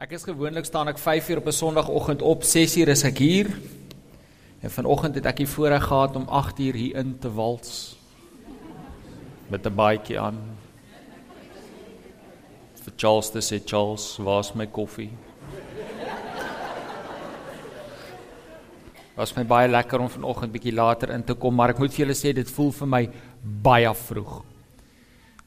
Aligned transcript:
Ek 0.00 0.14
is 0.16 0.22
gewoonlik 0.24 0.64
staan 0.64 0.88
ek 0.88 0.96
5 0.96 1.26
uur 1.28 1.38
op 1.42 1.46
'n 1.46 1.52
Sondagoggend 1.52 2.22
op, 2.22 2.42
6 2.42 2.76
uur 2.76 2.88
is 2.88 3.02
ek 3.04 3.18
hier. 3.18 3.48
En 4.60 4.70
vanoggend 4.70 5.14
het 5.14 5.26
ek 5.26 5.36
die 5.36 5.48
voorreg 5.48 5.84
gehad 5.84 6.16
om 6.16 6.24
8 6.28 6.58
uur 6.58 6.74
hier 6.74 6.96
in 6.96 7.18
te 7.18 7.28
wals 7.28 7.98
met 9.48 9.66
'n 9.66 9.74
baadjie 9.74 10.20
aan. 10.20 10.38
Vir 12.82 12.92
Charles 12.96 13.30
te 13.30 13.40
sê 13.40 13.60
Charles, 13.64 14.16
waar's 14.16 14.54
my 14.54 14.66
koffie? 14.66 15.10
Was 19.16 19.36
my 19.36 19.44
baie 19.44 19.68
lekker 19.68 20.00
om 20.00 20.08
vanoggend 20.08 20.52
bietjie 20.52 20.72
later 20.72 21.10
in 21.10 21.24
te 21.24 21.34
kom, 21.34 21.54
maar 21.54 21.68
ek 21.68 21.78
moet 21.78 21.92
vir 21.92 22.06
julle 22.06 22.16
sê 22.16 22.32
dit 22.32 22.50
voel 22.50 22.72
vir 22.72 22.86
my 22.86 23.10
baie 23.42 23.94
vroeg. 23.94 24.49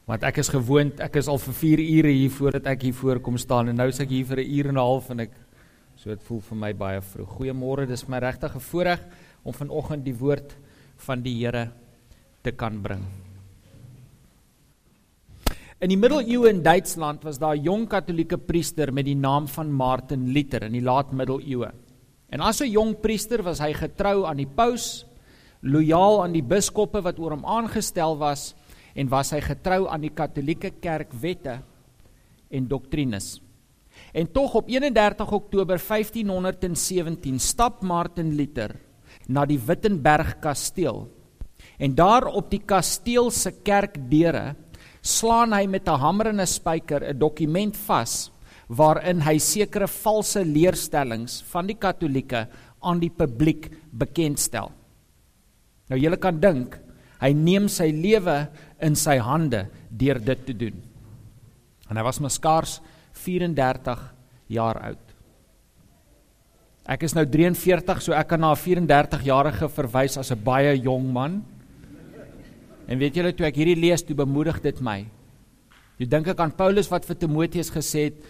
Want 0.04 0.26
ek 0.28 0.42
is 0.42 0.50
gewoond, 0.52 1.00
ek 1.00 1.16
is 1.22 1.30
al 1.32 1.40
vir 1.40 1.56
4 1.56 1.82
ure 1.82 2.12
hier 2.12 2.32
voordat 2.36 2.66
ek 2.74 2.82
hier 2.90 2.96
voorkom 2.98 3.38
staan 3.40 3.72
en 3.72 3.78
nou 3.80 3.88
is 3.88 4.02
ek 4.04 4.10
hier 4.12 4.26
vir 4.28 4.42
'n 4.44 4.52
uur 4.52 4.68
en 4.68 4.76
'n 4.76 4.84
half 4.84 5.10
en 5.12 5.20
ek 5.20 5.32
so 5.96 6.10
dit 6.10 6.24
voel 6.24 6.42
vir 6.42 6.58
my 6.58 6.74
baie 6.74 7.02
vroeg. 7.02 7.30
Goeiemôre, 7.30 7.88
dis 7.88 8.08
my 8.10 8.20
regtig 8.20 8.56
'n 8.56 8.60
voorreg 8.60 9.00
om 9.46 9.54
vanoggend 9.54 10.04
die 10.04 10.16
woord 10.16 10.56
van 10.98 11.22
die 11.22 11.36
Here 11.40 11.72
te 12.44 12.52
kan 12.52 12.82
bring. 12.82 13.06
In 15.80 15.90
die 15.90 15.98
middeleeue 15.98 16.50
in 16.50 16.64
Duitsland 16.64 17.24
was 17.24 17.40
daar 17.40 17.56
'n 17.56 17.64
jong 17.64 17.88
Katolieke 17.88 18.38
priester 18.38 18.92
met 18.92 19.06
die 19.06 19.16
naam 19.16 19.48
van 19.48 19.72
Martin 19.72 20.34
Luther 20.34 20.64
in 20.64 20.74
die 20.74 20.82
laat 20.82 21.14
middeleeue. 21.14 21.72
En 22.30 22.42
as 22.42 22.62
'n 22.62 22.72
jong 22.72 23.00
priester 23.00 23.42
was 23.42 23.60
hy 23.60 23.74
getrou 23.74 24.26
aan 24.26 24.38
die 24.38 24.54
paus, 24.56 25.06
lojaal 25.62 26.24
aan 26.24 26.34
die 26.34 26.44
biskoppe 26.44 27.02
wat 27.02 27.20
oor 27.20 27.32
hom 27.32 27.46
aangestel 27.46 28.18
was 28.18 28.54
en 28.94 29.10
was 29.10 29.34
hy 29.34 29.42
getrou 29.42 29.88
aan 29.90 30.04
die 30.06 30.14
Katolieke 30.14 30.72
Kerk 30.82 31.14
wette 31.22 31.60
en 32.54 32.68
doktrines. 32.70 33.40
En 34.14 34.30
tog 34.30 34.56
op 34.62 34.70
31 34.70 35.32
Oktober 35.32 35.78
1517 35.82 37.40
stap 37.40 37.82
Martin 37.82 38.34
Luther 38.38 38.76
na 39.28 39.46
die 39.46 39.60
Wittenberg 39.60 40.40
kasteel. 40.42 41.08
En 41.78 41.96
daar 41.96 42.28
op 42.30 42.52
die 42.52 42.62
kasteel 42.66 43.32
se 43.32 43.52
kerkdeure 43.64 44.56
slaan 45.02 45.54
hy 45.54 45.66
met 45.68 45.88
'n 45.88 46.00
hamer 46.00 46.28
en 46.28 46.40
'n 46.40 46.48
spyker 46.48 47.04
'n 47.04 47.20
dokument 47.20 47.76
vas 47.76 48.32
waarin 48.68 49.22
hy 49.22 49.38
sekere 49.38 49.88
valse 49.88 50.46
leerstellings 50.46 51.42
van 51.52 51.68
die 51.68 51.76
Katolieke 51.76 52.48
aan 52.82 53.00
die 53.00 53.10
publiek 53.10 53.70
bekendstel. 53.92 54.72
Nou 55.90 56.00
julle 56.00 56.18
kan 56.18 56.40
dink, 56.40 56.80
hy 57.24 57.32
neem 57.38 57.70
sy 57.72 57.88
lewe 57.96 58.50
in 58.84 58.98
sy 59.00 59.16
hande 59.24 59.68
deur 59.90 60.20
dit 60.20 60.46
te 60.46 60.56
doen. 60.66 60.76
En 61.90 61.98
hy 62.00 62.04
was 62.04 62.20
maar 62.20 62.34
skaars 62.34 62.80
34 63.24 64.04
jaar 64.52 64.80
oud. 64.92 65.14
Ek 66.84 67.06
is 67.08 67.16
nou 67.16 67.24
43, 67.24 68.02
so 68.04 68.12
ek 68.12 68.28
kan 68.28 68.42
na 68.42 68.52
'n 68.52 68.60
34-jarige 68.60 69.70
verwys 69.72 70.18
as 70.18 70.32
'n 70.32 70.44
baie 70.44 70.76
jong 70.84 71.14
man. 71.14 71.44
En 72.88 73.00
weet 73.00 73.16
julle 73.16 73.32
toe 73.32 73.48
ek 73.48 73.56
hierdie 73.56 73.80
lees, 73.80 74.04
toe 74.04 74.16
bemoedig 74.16 74.62
dit 74.62 74.82
my. 74.82 75.06
Jy 75.98 76.06
dink 76.06 76.28
ek 76.28 76.40
aan 76.40 76.52
Paulus 76.52 76.92
wat 76.92 77.06
vir 77.06 77.16
Timoteus 77.16 77.70
gesê 77.72 78.12
het, 78.12 78.26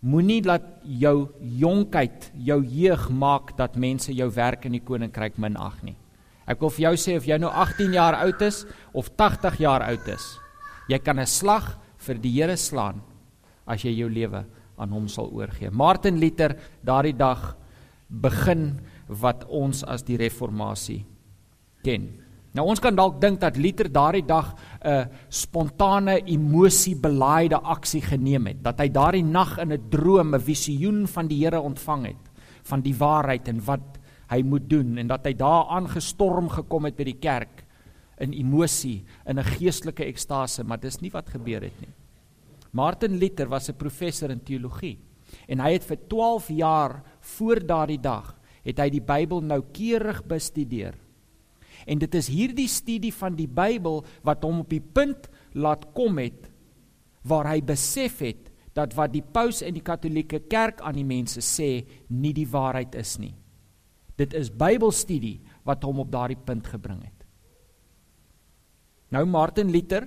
moenie 0.00 0.40
laat 0.42 0.64
jou 0.82 1.28
jonkheid, 1.40 2.30
jou 2.34 2.64
jeug 2.64 3.10
maak 3.10 3.56
dat 3.58 3.76
mense 3.76 4.12
jou 4.12 4.30
werk 4.30 4.64
in 4.64 4.72
die 4.72 4.80
koninkryk 4.84 5.36
minag 5.36 5.82
nie. 5.82 5.96
Ek 6.50 6.58
wil 6.58 6.72
vir 6.74 6.88
jou 6.88 6.96
sê 6.98 7.16
of 7.18 7.26
jy 7.28 7.38
nou 7.38 7.50
18 7.54 7.94
jaar 7.94 8.16
oud 8.24 8.42
is 8.42 8.64
of 8.96 9.10
80 9.14 9.60
jaar 9.62 9.84
oud 9.86 10.08
is, 10.10 10.24
jy 10.90 10.98
kan 10.98 11.20
'n 11.20 11.26
slag 11.26 11.78
vir 11.98 12.18
die 12.18 12.32
Here 12.32 12.56
slaan 12.56 13.02
as 13.66 13.84
jy 13.84 13.94
jou 13.94 14.08
lewe 14.08 14.44
aan 14.76 14.90
hom 14.90 15.06
sal 15.08 15.30
oorgee. 15.30 15.70
Martin 15.70 16.18
Luther 16.18 16.56
daardie 16.82 17.16
dag 17.16 17.56
begin 18.08 18.80
wat 19.06 19.44
ons 19.46 19.84
as 19.84 20.02
die 20.02 20.16
reformatie 20.16 21.04
ken. 21.84 22.18
Nou 22.52 22.66
ons 22.66 22.80
kan 22.80 22.96
dalk 22.96 23.20
dink 23.20 23.38
dat 23.40 23.56
Luther 23.56 23.88
daardie 23.88 24.26
dag 24.26 24.56
'n 24.82 25.08
spontane 25.28 26.18
emosiebelaaide 26.26 27.62
aksie 27.62 28.02
geneem 28.02 28.46
het, 28.46 28.62
dat 28.62 28.80
hy 28.80 28.88
daardie 28.88 29.22
nag 29.22 29.58
in 29.58 29.72
'n 29.72 29.90
droom 29.90 30.34
'n 30.34 30.40
visioen 30.40 31.06
van 31.06 31.28
die 31.28 31.44
Here 31.44 31.60
ontvang 31.60 32.06
het 32.06 32.30
van 32.64 32.80
die 32.80 32.94
waarheid 32.94 33.48
en 33.48 33.64
wat 33.64 33.99
hy 34.30 34.42
moet 34.46 34.68
doen 34.70 34.98
en 34.98 35.10
dat 35.10 35.26
hy 35.26 35.34
daar 35.34 35.70
aangestorm 35.76 36.48
gekom 36.48 36.86
het 36.88 36.96
by 36.96 37.04
die 37.04 37.18
kerk 37.18 37.64
in 38.20 38.34
emosie, 38.36 39.04
in 39.26 39.38
'n 39.38 39.44
geestelike 39.44 40.04
ekstase, 40.04 40.64
maar 40.64 40.80
dis 40.80 41.00
nie 41.00 41.10
wat 41.10 41.30
gebeur 41.30 41.62
het 41.62 41.80
nie. 41.80 41.94
Martin 42.72 43.18
Luther 43.18 43.48
was 43.48 43.68
'n 43.68 43.76
professor 43.76 44.30
in 44.30 44.40
teologie 44.40 44.98
en 45.48 45.60
hy 45.60 45.72
het 45.72 45.84
vir 45.84 45.98
12 46.08 46.48
jaar 46.48 47.02
voor 47.20 47.66
daardie 47.66 48.00
dag 48.00 48.36
het 48.64 48.78
hy 48.78 48.90
die 48.90 49.00
Bybel 49.00 49.40
noukeurig 49.40 50.24
bestudeer. 50.26 50.94
En 51.86 51.98
dit 51.98 52.14
is 52.14 52.28
hierdie 52.28 52.68
studie 52.68 53.12
van 53.14 53.36
die 53.36 53.48
Bybel 53.48 54.04
wat 54.22 54.42
hom 54.42 54.60
op 54.60 54.70
die 54.70 54.84
punt 54.84 55.28
laat 55.52 55.92
kom 55.94 56.18
het 56.18 56.50
waar 57.22 57.46
hy 57.46 57.60
besef 57.60 58.18
het 58.18 58.50
dat 58.72 58.94
wat 58.94 59.12
die 59.12 59.24
paus 59.24 59.62
en 59.62 59.74
die 59.74 59.84
Katolieke 59.84 60.40
Kerk 60.48 60.80
aan 60.80 60.94
die 60.94 61.04
mense 61.04 61.40
sê 61.40 61.86
nie 62.08 62.32
die 62.32 62.48
waarheid 62.48 62.94
is 62.94 63.18
nie. 63.18 63.34
Dit 64.20 64.34
is 64.36 64.52
Bybelstudie 64.52 65.38
wat 65.64 65.84
hom 65.86 66.02
op 66.02 66.10
daardie 66.12 66.38
punt 66.38 66.66
gebring 66.68 67.00
het. 67.02 67.24
Nou 69.10 69.24
Martin 69.26 69.70
Luther 69.72 70.06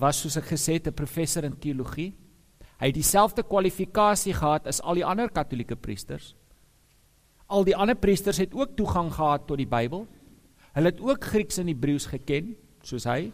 was 0.00 0.20
soos 0.20 0.36
ek 0.36 0.52
gesê 0.52 0.78
het 0.78 0.88
'n 0.88 0.94
professor 0.94 1.44
in 1.44 1.58
teologie. 1.58 2.14
Hy 2.80 2.86
het 2.86 2.94
dieselfde 2.94 3.42
kwalifikasie 3.42 4.32
gehad 4.32 4.66
as 4.66 4.80
al 4.80 4.94
die 4.94 5.04
ander 5.04 5.28
Katolieke 5.28 5.76
priesters. 5.76 6.34
Al 7.46 7.64
die 7.64 7.76
ander 7.76 7.96
priesters 7.96 8.38
het 8.38 8.54
ook 8.54 8.76
toegang 8.76 9.12
gehad 9.12 9.46
tot 9.46 9.58
die 9.58 9.66
Bybel. 9.66 10.06
Hulle 10.72 10.86
het 10.86 11.00
ook 11.00 11.24
Grieks 11.24 11.58
en 11.58 11.66
Hebreëus 11.66 12.06
geken, 12.06 12.56
soos 12.82 13.04
hy. 13.04 13.32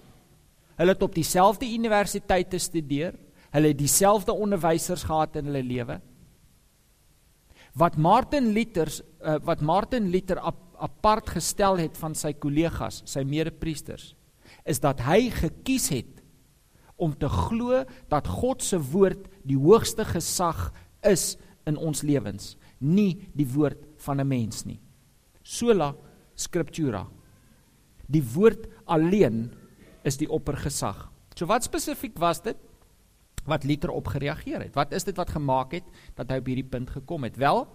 Hulle 0.77 0.93
het 0.93 1.03
op 1.03 1.15
dieselfde 1.15 1.67
universiteite 1.67 2.57
gestudeer. 2.57 3.15
Hulle 3.51 3.69
het 3.69 3.79
dieselfde 3.79 4.33
onderwysers 4.33 5.03
gehad 5.03 5.37
in 5.37 5.45
hulle 5.45 5.63
lewe. 5.63 6.01
Wat 7.77 7.97
Martin 8.01 8.53
Luther 8.57 8.89
uh, 9.21 9.37
wat 9.45 9.61
Martin 9.61 10.09
Luther 10.11 10.41
ap, 10.41 10.63
apart 10.81 11.29
gestel 11.37 11.81
het 11.81 11.97
van 12.01 12.15
sy 12.17 12.33
kollegas, 12.37 13.03
sy 13.09 13.23
mede-priesters, 13.25 14.15
is 14.69 14.81
dat 14.81 15.01
hy 15.05 15.29
gekies 15.33 15.89
het 15.93 16.23
om 16.97 17.13
te 17.17 17.29
glo 17.29 17.83
dat 18.13 18.29
God 18.29 18.65
se 18.65 18.79
woord 18.81 19.27
die 19.45 19.59
hoogste 19.61 20.07
gesag 20.09 20.71
is 21.05 21.35
in 21.69 21.77
ons 21.77 22.03
lewens, 22.07 22.55
nie 22.81 23.29
die 23.37 23.49
woord 23.49 23.83
van 24.05 24.21
'n 24.21 24.29
mens 24.29 24.65
nie. 24.65 24.81
Sola 25.43 25.95
scriptura. 26.35 27.07
Die 28.09 28.23
woord 28.23 28.69
alleen 28.87 29.53
is 30.05 30.17
die 30.17 30.31
oppergesag. 30.31 31.11
So 31.35 31.47
wat 31.47 31.65
spesifiek 31.65 32.19
was 32.19 32.41
dit? 32.43 32.57
Wat 33.47 33.65
Luther 33.65 33.91
op 33.91 34.09
gereageer 34.09 34.61
het. 34.67 34.75
Wat 34.75 34.93
is 34.93 35.05
dit 35.05 35.17
wat 35.17 35.31
gemaak 35.31 35.73
het 35.73 35.85
dat 36.15 36.31
hy 36.31 36.41
op 36.43 36.47
hierdie 36.51 36.69
punt 36.69 36.91
gekom 36.91 37.27
het? 37.27 37.37
Wel, 37.37 37.67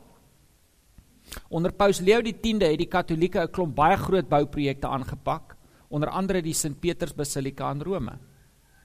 onder 1.50 1.74
Paus 1.74 2.00
Leo 2.00 2.22
die 2.22 2.36
10de 2.36 2.72
het 2.72 2.82
die 2.82 2.92
Katolieke 2.92 3.40
'n 3.42 3.52
klomp 3.52 3.76
baie 3.76 3.98
groot 3.98 4.30
bouprojekte 4.30 4.88
aangepak, 4.88 5.56
onder 5.88 6.10
andere 6.10 6.42
die 6.42 6.54
Sint 6.54 6.80
Petrus 6.80 7.16
Basilika 7.16 7.72
in 7.72 7.82
Rome. 7.82 8.18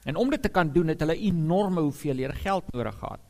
En 0.05 0.17
om 0.17 0.31
dit 0.31 0.43
te 0.43 0.49
kan 0.49 0.73
doen 0.73 0.89
het 0.89 1.01
hulle 1.01 1.17
enorme 1.17 1.81
hoeveelhede 1.81 2.33
geld 2.33 2.73
nodig 2.73 2.99
gehad. 2.99 3.21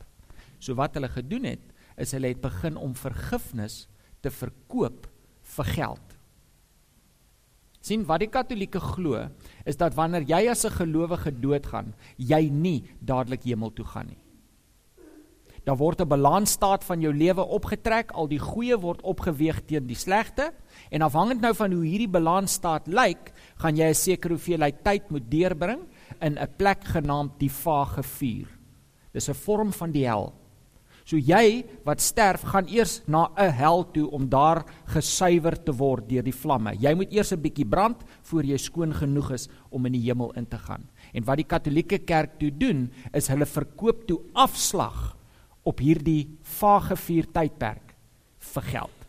So 0.59 0.75
wat 0.75 0.93
hulle 0.93 1.09
gedoen 1.09 1.43
het, 1.43 1.73
is 1.97 2.11
hulle 2.11 2.27
het 2.27 2.41
begin 2.41 2.77
om 2.77 2.95
vergifnis 2.95 3.87
te 4.21 4.31
verkoop 4.31 5.07
vir 5.41 5.65
geld 5.65 6.06
sien 7.81 8.05
wat 8.05 8.19
die 8.19 8.31
katolieke 8.31 8.79
glo 8.79 9.27
is 9.65 9.77
dat 9.77 9.95
wanneer 9.95 10.23
jy 10.27 10.49
as 10.49 10.65
'n 10.65 10.71
gelowige 10.71 11.31
doodgaan, 11.31 11.93
jy 12.17 12.49
nie 12.49 12.83
dadelik 13.01 13.43
hemel 13.43 13.71
toe 13.73 13.85
gaan 13.85 14.07
nie. 14.07 14.27
Daar 15.67 15.77
word 15.77 16.01
'n 16.01 16.07
balansstaat 16.07 16.83
van 16.83 17.01
jou 17.01 17.13
lewe 17.13 17.43
opgetrek, 17.43 18.11
al 18.11 18.27
die 18.27 18.39
goeie 18.39 18.77
word 18.79 19.01
opgeweeg 19.01 19.65
teen 19.65 19.85
die 19.87 19.95
slegte 19.95 20.53
en 20.89 21.01
afhangend 21.01 21.41
nou 21.41 21.53
van 21.53 21.71
hoe 21.71 21.83
hierdie 21.83 22.07
balansstaat 22.07 22.87
lyk, 22.87 23.33
gaan 23.57 23.75
jy 23.75 23.89
'n 23.89 23.93
sekere 23.93 24.33
hoeveelheid 24.33 24.83
tyd 24.83 25.09
moet 25.11 25.29
deurbring 25.29 25.81
in 26.21 26.37
'n 26.37 26.47
plek 26.57 26.83
genaamd 26.83 27.39
die 27.39 27.51
vage 27.51 28.03
vuur. 28.03 28.47
Dis 29.11 29.29
'n 29.29 29.33
vorm 29.33 29.73
van 29.73 29.91
die 29.91 30.05
hel. 30.05 30.33
So 31.07 31.15
jy 31.15 31.63
wat 31.87 32.01
sterf 32.03 32.41
gaan 32.51 32.67
eers 32.67 32.99
na 33.07 33.31
'n 33.39 33.51
hel 33.55 33.85
toe 33.95 34.11
om 34.11 34.27
daar 34.27 34.65
gesuiwer 34.91 35.55
te 35.55 35.71
word 35.71 36.09
deur 36.09 36.23
die 36.23 36.35
vlamme. 36.35 36.75
Jy 36.75 36.93
moet 36.95 37.13
eers 37.13 37.31
'n 37.31 37.41
bietjie 37.41 37.65
brand 37.65 38.03
voor 38.23 38.43
jy 38.43 38.57
skoon 38.57 38.93
genoeg 38.93 39.31
is 39.31 39.47
om 39.71 39.85
in 39.85 39.93
die 39.93 40.03
hemel 40.03 40.33
in 40.35 40.45
te 40.45 40.57
gaan. 40.57 40.83
En 41.13 41.23
wat 41.23 41.37
die 41.37 41.47
Katolieke 41.47 41.99
Kerk 41.99 42.39
toe 42.39 42.51
doen, 42.51 42.91
is 43.13 43.27
hulle 43.27 43.45
verkoop 43.45 44.05
toe 44.07 44.19
afslag 44.33 45.15
op 45.63 45.79
hierdie 45.79 46.27
vage 46.41 46.95
vier 46.95 47.25
tydperk 47.31 47.95
vir 48.39 48.63
geld. 48.63 49.07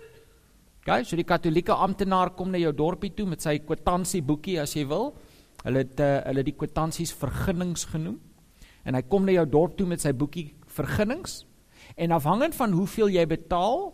OK, 0.86 1.04
so 1.04 1.16
die 1.16 1.24
Katolieke 1.24 1.72
amptenaar 1.72 2.30
kom 2.30 2.50
na 2.50 2.58
jou 2.58 2.72
dorpie 2.72 3.10
toe 3.10 3.26
met 3.26 3.42
sy 3.42 3.58
kwitansieboekie 3.58 4.60
as 4.60 4.74
jy 4.74 4.86
wil. 4.86 5.16
Hulle 5.64 5.78
het 5.78 6.00
uh, 6.00 6.20
hulle 6.26 6.44
die 6.44 6.54
kwitansies 6.54 7.12
vergunnings 7.12 7.84
genoem. 7.84 8.20
En 8.84 8.94
hy 8.94 9.02
kom 9.02 9.24
na 9.24 9.32
jou 9.32 9.46
dorp 9.46 9.76
toe 9.76 9.86
met 9.86 10.00
sy 10.00 10.12
boekie 10.12 10.54
vergunnings 10.66 11.47
En 11.98 12.14
afhangend 12.14 12.54
van 12.54 12.72
hoeveel 12.72 13.10
jy 13.10 13.24
betaal 13.26 13.88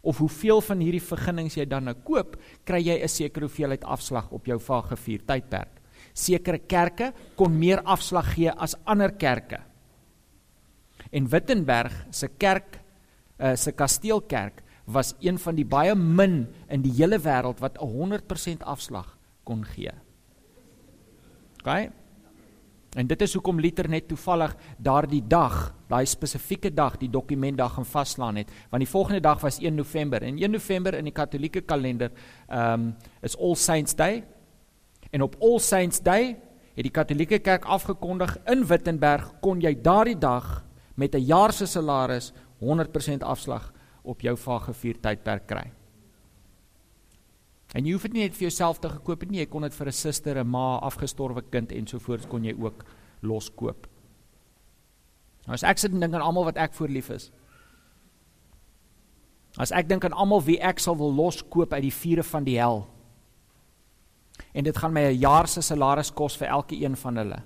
of 0.00 0.20
hoeveel 0.22 0.62
van 0.64 0.80
hierdie 0.80 1.02
vergunnings 1.02 1.58
jy 1.58 1.66
dan 1.68 1.88
nou 1.90 1.94
koop, 2.06 2.38
kry 2.64 2.80
jy 2.80 2.96
'n 3.02 3.08
sekere 3.08 3.44
hoeveelheid 3.44 3.84
afslag 3.84 4.30
op 4.32 4.46
jou 4.46 4.58
vagevuur 4.58 5.24
tydperk. 5.26 5.74
Sekere 6.14 6.58
kerke 6.58 7.12
kon 7.36 7.58
meer 7.58 7.82
afslag 7.82 8.34
gee 8.34 8.50
as 8.50 8.76
ander 8.84 9.12
kerke. 9.12 9.60
En 11.12 11.28
Wittenberg 11.28 12.06
se 12.10 12.28
kerk, 12.28 12.80
uh, 13.38 13.54
se 13.54 13.72
kasteelkerk 13.72 14.62
was 14.86 15.14
een 15.20 15.38
van 15.38 15.54
die 15.54 15.66
baie 15.66 15.94
min 15.94 16.46
in 16.68 16.82
die 16.82 16.92
hele 16.92 17.18
wêreld 17.18 17.60
wat 17.60 17.76
100% 17.78 18.64
afslag 18.64 19.18
kon 19.44 19.64
gee. 19.64 19.92
OK? 21.60 21.90
En 22.96 23.06
dit 23.06 23.22
is 23.22 23.34
hoekom 23.34 23.60
Luther 23.60 23.88
net 23.88 24.08
toevallig 24.08 24.54
daardie 24.78 25.22
dag, 25.28 25.74
daai 25.88 26.06
spesifieke 26.06 26.70
dag, 26.74 26.96
die 26.96 27.10
dokumentdag 27.10 27.74
gaan 27.74 27.86
vaslaan 27.86 28.36
het, 28.40 28.50
want 28.70 28.80
die 28.80 28.90
volgende 28.90 29.20
dag 29.20 29.40
was 29.40 29.58
1 29.60 29.74
November 29.74 30.22
en 30.22 30.38
1 30.38 30.50
November 30.50 30.94
in 30.94 31.04
die 31.04 31.12
Katolieke 31.12 31.60
kalender 31.60 32.10
ehm 32.48 32.72
um, 32.72 32.94
is 33.22 33.36
All 33.36 33.54
Saints 33.54 33.94
Day. 33.94 34.24
En 35.10 35.22
op 35.22 35.36
All 35.40 35.58
Saints 35.58 36.00
Day 36.02 36.36
het 36.74 36.86
die 36.86 36.94
Katolieke 36.94 37.38
Kerk 37.38 37.64
afgekondig 37.64 38.38
in 38.46 38.66
Wittenberg 38.66 39.32
kon 39.40 39.60
jy 39.60 39.74
daardie 39.82 40.18
dag 40.18 40.64
met 40.94 41.14
'n 41.14 41.24
jaar 41.26 41.52
se 41.52 41.66
salaris 41.66 42.32
100% 42.60 43.22
afslag 43.22 43.72
op 44.02 44.20
jou 44.20 44.36
vagevuur 44.36 45.00
tydperk 45.00 45.46
kry. 45.46 45.72
En 47.76 47.84
jy 47.84 47.92
hoef 47.92 48.06
dit 48.08 48.12
nie 48.12 48.24
net 48.24 48.36
vir 48.36 48.48
jouself 48.48 48.78
te 48.80 48.88
gekoop 48.88 49.20
het 49.20 49.30
nie, 49.30 49.42
jy 49.42 49.50
kon 49.52 49.62
dit 49.62 49.74
vir 49.74 49.88
'n 49.88 49.92
suster, 49.92 50.38
'n 50.38 50.46
ma, 50.46 50.78
afgestorwe 50.78 51.42
kind 51.50 51.72
en 51.72 51.86
so 51.86 51.98
voort 51.98 52.28
kon 52.28 52.44
jy 52.44 52.54
ook 52.58 52.84
los 53.22 53.50
koop. 53.50 53.86
Nou 55.46 55.54
as 55.54 55.62
ek 55.62 55.78
sit 55.78 55.92
en 55.92 56.00
dink 56.00 56.14
aan 56.14 56.22
almal 56.22 56.44
wat 56.44 56.56
ek 56.56 56.74
voor 56.74 56.88
lief 56.88 57.10
is. 57.10 57.30
As 59.56 59.72
ek 59.72 59.88
dink 59.88 60.04
aan 60.04 60.12
almal 60.12 60.42
wie 60.44 60.60
ek 60.60 60.78
sal 60.78 60.96
wil 60.96 61.12
loskoop 61.14 61.72
uit 61.72 61.82
die 61.82 61.94
vure 61.94 62.22
van 62.22 62.44
die 62.44 62.58
hel. 62.58 62.86
En 64.54 64.64
dit 64.64 64.76
gaan 64.76 64.92
my 64.92 65.00
'n 65.00 65.18
jaar 65.18 65.48
se 65.48 65.62
salaris 65.62 66.10
kos 66.10 66.36
vir 66.36 66.48
elke 66.48 66.76
een 66.76 66.96
van 66.96 67.16
hulle. 67.16 67.42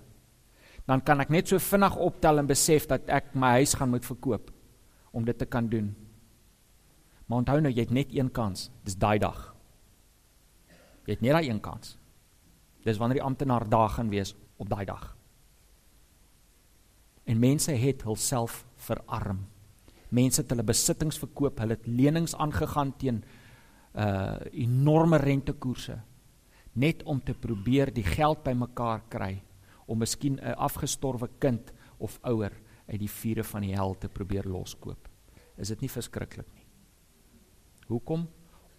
Dan 0.87 1.01
kan 1.01 1.21
ek 1.21 1.31
net 1.31 1.49
so 1.49 1.59
vinnig 1.59 1.97
optel 1.97 2.39
en 2.39 2.47
besef 2.47 2.87
dat 2.87 3.09
ek 3.09 3.35
my 3.35 3.51
huis 3.63 3.75
gaan 3.75 3.91
moet 3.91 4.05
verkoop 4.05 4.51
om 5.13 5.25
dit 5.25 5.39
te 5.39 5.47
kan 5.47 5.69
doen. 5.69 5.95
Maar 7.27 7.39
onthou 7.39 7.61
nou, 7.61 7.73
jy 7.73 7.81
het 7.81 7.91
net 7.91 8.15
een 8.15 8.31
kans. 8.31 8.71
Dis 8.85 8.97
daai 8.97 9.19
dag. 9.19 9.52
Jy 11.07 11.17
het 11.17 11.25
net 11.25 11.33
daai 11.33 11.49
een 11.49 11.61
kans. 11.61 11.97
Dis 12.85 12.99
wanneer 12.99 13.21
die 13.21 13.27
amptenaar 13.27 13.69
daar 13.69 13.89
gaan 13.89 14.11
wees 14.11 14.35
op 14.57 14.69
daai 14.71 14.85
dag. 14.85 15.17
En 17.25 17.39
mense 17.39 17.73
het 17.73 18.03
hulself 18.03 18.65
verarm. 18.77 19.47
Mense 20.09 20.43
het 20.43 20.51
hulle 20.51 20.67
besittings 20.67 21.19
verkoop, 21.19 21.59
hulle 21.59 21.79
het 21.79 21.87
lenings 21.87 22.35
aangegaan 22.35 22.97
teen 22.97 23.23
uh 23.93 24.41
enorme 24.53 25.19
rentekoerse 25.21 25.99
net 26.73 27.03
om 27.03 27.21
te 27.21 27.35
probeer 27.35 27.93
die 27.93 28.05
geld 28.05 28.41
bymekaar 28.43 29.03
kry 29.13 29.43
om 29.87 29.99
miskien 29.99 30.41
'n 30.41 30.55
afgestorwe 30.57 31.29
kind 31.39 31.73
of 31.99 32.19
ouer 32.23 32.53
uit 32.87 32.99
die 32.99 33.11
vure 33.11 33.45
van 33.45 33.61
die 33.61 33.75
hel 33.75 33.95
te 33.99 34.09
probeer 34.09 34.49
loskoop. 34.49 35.09
Is 35.57 35.69
dit 35.69 35.81
nie 35.81 35.91
verskriklik 35.91 36.49
nie? 36.55 36.67
Hoekom? 37.87 38.29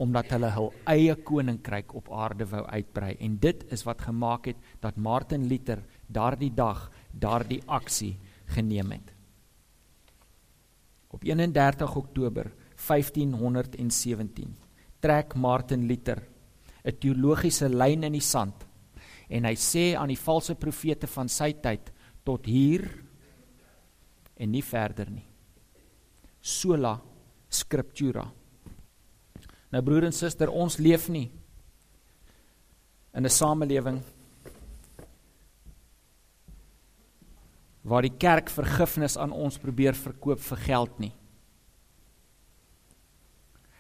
Omdat 0.04 0.34
hulle 0.36 0.50
hul 0.52 0.72
eie 0.92 1.16
koninkryk 1.16 1.94
op 1.96 2.10
aarde 2.12 2.48
wou 2.52 2.64
uitbrei 2.68 3.14
en 3.24 3.38
dit 3.40 3.64
is 3.72 3.86
wat 3.88 4.04
gemaak 4.04 4.50
het 4.52 4.60
dat 4.84 5.00
Martin 5.00 5.48
Luther 5.48 5.84
daardie 6.08 6.52
dag 6.52 6.90
daardie 7.12 7.62
aksie 7.68 8.18
geneem 8.56 8.92
het. 8.92 9.14
Op 11.14 11.24
31 11.24 11.96
Oktober 11.96 12.52
1517 12.76 14.56
trek 15.00 15.36
Martin 15.36 15.88
Luther 15.88 16.24
'n 16.84 16.98
teologiese 17.00 17.70
lyn 17.70 18.04
in 18.04 18.14
die 18.14 18.28
sand 18.34 18.68
en 19.30 19.46
hy 19.46 19.56
sê 19.56 19.96
aan 19.96 20.12
die 20.12 20.20
valse 20.20 20.56
profete 20.56 21.08
van 21.08 21.30
sy 21.30 21.54
tyd 21.54 21.92
tot 22.24 22.46
hier 22.46 22.84
en 24.36 24.52
nie 24.52 24.64
verder 24.64 25.10
nie. 25.10 25.26
Sola 26.42 27.00
scriptura 27.50 28.43
Nou 29.74 29.82
broer 29.82 30.06
en 30.06 30.14
suster, 30.14 30.52
ons 30.54 30.78
leef 30.78 31.08
nie 31.10 31.32
in 33.14 33.26
'n 33.26 33.30
samelewing 33.30 34.02
waar 37.82 38.02
die 38.02 38.18
kerk 38.18 38.50
vergifnis 38.50 39.18
aan 39.18 39.32
ons 39.32 39.58
probeer 39.58 39.94
verkoop 39.94 40.40
vir 40.40 40.58
geld 40.58 41.00
nie. 41.00 41.14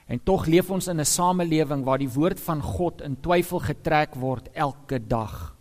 En 0.08 0.20
tog 0.20 0.46
leef 0.46 0.70
ons 0.70 0.88
in 0.88 1.00
'n 1.00 1.06
samelewing 1.06 1.84
waar 1.84 2.00
die 2.00 2.10
woord 2.10 2.40
van 2.40 2.62
God 2.62 3.02
in 3.02 3.16
twyfel 3.22 3.60
getrek 3.60 4.16
word 4.16 4.50
elke 4.54 5.00
dag. 5.00 5.54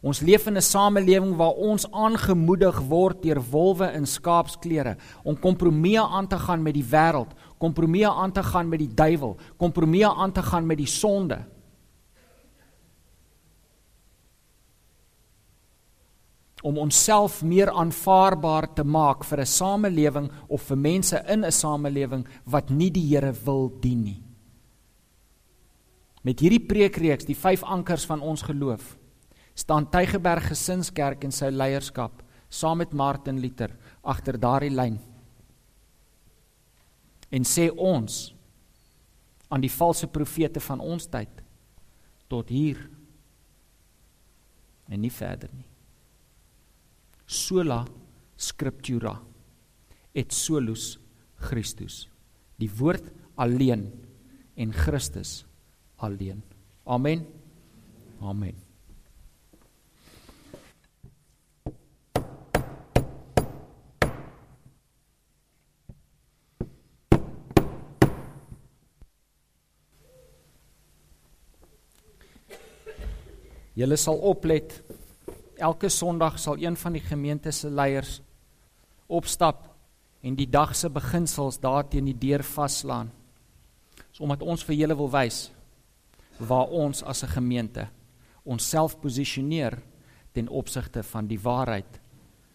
Ons 0.00 0.20
leef 0.20 0.46
in 0.46 0.56
'n 0.56 0.62
samelewing 0.62 1.36
waar 1.36 1.56
ons 1.58 1.90
aangemoedig 1.90 2.78
word 2.80 3.22
deur 3.22 3.40
wolwe 3.50 3.92
in 3.92 4.06
skaapsklere 4.06 4.96
om 5.24 5.38
kompromieë 5.38 6.06
aan 6.10 6.26
te 6.26 6.38
gaan 6.38 6.62
met 6.62 6.74
die 6.74 6.84
wêreld, 6.84 7.34
kompromieë 7.58 8.10
aan 8.10 8.32
te 8.32 8.42
gaan 8.42 8.68
met 8.68 8.82
die 8.82 8.94
duiwel, 8.94 9.36
kompromieë 9.56 10.10
aan 10.16 10.32
te 10.32 10.42
gaan 10.42 10.66
met 10.66 10.78
die 10.78 10.90
sonde. 10.90 11.38
Om 16.62 16.78
onsself 16.78 17.42
meer 17.42 17.70
aanvaarbaar 17.70 18.72
te 18.74 18.84
maak 18.84 19.24
vir 19.24 19.40
'n 19.40 19.46
samelewing 19.46 20.30
of 20.48 20.62
vir 20.62 20.76
mense 20.76 21.24
in 21.28 21.44
'n 21.44 21.52
samelewing 21.52 22.26
wat 22.44 22.70
nie 22.70 22.90
die 22.90 23.06
Here 23.14 23.32
wil 23.44 23.70
dien 23.80 24.02
nie. 24.02 24.22
Met 26.22 26.40
hierdie 26.40 26.66
preekreeks, 26.66 27.24
die 27.24 27.36
5 27.36 27.62
ankers 27.62 28.04
van 28.06 28.20
ons 28.20 28.42
geloof, 28.42 28.98
staan 29.54 29.90
Tygerberg 29.90 30.48
Gesinskerk 30.48 31.24
en 31.24 31.32
sy 31.32 31.50
leierskap 31.50 32.22
saam 32.48 32.78
met 32.78 32.92
Martin 32.92 33.40
Luther 33.40 33.76
agter 34.02 34.38
daardie 34.40 34.72
lyn. 34.72 34.98
En 37.30 37.44
sê 37.44 37.68
ons 37.70 38.18
aan 39.48 39.64
die 39.64 39.72
valse 39.72 40.08
profete 40.12 40.60
van 40.60 40.80
ons 40.80 41.08
tyd 41.08 41.42
tot 42.28 42.50
hier 42.52 42.80
en 44.88 45.00
nie 45.00 45.12
verder 45.12 45.52
nie. 45.52 45.66
Sola 47.28 47.82
scriptura 48.38 49.16
et 50.16 50.32
solus 50.32 50.96
Christus. 51.48 52.06
Die 52.58 52.70
woord 52.80 53.10
alleen 53.38 53.88
en 54.58 54.72
Christus 54.74 55.42
alleen. 56.02 56.42
Amen. 56.88 57.26
Amen. 58.20 58.67
Julle 73.78 73.94
sal 73.94 74.18
oplet. 74.26 74.72
Elke 75.58 75.88
Sondag 75.88 76.38
sal 76.42 76.58
een 76.58 76.76
van 76.76 76.96
die 76.96 77.02
gemeente 77.02 77.52
se 77.54 77.70
leiers 77.70 78.18
opstap 79.06 79.68
en 80.20 80.34
die 80.36 80.48
dag 80.50 80.74
se 80.76 80.90
beginsels 80.90 81.60
daar 81.62 81.86
teen 81.86 82.08
die 82.10 82.16
deur 82.18 82.42
vaslaan. 82.42 83.12
Dis 84.10 84.20
omdat 84.20 84.42
ons 84.42 84.64
vir 84.66 84.80
julle 84.80 84.96
wil 84.98 85.10
wys 85.14 85.38
waar 86.38 86.70
ons 86.74 87.02
as 87.02 87.22
'n 87.22 87.34
gemeente 87.38 87.88
onsself 88.44 88.98
posisioneer 89.00 89.78
ten 90.32 90.48
opsigte 90.48 91.02
van 91.02 91.26
die 91.26 91.38
waarheid 91.38 92.00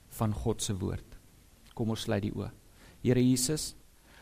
van 0.10 0.34
God 0.34 0.62
se 0.62 0.74
woord. 0.74 1.18
Kom 1.74 1.89
ons 1.89 2.01
sluit 2.01 2.22
die 2.22 2.36
oë. 2.36 2.51
Here 3.01 3.24
Jesus, 3.24 3.75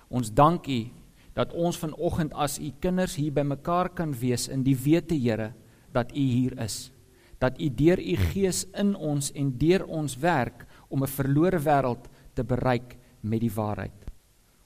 ons 0.09 0.29
dank 0.29 0.67
U 0.67 0.89
dat 1.33 1.53
ons 1.53 1.77
vanoggend 1.77 2.33
as 2.33 2.59
U 2.59 2.71
kinders 2.79 3.15
hier 3.15 3.31
bymekaar 3.31 3.89
kan 3.89 4.13
wees 4.13 4.47
in 4.47 4.63
die 4.63 4.75
wete 4.75 5.15
Here 5.15 5.53
dat 5.91 6.11
U 6.11 6.19
hier 6.19 6.57
is. 6.59 6.91
Dat 7.39 7.59
U 7.59 7.69
deur 7.75 7.99
U 7.99 8.15
Gees 8.15 8.65
in 8.73 8.95
ons 8.95 9.31
en 9.31 9.57
deur 9.57 9.85
ons 9.85 10.17
werk 10.17 10.65
om 10.89 11.03
'n 11.03 11.07
verlore 11.07 11.59
wêreld 11.59 12.09
te 12.33 12.43
bereik 12.43 12.97
met 13.21 13.39
die 13.39 13.53
waarheid. 13.53 13.97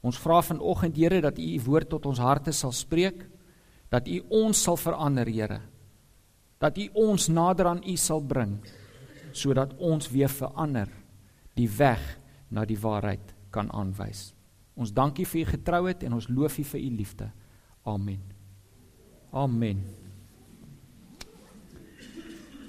Ons 0.02 0.18
vra 0.18 0.42
vanoggend 0.42 0.96
Here 0.96 1.22
dat 1.22 1.38
U 1.38 1.42
U 1.42 1.62
woord 1.66 1.90
tot 1.90 2.06
ons 2.06 2.20
harte 2.20 2.52
sal 2.52 2.72
spreek, 2.72 3.30
dat 3.90 4.08
U 4.08 4.22
ons 4.30 4.64
sal 4.64 4.78
verander, 4.78 5.28
Here. 5.28 5.62
Dat 6.58 6.78
U 6.78 6.90
ons 6.94 7.28
nader 7.28 7.66
aan 7.66 7.84
U 7.88 7.96
sal 7.96 8.22
bring 8.22 8.60
sodat 9.36 9.74
ons 9.78 10.08
weer 10.10 10.30
verander 10.30 10.88
die 11.56 11.68
weg 11.78 12.00
na 12.50 12.64
die 12.66 12.80
waarheid 12.80 13.34
kan 13.52 13.72
aanwys. 13.72 14.34
Ons 14.76 14.92
dankie 14.96 15.26
vir 15.28 15.42
u 15.42 15.52
getrouheid 15.56 16.04
en 16.04 16.18
ons 16.20 16.30
loof 16.32 16.60
u 16.60 16.64
vir 16.64 16.82
u 16.82 16.90
liefde. 17.02 17.30
Amen. 17.84 18.24
Amen. 19.32 20.05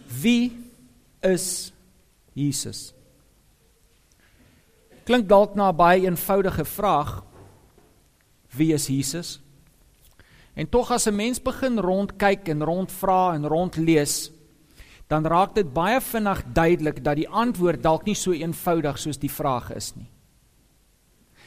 Wie 0.07 0.71
is 1.21 1.73
Jesus? 2.33 2.93
Klink 5.05 5.29
dalk 5.29 5.55
na 5.55 5.71
'n 5.71 5.77
baie 5.77 6.07
eenvoudige 6.07 6.65
vraag. 6.65 7.23
Wie 8.51 8.73
is 8.73 8.87
Jesus? 8.87 9.41
En 10.55 10.69
tog 10.69 10.91
as 10.91 11.07
'n 11.07 11.15
mens 11.15 11.43
begin 11.43 11.79
rondkyk 11.79 12.49
en 12.49 12.65
rondvra 12.65 13.35
en 13.35 13.47
rondlees, 13.47 14.31
dan 15.07 15.27
raak 15.27 15.55
dit 15.55 15.73
baie 15.73 16.01
vinnig 16.01 16.43
duidelik 16.53 17.05
dat 17.05 17.17
die 17.17 17.29
antwoord 17.29 17.83
dalk 17.83 18.05
nie 18.05 18.15
so 18.15 18.33
eenvoudig 18.33 18.99
soos 18.99 19.19
die 19.19 19.31
vraag 19.31 19.71
is 19.75 19.95
nie. 19.95 20.11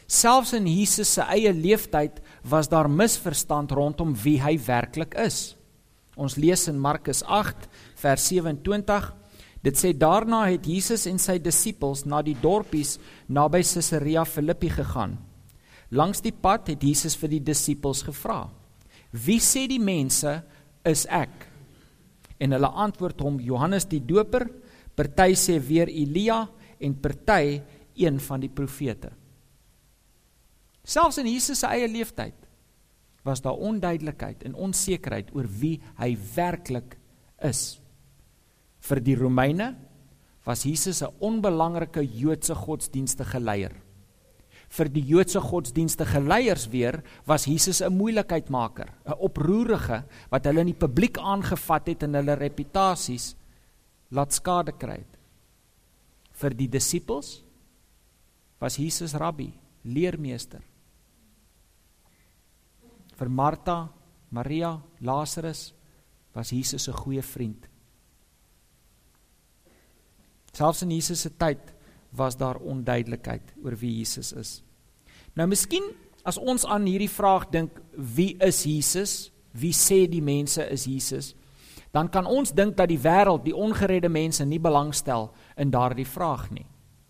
Selfs 0.08 0.54
in 0.54 0.66
Jesus 0.68 1.14
se 1.14 1.22
eie 1.22 1.54
lewenstyd 1.54 2.22
was 2.44 2.70
daar 2.70 2.90
misverstand 2.90 3.72
rondom 3.72 4.16
wie 4.16 4.40
hy 4.42 4.58
werklik 4.66 5.14
is. 5.14 5.56
Ons 6.16 6.36
lees 6.36 6.68
in 6.68 6.80
Markus 6.80 7.24
8 7.24 7.68
vers 8.00 8.30
27 8.32 9.14
Dit 9.60 9.76
sê 9.76 9.92
daarna 9.92 10.46
het 10.48 10.64
Jesus 10.68 11.04
en 11.10 11.20
sy 11.20 11.36
disippels 11.44 12.06
na 12.08 12.22
die 12.24 12.38
dorpies 12.40 12.96
naby 13.28 13.60
Caesarea 13.60 14.24
Philippi 14.24 14.70
gegaan. 14.72 15.18
Langs 15.92 16.24
die 16.24 16.32
pad 16.32 16.72
het 16.72 16.84
Jesus 16.86 17.18
vir 17.20 17.34
die 17.34 17.44
disippels 17.44 18.06
gevra: 18.08 18.48
"Wie 19.12 19.40
sê 19.40 19.68
die 19.68 19.82
mense 19.82 20.44
is 20.86 21.06
ek?" 21.10 21.48
En 22.40 22.56
hulle 22.56 22.68
antwoord 22.72 23.20
hom: 23.22 23.40
"Johannes 23.40 23.86
die 23.86 24.00
Doper, 24.00 24.48
party 24.96 25.36
sê 25.36 25.60
weer 25.60 25.90
Elia 25.90 26.48
en 26.80 26.96
party 26.96 27.62
een 27.96 28.20
van 28.20 28.40
die 28.40 28.50
profete." 28.50 29.12
Selfs 30.84 31.18
in 31.18 31.28
Jesus 31.28 31.60
se 31.60 31.68
eie 31.68 31.88
lewenstyd 31.88 32.34
was 33.24 33.42
daar 33.42 33.60
onduidelikheid 33.60 34.44
en 34.44 34.56
onsekerheid 34.56 35.36
oor 35.36 35.46
wie 35.46 35.82
hy 35.98 36.18
werklik 36.36 36.96
is. 37.44 37.82
Vir 38.80 39.02
die 39.04 39.16
Romeine 39.16 39.76
was 40.46 40.64
Jesus 40.64 41.02
'n 41.04 41.14
onbelangrike 41.20 42.02
Joodse 42.02 42.56
godsdienstige 42.56 43.40
leier. 43.40 43.76
Vir 44.70 44.90
die 44.90 45.02
Joodse 45.02 45.42
godsdienstige 45.42 46.20
leiers 46.20 46.68
weer 46.70 47.04
was 47.26 47.46
Jesus 47.46 47.82
'n 47.82 47.94
moeilikheidmaker, 47.94 48.90
'n 49.06 49.20
oproerige 49.20 50.04
wat 50.30 50.46
hulle 50.46 50.62
in 50.62 50.74
die 50.74 50.86
publiek 50.88 51.18
aangevat 51.18 51.88
het 51.88 52.04
en 52.04 52.14
hulle 52.14 52.36
reputasies 52.36 53.36
laat 54.12 54.34
skade 54.34 54.72
kry 54.72 54.98
het. 54.98 55.18
Vir 56.32 56.54
die 56.54 56.68
disippels 56.68 57.44
was 58.60 58.78
Jesus 58.78 59.14
rabbi, 59.14 59.52
leermeester. 59.84 60.62
Vir 63.16 63.30
Martha, 63.30 63.90
Maria, 64.32 64.82
Lazarus 65.02 65.74
was 66.34 66.52
Jesus 66.52 66.88
'n 66.88 66.94
goeie 66.94 67.22
vriend. 67.22 67.68
Selfs 70.54 70.84
in 70.86 70.92
Jesus 70.92 71.22
se 71.22 71.32
tyd 71.38 71.74
was 72.16 72.38
daar 72.38 72.58
onduidelikheid 72.58 73.54
oor 73.64 73.76
wie 73.78 74.00
Jesus 74.00 74.34
is. 74.34 74.64
Nou 75.38 75.48
miskien 75.48 75.86
as 76.28 76.38
ons 76.38 76.66
aan 76.66 76.88
hierdie 76.90 77.12
vraag 77.12 77.48
dink, 77.54 77.76
wie 77.94 78.36
is 78.44 78.64
Jesus? 78.68 79.14
Wie 79.52 79.74
sê 79.74 80.06
die 80.10 80.24
mense 80.24 80.66
is 80.70 80.86
Jesus? 80.90 81.34
Dan 81.94 82.10
kan 82.14 82.28
ons 82.30 82.52
dink 82.54 82.76
dat 82.78 82.90
die 82.92 83.00
wêreld, 83.02 83.48
die 83.48 83.56
ongeredde 83.56 84.12
mense 84.14 84.46
nie 84.46 84.60
belangstel 84.62 85.32
in 85.58 85.72
daardie 85.74 86.06
vraag 86.06 86.50
nie. 86.54 86.68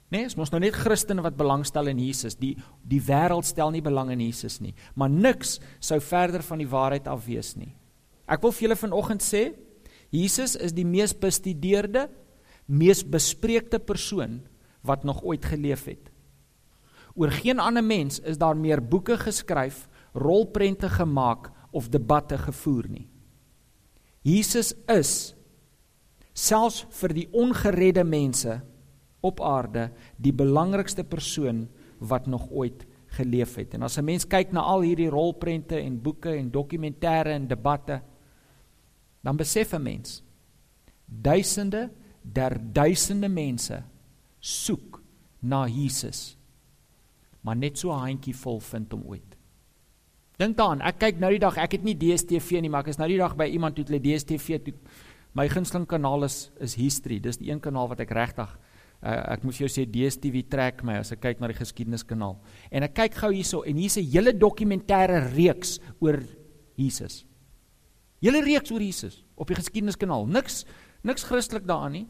Nee, 0.09 0.25
is 0.25 0.37
mos 0.39 0.49
nou 0.49 0.61
net 0.61 0.77
Christene 0.77 1.21
wat 1.21 1.37
belangstel 1.37 1.91
in 1.91 1.99
Jesus. 2.01 2.37
Die 2.39 2.55
die 2.87 3.01
wêreld 3.05 3.45
stel 3.45 3.73
nie 3.75 3.83
belang 3.85 4.09
in 4.13 4.23
Jesus 4.23 4.57
nie. 4.63 4.73
Maar 4.95 5.11
niks 5.11 5.59
sou 5.79 5.99
verder 6.01 6.41
van 6.45 6.63
die 6.63 6.69
waarheid 6.69 7.09
af 7.11 7.27
wees 7.27 7.53
nie. 7.59 7.75
Ek 8.29 8.41
wil 8.41 8.53
vir 8.55 8.67
julle 8.67 8.79
vanoggend 8.79 9.25
sê, 9.25 9.49
Jesus 10.09 10.55
is 10.57 10.73
die 10.73 10.87
mees 10.87 11.13
bestudeerde 11.13 12.07
mees 12.69 13.01
bespreekte 13.01 13.79
persoon 13.81 14.39
wat 14.85 15.03
nog 15.03 15.23
ooit 15.25 15.45
geleef 15.45 15.87
het. 15.89 16.11
Oor 17.17 17.33
geen 17.33 17.59
ander 17.59 17.83
mens 17.83 18.19
is 18.19 18.37
daar 18.37 18.57
meer 18.57 18.81
boeke 18.81 19.17
geskryf, 19.17 19.87
rolprente 20.13 20.89
gemaak 20.89 21.49
of 21.71 21.89
debatte 21.89 22.37
gevoer 22.37 22.87
nie. 22.89 23.07
Jesus 24.21 24.73
is 24.87 25.33
selfs 26.33 26.85
vir 27.01 27.13
die 27.15 27.27
ongeredde 27.35 28.05
mense 28.07 28.59
op 29.25 29.41
aarde 29.43 29.89
die 30.17 30.33
belangrikste 30.33 31.03
persoon 31.03 31.65
wat 31.99 32.27
nog 32.27 32.47
ooit 32.51 32.85
geleef 33.17 33.55
het. 33.57 33.73
En 33.73 33.83
as 33.83 33.97
'n 33.97 34.05
mens 34.05 34.27
kyk 34.27 34.51
na 34.51 34.61
al 34.61 34.81
hierdie 34.81 35.09
rolprente 35.09 35.75
en 35.75 36.01
boeke 36.01 36.29
en 36.29 36.51
dokumentêre 36.51 37.33
en 37.33 37.47
debatte, 37.47 38.01
dan 39.21 39.35
besef 39.37 39.73
'n 39.73 39.81
mens 39.81 40.23
duisende 41.05 41.89
der 42.33 42.57
duisende 42.59 43.29
mense 43.29 43.83
soek 44.39 45.01
na 45.41 45.67
Jesus. 45.67 46.37
Maar 47.41 47.55
net 47.55 47.77
so 47.77 47.91
'n 47.91 47.99
handjie 47.99 48.35
vol 48.35 48.59
vind 48.59 48.91
hom 48.91 49.03
ooit. 49.05 49.35
Dink 50.37 50.57
daaraan, 50.57 50.81
ek 50.81 50.99
kyk 50.99 51.19
nou 51.19 51.29
die 51.31 51.39
dag, 51.39 51.57
ek 51.57 51.71
het 51.71 51.83
nie 51.83 51.95
DStv 51.95 52.61
nie, 52.61 52.69
maar 52.69 52.81
ek 52.81 52.87
is 52.87 52.97
nou 52.97 53.07
die 53.07 53.17
dag 53.17 53.35
by 53.35 53.45
iemand 53.45 53.75
toe 53.75 53.83
hulle 53.83 53.99
DStv 53.99 54.59
toe 54.63 54.73
my 55.33 55.47
gunsteling 55.49 55.87
kanaal 55.87 56.23
is 56.23 56.49
is 56.59 56.75
History. 56.75 57.19
Dis 57.19 57.37
die 57.37 57.51
een 57.51 57.59
kanaal 57.59 57.89
wat 57.91 57.99
ek 57.99 58.11
regtig 58.11 58.49
uh, 59.03 59.33
ek 59.33 59.43
vir 59.43 59.61
jou 59.63 59.69
sê 59.71 59.85
DStv 59.85 60.43
trek 60.49 60.83
my 60.83 60.99
as 60.99 61.11
ek 61.11 61.21
kyk 61.21 61.39
na 61.39 61.47
die 61.51 61.59
geskiedenskanaal. 61.59 62.37
En 62.71 62.83
ek 62.83 62.95
kyk 62.97 63.19
gou 63.21 63.31
hierso 63.33 63.63
en 63.63 63.75
hier's 63.79 63.97
'n 63.97 64.09
hele 64.11 64.33
dokumentêre 64.33 65.35
reeks 65.35 65.79
oor 65.99 66.19
Jesus. 66.75 67.25
Hele 68.21 68.41
reeks 68.41 68.71
oor 68.71 68.81
Jesus 68.81 69.23
op 69.35 69.47
die 69.47 69.55
geskiedenskanaal. 69.55 70.27
Niks 70.27 70.65
niks 71.03 71.23
Christelik 71.23 71.67
daaraan 71.67 71.91
nie 71.91 72.07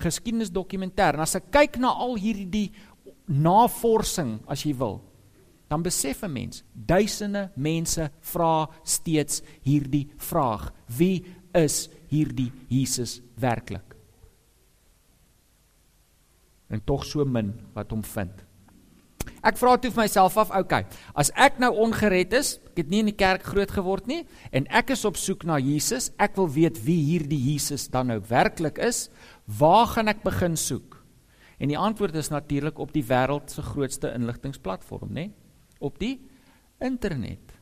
geskiedenisdokumentêr. 0.00 1.14
En 1.14 1.24
as 1.24 1.36
ek 1.36 1.50
kyk 1.52 1.78
na 1.82 1.92
al 1.92 2.16
hierdie 2.20 2.70
navorsing 3.26 4.40
as 4.50 4.64
jy 4.64 4.74
wil, 4.76 5.00
dan 5.68 5.82
besef 5.82 6.22
'n 6.22 6.32
mens, 6.32 6.64
duisende 6.72 7.50
mense 7.56 8.10
vra 8.20 8.68
steeds 8.84 9.42
hierdie 9.62 10.10
vraag: 10.16 10.72
Wie 10.86 11.24
is 11.54 11.88
hierdie 12.08 12.52
Jesus 12.68 13.20
werklik? 13.36 13.96
En 16.68 16.80
tog 16.84 17.04
so 17.04 17.24
min 17.24 17.52
wat 17.74 17.90
hom 17.90 18.02
vind. 18.02 18.44
Ek 19.42 19.58
vra 19.58 19.74
toe 19.76 19.90
vir 19.90 20.04
myself 20.04 20.36
af, 20.38 20.52
okay, 20.54 20.84
as 21.18 21.32
ek 21.34 21.58
nou 21.58 21.72
ongered 21.82 22.32
is, 22.38 22.56
ek 22.70 22.84
het 22.84 22.92
nie 22.92 23.00
in 23.02 23.10
die 23.10 23.18
kerk 23.18 23.42
groot 23.42 23.72
geword 23.74 24.06
nie 24.06 24.22
en 24.54 24.68
ek 24.70 24.92
is 24.94 25.02
op 25.08 25.18
soek 25.18 25.42
na 25.48 25.58
Jesus, 25.58 26.12
ek 26.22 26.38
wil 26.38 26.46
weet 26.54 26.78
wie 26.86 27.00
hierdie 27.10 27.40
Jesus 27.50 27.88
dan 27.90 28.12
nou 28.12 28.20
werklik 28.30 28.78
is, 28.78 29.08
Waar 29.46 29.86
gaan 29.90 30.08
ek 30.08 30.22
begin 30.22 30.54
soek? 30.56 31.00
En 31.58 31.70
die 31.70 31.78
antwoord 31.78 32.14
is 32.18 32.30
natuurlik 32.30 32.78
op 32.78 32.92
die 32.94 33.04
wêreld 33.06 33.50
se 33.50 33.62
grootste 33.62 34.12
inligtingsplatform, 34.14 35.10
né? 35.14 35.30
Op 35.78 35.98
die 35.98 36.20
internet. 36.82 37.58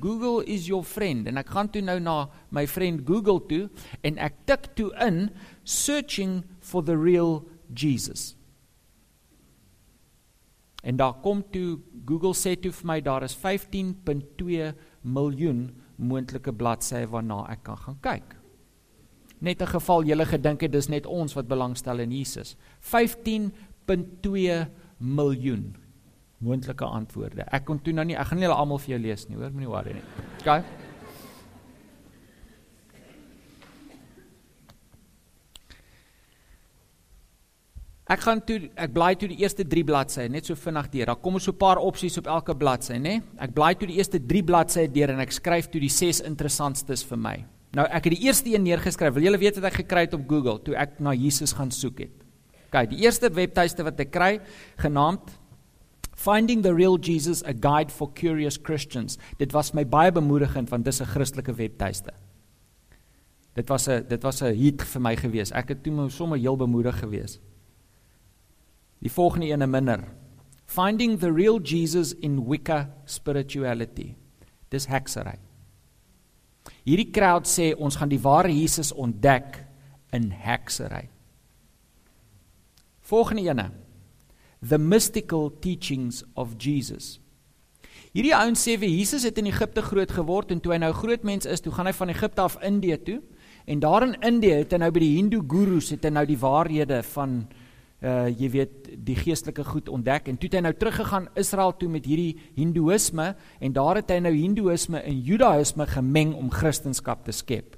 Google 0.00 0.44
is 0.46 0.66
your 0.68 0.84
friend 0.84 1.26
en 1.26 1.40
ek 1.40 1.50
gaan 1.54 1.70
toe 1.72 1.82
nou 1.82 1.96
na 2.02 2.16
my 2.54 2.66
vriend 2.68 3.06
Google 3.08 3.40
toe 3.48 3.68
en 4.04 4.18
ek 4.20 4.42
tik 4.46 4.70
toe 4.78 4.90
in 5.04 5.28
searching 5.64 6.42
for 6.60 6.84
the 6.84 6.96
real 6.96 7.40
Jesus. 7.72 8.37
En 10.88 10.96
daar 10.96 11.18
kom 11.22 11.42
toe 11.52 11.78
Google 12.08 12.32
sê 12.32 12.56
toe 12.56 12.72
vir 12.72 12.88
my 12.88 12.98
daar 13.04 13.26
is 13.26 13.36
15.2 13.36 14.72
miljoen 15.04 15.62
moontlike 16.00 16.54
bladsye 16.56 17.04
waarna 17.12 17.42
ek 17.52 17.66
kan 17.68 17.76
gaan 17.84 17.98
kyk 18.00 18.38
net 19.40 19.62
'n 19.62 19.66
geval 19.66 20.04
julle 20.04 20.24
gedink 20.24 20.60
het 20.60 20.72
dis 20.72 20.88
net 20.88 21.06
ons 21.06 21.34
wat 21.34 21.48
belangstel 21.48 21.98
in 21.98 22.10
Jesus. 22.12 22.56
15.2 22.80 24.66
miljoen 24.98 25.76
moontlike 26.38 26.84
antwoorde. 26.84 27.42
Ek 27.52 27.64
kon 27.64 27.82
toe 27.82 27.92
nou 27.92 28.04
nie, 28.04 28.16
ek 28.16 28.26
gaan 28.26 28.38
nie 28.38 28.46
hulle 28.46 28.58
almal 28.58 28.78
vir 28.78 28.90
jou 28.96 29.00
lees 29.02 29.28
nie, 29.28 29.36
hoor, 29.36 29.50
moenie 29.50 29.68
worry 29.68 29.92
nie. 29.92 30.02
OK. 30.40 30.64
Ek 38.08 38.22
gaan 38.24 38.40
toe 38.40 38.70
ek 38.72 38.92
blaai 38.94 39.18
toe 39.20 39.28
die 39.28 39.42
eerste 39.42 39.66
3 39.68 39.84
bladsye 39.84 40.28
net 40.32 40.48
so 40.48 40.56
vinnig 40.56 40.86
deur. 40.94 41.10
Daar 41.10 41.20
kom 41.20 41.38
so 41.38 41.52
'n 41.52 41.58
paar 41.58 41.76
opsies 41.76 42.16
op 42.18 42.26
elke 42.26 42.54
bladsy, 42.54 42.94
nê? 42.94 43.20
Ek 43.38 43.52
blaai 43.52 43.74
toe 43.74 43.86
die 43.86 43.96
eerste 43.96 44.18
3 44.18 44.42
bladsye 44.42 44.88
deur 44.88 45.10
en 45.10 45.20
ek 45.20 45.32
skryf 45.32 45.68
toe 45.68 45.80
die 45.80 45.90
6 45.90 46.20
interessantstes 46.20 47.04
vir 47.04 47.18
my. 47.18 47.44
Nou 47.74 47.86
ek 47.86 48.04
het 48.04 48.14
die 48.16 48.24
eerste 48.24 48.48
een 48.54 48.62
neergeskryf. 48.62 49.12
Wil 49.14 49.24
julle 49.24 49.38
weet 49.38 49.56
wat 49.56 49.64
ek 49.64 49.84
gekry 49.84 50.00
het 50.00 50.14
op 50.14 50.28
Google 50.28 50.58
toe 50.58 50.74
ek 50.74 51.00
na 51.00 51.12
Jesus 51.12 51.52
gaan 51.52 51.70
soek 51.70 51.98
het? 51.98 52.24
OK, 52.72 52.88
die 52.88 53.04
eerste 53.04 53.28
webtuiste 53.30 53.84
wat 53.84 54.00
ek 54.00 54.10
kry, 54.10 54.40
genaamd 54.78 55.38
Finding 56.18 56.62
the 56.62 56.74
Real 56.74 56.98
Jesus: 56.98 57.44
A 57.44 57.52
Guide 57.52 57.92
for 57.92 58.10
Curious 58.12 58.58
Christians. 58.58 59.18
Dit 59.38 59.52
was 59.52 59.72
my 59.72 59.84
baie 59.86 60.10
bemoedigend 60.10 60.68
want 60.70 60.84
dis 60.84 61.00
'n 61.00 61.06
Christelike 61.06 61.54
webtuiste. 61.54 62.10
Dit 63.54 63.68
was 63.68 63.88
'n 63.88 64.04
dit 64.08 64.22
was 64.22 64.42
'n 64.42 64.54
hit 64.54 64.82
vir 64.82 65.00
my 65.00 65.16
gewees. 65.16 65.52
Ek 65.52 65.68
het 65.68 65.82
toe 65.84 66.10
sommer 66.10 66.38
heel 66.38 66.56
bemoedig 66.56 66.98
gewees. 66.98 67.38
Die 68.98 69.10
volgende 69.10 69.46
een 69.46 69.62
'n 69.62 69.70
minder. 69.70 70.04
Finding 70.66 71.18
the 71.18 71.32
Real 71.32 71.60
Jesus 71.60 72.14
in 72.14 72.44
Wicca 72.48 72.94
Spirituality. 73.04 74.14
Dis 74.68 74.86
heksery. 74.86 75.38
Hierdie 76.84 77.10
crowd 77.10 77.46
sê 77.46 77.74
ons 77.76 77.96
gaan 77.96 78.08
die 78.08 78.20
ware 78.20 78.52
Jesus 78.52 78.92
ontdek 78.92 79.66
in 80.10 80.30
heksery. 80.30 81.08
Volgende 83.00 83.42
ene. 83.42 83.70
the 84.62 84.78
mystical 84.78 85.50
teachings 85.50 86.24
of 86.36 86.58
Jesus. 86.58 87.18
Hierdie 88.16 88.34
ouens 88.34 88.62
sê 88.64 88.74
vir 88.80 88.90
Jesus 88.90 89.26
het 89.28 89.38
in 89.38 89.50
Egipte 89.50 89.84
groot 89.84 90.10
geword 90.10 90.50
en 90.54 90.62
toe 90.64 90.72
hy 90.74 90.80
nou 90.82 90.90
groot 90.96 91.24
mens 91.28 91.46
is, 91.46 91.62
toe 91.62 91.72
gaan 91.74 91.86
hy 91.86 91.94
van 91.94 92.10
Egipte 92.10 92.42
af 92.42 92.56
Indië 92.64 92.96
toe. 93.04 93.18
En 93.68 93.82
daar 93.84 94.06
in 94.06 94.16
Indië 94.24 94.62
het 94.62 94.72
hy 94.74 94.80
nou 94.80 94.90
by 94.94 95.02
die 95.04 95.14
Hindu 95.18 95.42
gurus 95.46 95.92
het 95.92 96.06
hy 96.08 96.12
nou 96.16 96.24
die 96.26 96.40
waarhede 96.40 97.02
van 97.12 97.42
uh 97.98 98.28
jy 98.30 98.50
weet 98.50 98.90
die 99.06 99.16
geestelike 99.18 99.64
goed 99.64 99.88
ontdek 99.88 100.28
en 100.28 100.36
toe 100.38 100.46
het 100.46 100.58
hy 100.60 100.60
nou 100.68 100.74
teruggegaan 100.74 101.28
Israel 101.34 101.72
toe 101.76 101.88
met 101.90 102.04
hierdie 102.06 102.36
hindoeïsme 102.54 103.32
en 103.34 103.72
daar 103.74 103.98
het 103.98 104.12
hy 104.14 104.20
nou 104.22 104.34
hindoeïsme 104.34 105.00
en 105.02 105.24
judaïsme 105.26 105.86
gemeng 105.86 106.36
om 106.38 106.52
kristendom 106.52 107.24
te 107.24 107.34
skep 107.34 107.74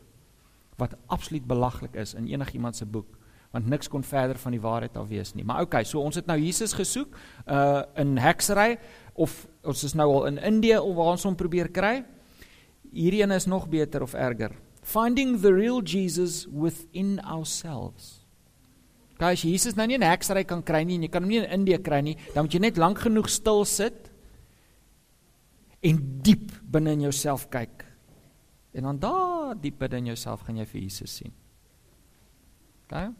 wat 0.77 0.99
absoluut 1.09 1.47
belaglik 1.49 1.97
is 1.97 2.13
in 2.15 2.29
enigiemand 2.29 2.77
se 2.77 2.85
boek 2.85 3.17
want 3.51 3.67
niks 3.67 3.89
kon 3.91 4.05
verder 4.07 4.39
van 4.39 4.55
die 4.55 4.63
waarheid 4.63 4.97
af 4.97 5.09
wees 5.11 5.33
nie. 5.35 5.45
Maar 5.45 5.65
okay, 5.67 5.83
so 5.85 5.99
ons 6.01 6.15
het 6.21 6.29
nou 6.31 6.39
Jesus 6.39 6.75
gesoek 6.77 7.17
uh 7.51 7.83
in 7.99 8.19
heksery 8.19 8.79
of 9.15 9.47
ons 9.67 9.85
is 9.85 9.97
nou 9.99 10.07
al 10.13 10.31
in 10.31 10.39
Indië 10.39 10.79
of 10.79 10.95
waar 10.97 11.17
ons 11.17 11.27
hom 11.27 11.37
probeer 11.37 11.71
kry. 11.75 12.05
Hierdie 12.93 13.23
een 13.23 13.35
is 13.35 13.47
nog 13.47 13.69
beter 13.69 14.03
of 14.03 14.15
erger. 14.15 14.55
Finding 14.83 15.41
the 15.41 15.53
real 15.53 15.83
Jesus 15.83 16.47
within 16.47 17.19
ourselves. 17.21 18.20
Kyk, 19.21 19.37
as 19.37 19.43
Jesus 19.45 19.77
nou 19.77 19.85
nie 19.87 19.99
'n 19.99 20.03
heksery 20.03 20.45
kan 20.45 20.63
kry 20.63 20.83
nie 20.83 20.95
en 20.97 21.03
jy 21.03 21.09
kan 21.09 21.23
hom 21.23 21.29
nie 21.29 21.45
in 21.45 21.51
Indië 21.61 21.83
kry 21.83 22.01
nie, 22.01 22.17
dan 22.35 22.45
moet 22.45 22.53
jy 22.53 22.61
net 22.61 22.79
lank 22.79 22.99
genoeg 22.99 23.29
stil 23.29 23.65
sit 23.65 24.11
en 25.83 26.21
diep 26.23 26.53
binne 26.65 26.93
in 26.93 27.03
jouself 27.03 27.49
kyk. 27.51 27.85
En 28.73 28.83
dan 28.83 28.99
daar 28.99 29.55
diep 29.61 29.79
binne 29.79 29.99
in 29.99 30.07
jouself 30.07 30.41
gaan 30.41 30.57
jy 30.57 30.65
vir 30.65 30.81
Jesus 30.81 31.17
sien. 31.17 31.33
OK? 32.87 33.13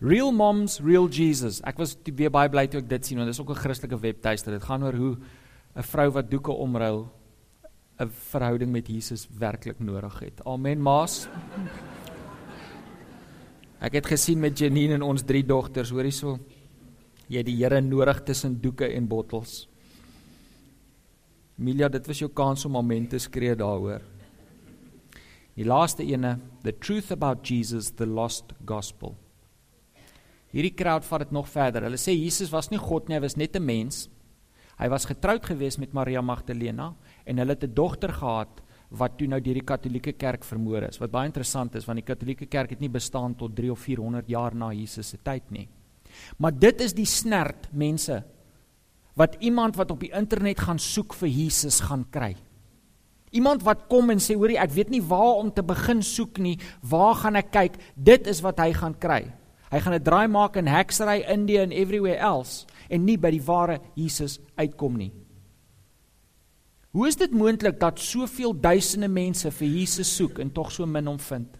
Real 0.00 0.32
Moms, 0.32 0.80
Real 0.80 1.08
Jesus. 1.08 1.60
Ek 1.62 1.78
was 1.78 1.96
weer 2.04 2.30
baie 2.30 2.48
bly 2.48 2.66
toe 2.66 2.80
ek 2.80 2.88
dit 2.88 3.06
sien 3.06 3.18
want 3.18 3.28
dit 3.28 3.34
is 3.34 3.40
ook 3.40 3.50
'n 3.50 3.62
Christelike 3.62 4.00
webtuiste. 4.00 4.50
Dit 4.50 4.64
gaan 4.64 4.82
oor 4.82 4.94
hoe 4.94 5.16
'n 5.76 5.82
vrou 5.82 6.10
wat 6.10 6.30
doeke 6.30 6.52
omruil 6.52 7.08
'n 8.00 8.08
verhouding 8.08 8.72
met 8.72 8.88
Jesus 8.88 9.28
werklik 9.38 9.78
nodig 9.78 10.18
het. 10.18 10.44
Amen, 10.44 10.82
Maas. 10.82 11.28
Ek 13.80 13.94
het 13.96 14.10
gesien 14.12 14.40
met 14.40 14.58
Janine 14.60 14.98
en 14.98 15.06
ons 15.06 15.22
drie 15.24 15.40
dogters, 15.46 15.88
hoorie 15.94 16.12
so. 16.12 16.36
Jy 17.32 17.40
die 17.46 17.56
Here 17.62 17.80
nodig 17.80 18.18
tussen 18.28 18.58
doeke 18.60 18.90
en 18.92 19.06
bottels. 19.08 19.64
Milia, 21.56 21.88
dit 21.88 22.06
was 22.08 22.20
jou 22.20 22.28
kans 22.28 22.66
om 22.68 22.76
momente 22.76 23.18
skree 23.20 23.56
daaroor. 23.56 24.04
Die 25.56 25.64
laaste 25.64 26.04
ene, 26.04 26.36
the 26.64 26.74
truth 26.76 27.10
about 27.12 27.44
Jesus, 27.44 27.90
the 27.96 28.06
lost 28.06 28.52
gospel. 28.68 29.14
Hierdie 30.52 30.74
crowd 30.76 31.06
vat 31.06 31.24
dit 31.24 31.32
nog 31.32 31.48
verder. 31.48 31.86
Hulle 31.88 32.00
sê 32.00 32.12
Jesus 32.12 32.52
was 32.52 32.68
nie 32.72 32.80
God 32.80 33.08
nie, 33.08 33.16
hy 33.16 33.22
was 33.24 33.36
net 33.36 33.56
'n 33.56 33.64
mens. 33.64 34.08
Hy 34.78 34.88
was 34.88 35.06
getroud 35.06 35.44
gewees 35.44 35.78
met 35.78 35.92
Maria 35.92 36.20
Magdalena 36.20 36.94
en 37.24 37.38
hulle 37.38 37.52
het 37.52 37.64
'n 37.64 37.74
dogter 37.74 38.12
gehad 38.12 38.60
wat 38.90 39.16
toe 39.18 39.28
nou 39.30 39.38
deur 39.42 39.60
die 39.60 39.66
Katolieke 39.66 40.12
Kerk 40.18 40.44
vermoor 40.44 40.88
is. 40.88 40.98
Wat 40.98 41.12
baie 41.12 41.30
interessant 41.30 41.76
is 41.78 41.86
want 41.86 42.02
die 42.02 42.06
Katolieke 42.06 42.48
Kerk 42.50 42.74
het 42.74 42.82
nie 42.82 42.90
bestaan 42.90 43.36
tot 43.38 43.54
3 43.56 43.70
of 43.72 43.78
400 43.86 44.28
jaar 44.28 44.54
na 44.54 44.72
Jesus 44.74 45.12
se 45.12 45.18
tyd 45.22 45.50
nie. 45.54 45.68
Maar 46.38 46.52
dit 46.58 46.80
is 46.80 46.94
die 46.96 47.06
snert 47.06 47.70
mense 47.72 48.22
wat 49.18 49.36
iemand 49.44 49.76
wat 49.76 49.90
op 49.90 50.00
die 50.02 50.12
internet 50.16 50.62
gaan 50.64 50.78
soek 50.78 51.14
vir 51.14 51.28
Jesus 51.28 51.80
gaan 51.86 52.06
kry. 52.10 52.34
Iemand 53.30 53.62
wat 53.62 53.86
kom 53.90 54.10
en 54.10 54.18
sê 54.22 54.34
hoorie 54.34 54.58
ek 54.58 54.72
weet 54.74 54.90
nie 54.90 55.02
waar 55.06 55.38
om 55.38 55.52
te 55.54 55.62
begin 55.62 56.02
soek 56.02 56.40
nie, 56.42 56.56
waar 56.82 57.14
gaan 57.14 57.38
ek 57.38 57.52
kyk? 57.54 57.78
Dit 57.94 58.26
is 58.30 58.42
wat 58.42 58.58
hy 58.58 58.72
gaan 58.74 58.96
kry. 58.98 59.22
Hy 59.70 59.78
gaan 59.78 59.94
'n 59.94 60.02
draai 60.02 60.26
maak 60.26 60.56
in 60.56 60.66
heksery 60.66 61.22
India 61.30 61.62
en 61.62 61.70
everywhere 61.70 62.18
else 62.18 62.66
en 62.90 63.04
nie 63.04 63.16
by 63.16 63.30
die 63.30 63.46
ware 63.46 63.78
Jesus 63.94 64.40
uitkom 64.58 64.96
nie. 64.96 65.12
Hoe 66.90 67.06
is 67.06 67.16
dit 67.16 67.30
moontlik 67.30 67.78
dat 67.78 68.00
soveel 68.02 68.54
duisende 68.58 69.08
mense 69.08 69.50
vir 69.54 69.68
Jesus 69.68 70.10
soek 70.10 70.40
en 70.42 70.50
tog 70.50 70.72
so 70.74 70.86
min 70.86 71.06
hom 71.06 71.18
vind? 71.22 71.50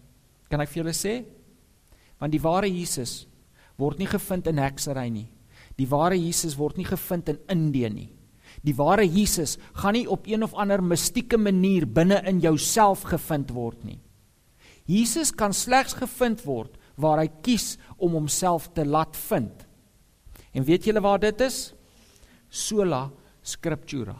Kan 0.51 0.59
ek 0.59 0.71
vir 0.73 0.81
julle 0.81 0.95
sê? 0.95 1.13
Want 2.19 2.35
die 2.35 2.41
ware 2.43 2.67
Jesus 2.67 3.21
word 3.79 4.01
nie 4.01 4.09
gevind 4.11 4.49
in 4.51 4.59
heksery 4.59 5.07
nie. 5.09 5.29
Die 5.79 5.87
ware 5.89 6.17
Jesus 6.19 6.57
word 6.59 6.77
nie 6.77 6.85
gevind 6.85 7.31
in 7.31 7.39
Indië 7.49 7.89
nie. 7.93 8.09
Die 8.61 8.75
ware 8.75 9.05
Jesus 9.07 9.55
gaan 9.79 9.95
nie 9.95 10.03
op 10.11 10.27
een 10.27 10.43
of 10.43 10.53
ander 10.59 10.83
mistieke 10.83 11.39
manier 11.39 11.87
binne 11.87 12.19
in 12.27 12.41
jouself 12.43 13.05
gevind 13.07 13.53
word 13.55 13.85
nie. 13.87 14.01
Jesus 14.85 15.31
kan 15.31 15.55
slegs 15.55 15.95
gevind 15.95 16.43
word 16.43 16.75
waar 16.99 17.21
hy 17.21 17.29
kies 17.41 17.77
om 17.95 18.17
homself 18.19 18.67
te 18.75 18.83
laat 18.83 19.15
vind. 19.29 19.63
En 20.51 20.67
weet 20.67 20.89
julle 20.89 21.01
waar 21.01 21.23
dit 21.23 21.45
is? 21.47 21.71
Sola 22.51 23.05
scriptura. 23.41 24.17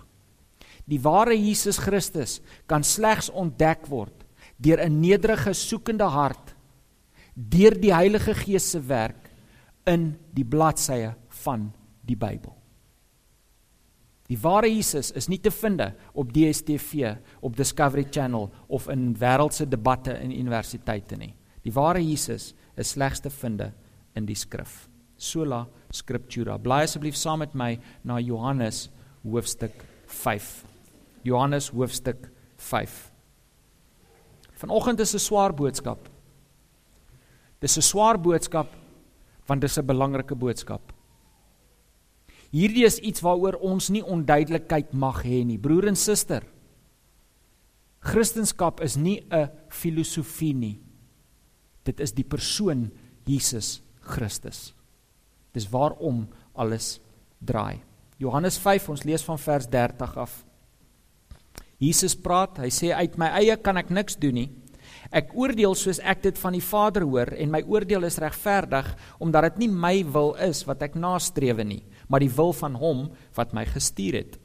Die 0.86 1.00
ware 1.04 1.36
Jesus 1.36 1.80
Christus 1.80 2.39
kan 2.67 2.84
slegs 2.84 3.30
ontdek 3.30 3.88
word 3.89 4.26
deur 4.58 4.80
'n 4.80 5.00
nederige 5.02 5.54
soekende 5.54 6.06
hart 6.06 6.56
deur 7.36 7.80
die 7.80 7.94
Heilige 7.94 8.34
Gees 8.34 8.72
se 8.72 8.80
werk 8.88 9.30
in 9.86 10.17
die 10.34 10.46
bladsye 10.46 11.15
van 11.44 11.72
die 12.06 12.15
Bybel. 12.15 12.54
Die 14.32 14.39
ware 14.39 14.70
Jesus 14.72 15.12
is 15.12 15.28
nie 15.28 15.39
te 15.44 15.52
vind 15.52 15.82
op 16.13 16.32
DStv, 16.32 17.17
op 17.41 17.58
Discovery 17.58 18.06
Channel 18.10 18.50
of 18.67 18.88
in 18.88 19.15
wêreldse 19.20 19.67
debatte 19.67 20.13
in 20.24 20.32
universiteite 20.32 21.17
nie. 21.17 21.34
Die 21.63 21.74
ware 21.74 22.00
Jesus 22.00 22.54
is 22.78 22.94
slegs 22.96 23.20
te 23.20 23.30
vind 23.30 23.62
in 24.15 24.26
die 24.26 24.36
skrif. 24.36 24.88
Sola 25.17 25.65
scriptura. 25.91 26.58
Blaai 26.58 26.84
asseblief 26.84 27.15
saam 27.15 27.44
met 27.44 27.54
my 27.54 27.76
na 28.04 28.20
Johannes 28.20 28.89
hoofstuk 29.24 29.84
5. 30.08 30.71
Johannes 31.24 31.70
hoofstuk 31.70 32.30
5. 32.58 33.12
Vanoggend 34.62 35.00
is 35.00 35.14
'n 35.14 35.20
swaar 35.20 35.54
boodskap. 35.54 36.10
Dis 37.60 37.78
'n 37.78 37.82
swaar 37.82 38.20
boodskap 38.20 38.68
want 39.48 39.62
dis 39.62 39.78
'n 39.78 39.86
belangrike 39.86 40.36
boodskap. 40.36 40.94
Hierdie 42.52 42.86
is 42.86 43.00
iets 43.00 43.22
waaroor 43.22 43.56
ons 43.64 43.90
nie 43.90 44.04
onduidelikheid 44.04 44.94
mag 44.94 45.24
hê 45.24 45.46
nie, 45.46 45.58
broer 45.58 45.88
en 45.88 45.96
suster. 45.96 46.44
Christendom 48.00 48.76
is 48.82 48.98
nie 48.98 49.24
'n 49.32 49.50
filosofie 49.70 50.54
nie. 50.54 50.80
Dit 51.84 52.00
is 52.00 52.12
die 52.12 52.24
persoon 52.24 52.92
Jesus 53.26 53.82
Christus. 54.02 54.74
Dis 55.54 55.70
waarom 55.70 56.28
alles 56.56 57.00
draai. 57.40 57.82
Johannes 58.18 58.58
5, 58.58 58.90
ons 58.90 59.04
lees 59.04 59.24
van 59.24 59.38
vers 59.38 59.68
30 59.68 60.18
af. 60.18 60.46
Jesus 61.82 62.13
praat, 62.13 62.60
hy 62.62 62.70
sê 62.70 62.91
uit 62.94 63.15
my 63.17 63.32
eie 63.41 63.56
kan 63.58 63.80
ek 63.82 63.89
niks 63.89 64.20
doen 64.22 64.38
nie. 64.38 64.50
Ek 65.12 65.34
oordeel 65.36 65.74
soos 65.76 66.00
ek 66.00 66.22
dit 66.24 66.38
van 66.39 66.56
die 66.56 66.63
Vader 66.63 67.04
hoor 67.04 67.34
en 67.34 67.52
my 67.52 67.63
oordeel 67.67 68.06
is 68.08 68.20
regverdig 68.22 68.88
omdat 69.20 69.50
dit 69.50 69.65
nie 69.65 69.72
my 69.74 69.96
wil 70.13 70.36
is 70.39 70.62
wat 70.70 70.86
ek 70.86 70.96
nastrewe 70.96 71.65
nie, 71.67 71.82
maar 72.08 72.24
die 72.24 72.32
wil 72.32 72.54
van 72.56 72.78
hom 72.80 73.10
wat 73.36 73.56
my 73.58 73.65
gestuur 73.67 74.20
het. 74.22 74.38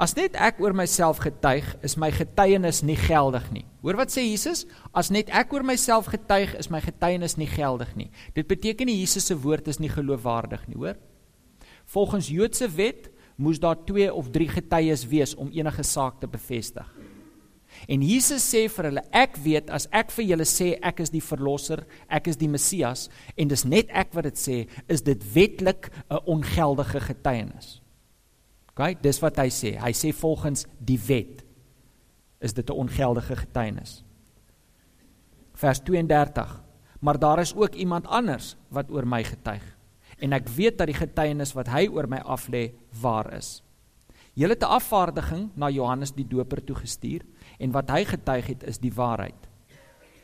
As 0.00 0.16
net 0.16 0.34
ek 0.34 0.58
oor 0.64 0.74
myself 0.74 1.20
getuig, 1.22 1.66
is 1.86 1.94
my 2.00 2.08
getuienis 2.14 2.80
nie 2.82 2.96
geldig 2.98 3.46
nie. 3.54 3.64
Hoor 3.84 4.00
wat 4.00 4.12
sê 4.12 4.24
Jesus? 4.24 4.64
As 4.96 5.12
net 5.14 5.30
ek 5.30 5.52
oor 5.54 5.64
myself 5.66 6.10
getuig, 6.10 6.56
is 6.58 6.70
my 6.72 6.80
getuienis 6.82 7.36
nie 7.38 7.48
geldig 7.50 7.92
nie. 7.98 8.08
Dit 8.34 8.48
beteken 8.50 8.90
nie 8.90 8.98
Jesus 8.98 9.28
se 9.30 9.36
woord 9.38 9.70
is 9.70 9.78
nie 9.78 9.92
geloofwaardig 9.92 10.66
nie, 10.70 10.78
hoor? 10.80 10.98
Volgens 11.90 12.30
Joodse 12.32 12.68
wet 12.74 13.10
moes 13.40 13.60
daar 13.60 13.78
2 13.88 14.12
of 14.12 14.28
3 14.30 14.48
getuies 14.48 15.06
wees 15.08 15.34
om 15.34 15.50
enige 15.52 15.82
saak 15.82 16.20
te 16.20 16.28
bevestig. 16.28 16.86
En 17.88 18.02
Jesus 18.04 18.44
sê 18.44 18.66
vir 18.68 18.88
hulle, 18.90 19.02
ek 19.16 19.38
weet 19.40 19.70
as 19.72 19.86
ek 19.96 20.10
vir 20.12 20.26
julle 20.32 20.46
sê 20.48 20.72
ek 20.84 21.00
is 21.04 21.12
die 21.12 21.22
verlosser, 21.24 21.84
ek 22.12 22.28
is 22.32 22.38
die 22.40 22.50
Messias 22.50 23.06
en 23.40 23.48
dis 23.48 23.64
net 23.64 23.92
ek 23.96 24.12
wat 24.16 24.28
dit 24.28 24.40
sê, 24.40 24.56
is 24.90 25.04
dit 25.06 25.22
wetlik 25.34 25.88
'n 26.10 26.20
ongeldige 26.26 27.00
getuienis. 27.00 27.80
OK, 28.70 29.00
dis 29.02 29.22
wat 29.22 29.38
hy 29.38 29.48
sê. 29.48 29.78
Hy 29.80 29.92
sê 29.92 30.12
volgens 30.12 30.66
die 30.78 30.98
wet 30.98 31.44
is 32.40 32.52
dit 32.52 32.68
'n 32.68 32.76
ongeldige 32.76 33.36
getuienis. 33.36 34.04
Vers 35.54 35.80
32. 35.80 36.62
Maar 37.00 37.18
daar 37.18 37.40
is 37.40 37.54
ook 37.54 37.74
iemand 37.74 38.06
anders 38.06 38.56
wat 38.68 38.90
oor 38.90 39.06
my 39.06 39.24
getuig 39.24 39.79
en 40.20 40.32
ek 40.32 40.48
weet 40.48 40.78
dat 40.78 40.90
die 40.90 40.98
getuienis 40.98 41.54
wat 41.56 41.68
hy 41.68 41.86
oor 41.88 42.08
my 42.08 42.20
aflê 42.24 42.70
waar 43.02 43.32
is. 43.34 43.62
Julle 44.34 44.54
'n 44.54 44.64
afvaardiging 44.64 45.50
na 45.56 45.68
Johannes 45.68 46.12
die 46.12 46.24
Doper 46.24 46.64
toe 46.64 46.76
gestuur 46.76 47.22
en 47.58 47.72
wat 47.72 47.90
hy 47.90 48.04
getuig 48.04 48.46
het 48.46 48.62
is 48.62 48.78
die 48.78 48.92
waarheid. 48.92 49.48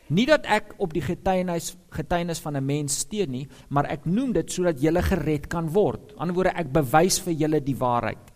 Nie 0.09 0.25
dat 0.25 0.45
ek 0.45 0.73
op 0.79 0.93
die 0.93 1.01
getuienis 1.03 1.75
getuienis 1.91 2.39
van 2.39 2.55
'n 2.55 2.65
mens 2.65 2.99
steun 2.99 3.31
nie, 3.31 3.47
maar 3.69 3.85
ek 3.85 4.05
noem 4.05 4.33
dit 4.33 4.51
sodat 4.51 4.81
julle 4.81 5.01
gered 5.01 5.47
kan 5.47 5.69
word. 5.69 5.99
Aan 5.99 6.07
die 6.07 6.19
ander 6.19 6.35
woorde 6.35 6.59
ek 6.59 6.71
bewys 6.71 7.19
vir 7.19 7.33
julle 7.33 7.59
die 7.59 7.75
waarheid. 7.75 8.31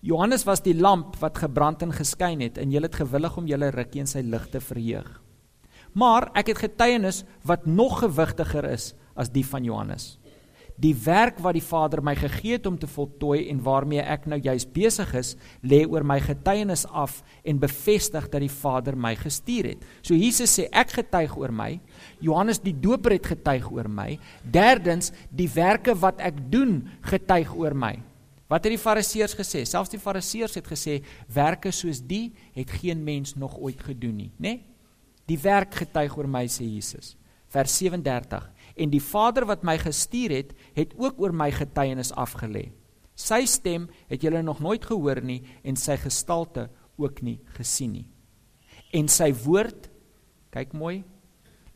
Johannes 0.00 0.44
was 0.44 0.62
die 0.62 0.74
lamp 0.74 1.16
wat 1.16 1.38
gebrand 1.38 1.82
en 1.82 1.92
geskyn 1.92 2.40
het 2.40 2.58
en 2.58 2.70
julle 2.70 2.86
het 2.86 2.94
gewillig 2.94 3.36
om 3.36 3.46
julle 3.46 3.70
rukkie 3.70 4.00
in 4.00 4.06
sy 4.06 4.20
lig 4.20 4.48
te 4.52 4.60
verheug. 4.60 5.22
Maar 5.92 6.30
ek 6.34 6.46
het 6.46 6.58
getuienis 6.58 7.24
wat 7.42 7.66
nog 7.66 8.00
gewigtiger 8.04 8.64
is 8.64 8.94
as 9.16 9.32
die 9.32 9.44
van 9.46 9.64
Johannes. 9.64 10.18
Die 10.76 10.92
werk 11.06 11.38
wat 11.40 11.56
die 11.56 11.64
Vader 11.64 12.02
my 12.04 12.12
gegee 12.18 12.58
het 12.58 12.66
om 12.68 12.76
te 12.78 12.88
voltooi 12.90 13.46
en 13.48 13.62
waarmee 13.64 14.02
ek 14.04 14.26
nou 14.28 14.36
juis 14.44 14.66
besig 14.68 15.14
is, 15.16 15.32
lê 15.64 15.82
oor 15.88 16.04
my 16.04 16.18
getuienis 16.20 16.84
af 16.92 17.22
en 17.48 17.60
bevestig 17.62 18.28
dat 18.28 18.44
die 18.44 18.52
Vader 18.52 18.96
my 18.96 19.14
gestuur 19.16 19.70
het. 19.72 19.86
So 20.04 20.14
Jesus 20.14 20.52
sê 20.58 20.66
ek 20.76 20.98
getuig 20.98 21.32
oor 21.40 21.54
my, 21.54 21.78
Johannes 22.20 22.60
die 22.60 22.76
Doper 22.76 23.16
het 23.16 23.32
getuig 23.32 23.70
oor 23.72 23.88
my. 23.88 24.18
Derdens, 24.44 25.14
die 25.32 25.48
werke 25.54 25.96
wat 25.96 26.20
ek 26.20 26.44
doen 26.52 26.82
getuig 27.08 27.56
oor 27.56 27.76
my. 27.76 27.96
Wat 28.46 28.62
het 28.62 28.76
die 28.76 28.80
Fariseërs 28.80 29.34
gesê? 29.34 29.64
Selfs 29.66 29.90
die 29.90 30.02
Fariseërs 30.02 30.54
het 30.60 30.68
gesê 30.70 31.00
werke 31.34 31.72
soos 31.74 31.98
die 32.04 32.30
het 32.54 32.70
geen 32.82 33.00
mens 33.02 33.34
nog 33.34 33.56
ooit 33.58 33.80
gedoen 33.82 34.20
nie, 34.26 34.32
né? 34.36 34.52
Nee? 34.52 34.64
Die 35.26 35.38
werk 35.42 35.72
getuig 35.74 36.12
oor 36.14 36.28
my 36.30 36.44
sê 36.46 36.62
Jesus. 36.68 37.16
Vers 37.50 37.72
37 37.80 38.44
en 38.76 38.92
die 38.92 39.02
Vader 39.02 39.46
wat 39.48 39.64
my 39.64 39.78
gestuur 39.80 40.34
het, 40.34 40.52
het 40.76 40.92
ook 41.00 41.20
oor 41.20 41.32
my 41.32 41.48
getuienis 41.54 42.12
afgelê. 42.12 42.68
Sy 43.16 43.46
stem 43.48 43.88
het 44.10 44.24
julle 44.24 44.42
nog 44.44 44.60
nooit 44.60 44.84
gehoor 44.84 45.22
nie 45.24 45.40
en 45.64 45.78
sy 45.80 45.96
gestalte 46.00 46.68
ook 47.00 47.22
nie 47.24 47.38
gesien 47.56 47.94
nie. 47.96 48.08
En 48.92 49.08
sy 49.12 49.30
woord, 49.44 49.88
kyk 50.52 50.74
mooi, 50.76 51.00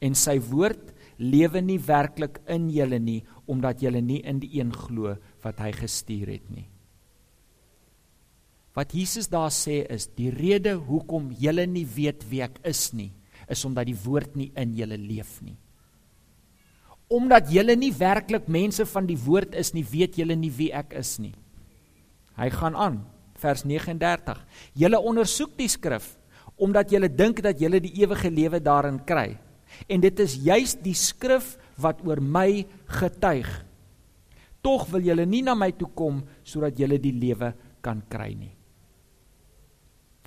en 0.01 0.17
sy 0.17 0.37
woord 0.51 0.93
lewe 1.21 1.61
nie 1.65 1.79
werklik 1.85 2.39
in 2.49 2.69
julle 2.73 3.01
nie 3.01 3.21
omdat 3.51 3.81
julle 3.83 4.01
nie 4.05 4.21
in 4.25 4.39
die 4.41 4.53
een 4.61 4.71
glo 4.73 5.17
wat 5.45 5.61
hy 5.65 5.73
gestuur 5.77 6.29
het 6.37 6.53
nie. 6.53 6.69
Wat 8.77 8.93
Jesus 8.95 9.27
daar 9.33 9.51
sê 9.53 9.81
is 9.91 10.07
die 10.17 10.31
rede 10.33 10.77
hoekom 10.79 11.33
julle 11.37 11.67
nie 11.67 11.85
weet 11.89 12.23
wie 12.31 12.45
ek 12.45 12.61
is 12.69 12.93
nie, 12.95 13.11
is 13.51 13.65
omdat 13.67 13.89
die 13.91 13.99
woord 14.05 14.37
nie 14.39 14.53
in 14.61 14.77
julle 14.79 15.01
leef 15.01 15.41
nie 15.43 15.59
omdat 17.11 17.51
julle 17.51 17.75
nie 17.77 17.91
werklik 17.93 18.47
mense 18.47 18.87
van 18.87 19.07
die 19.09 19.19
woord 19.19 19.57
is 19.59 19.73
nie, 19.75 19.83
weet 19.83 20.21
julle 20.21 20.37
nie 20.39 20.53
wie 20.55 20.71
ek 20.71 20.95
is 20.99 21.17
nie. 21.19 21.35
Hy 22.39 22.49
gaan 22.55 22.77
aan, 22.79 23.01
vers 23.41 23.65
39. 23.67 24.39
Julle 24.79 25.01
ondersoek 25.11 25.57
die 25.59 25.69
skrif 25.71 26.17
omdat 26.61 26.91
julle 26.93 27.09
dink 27.09 27.39
dat 27.41 27.57
julle 27.57 27.79
die 27.81 27.95
ewige 28.03 28.29
lewe 28.29 28.59
daarin 28.61 28.99
kry. 29.09 29.39
En 29.89 30.03
dit 30.03 30.19
is 30.21 30.35
juis 30.45 30.75
die 30.85 30.93
skrif 30.93 31.55
wat 31.81 32.03
oor 32.05 32.21
my 32.21 32.67
getuig. 33.01 33.49
Tog 34.61 34.85
wil 34.93 35.07
julle 35.09 35.25
nie 35.25 35.41
na 35.47 35.55
my 35.57 35.71
toe 35.73 35.89
kom 35.97 36.21
sodat 36.45 36.77
julle 36.77 36.99
die 37.01 37.15
lewe 37.17 37.55
kan 37.81 38.03
kry 38.13 38.35
nie. 38.37 38.53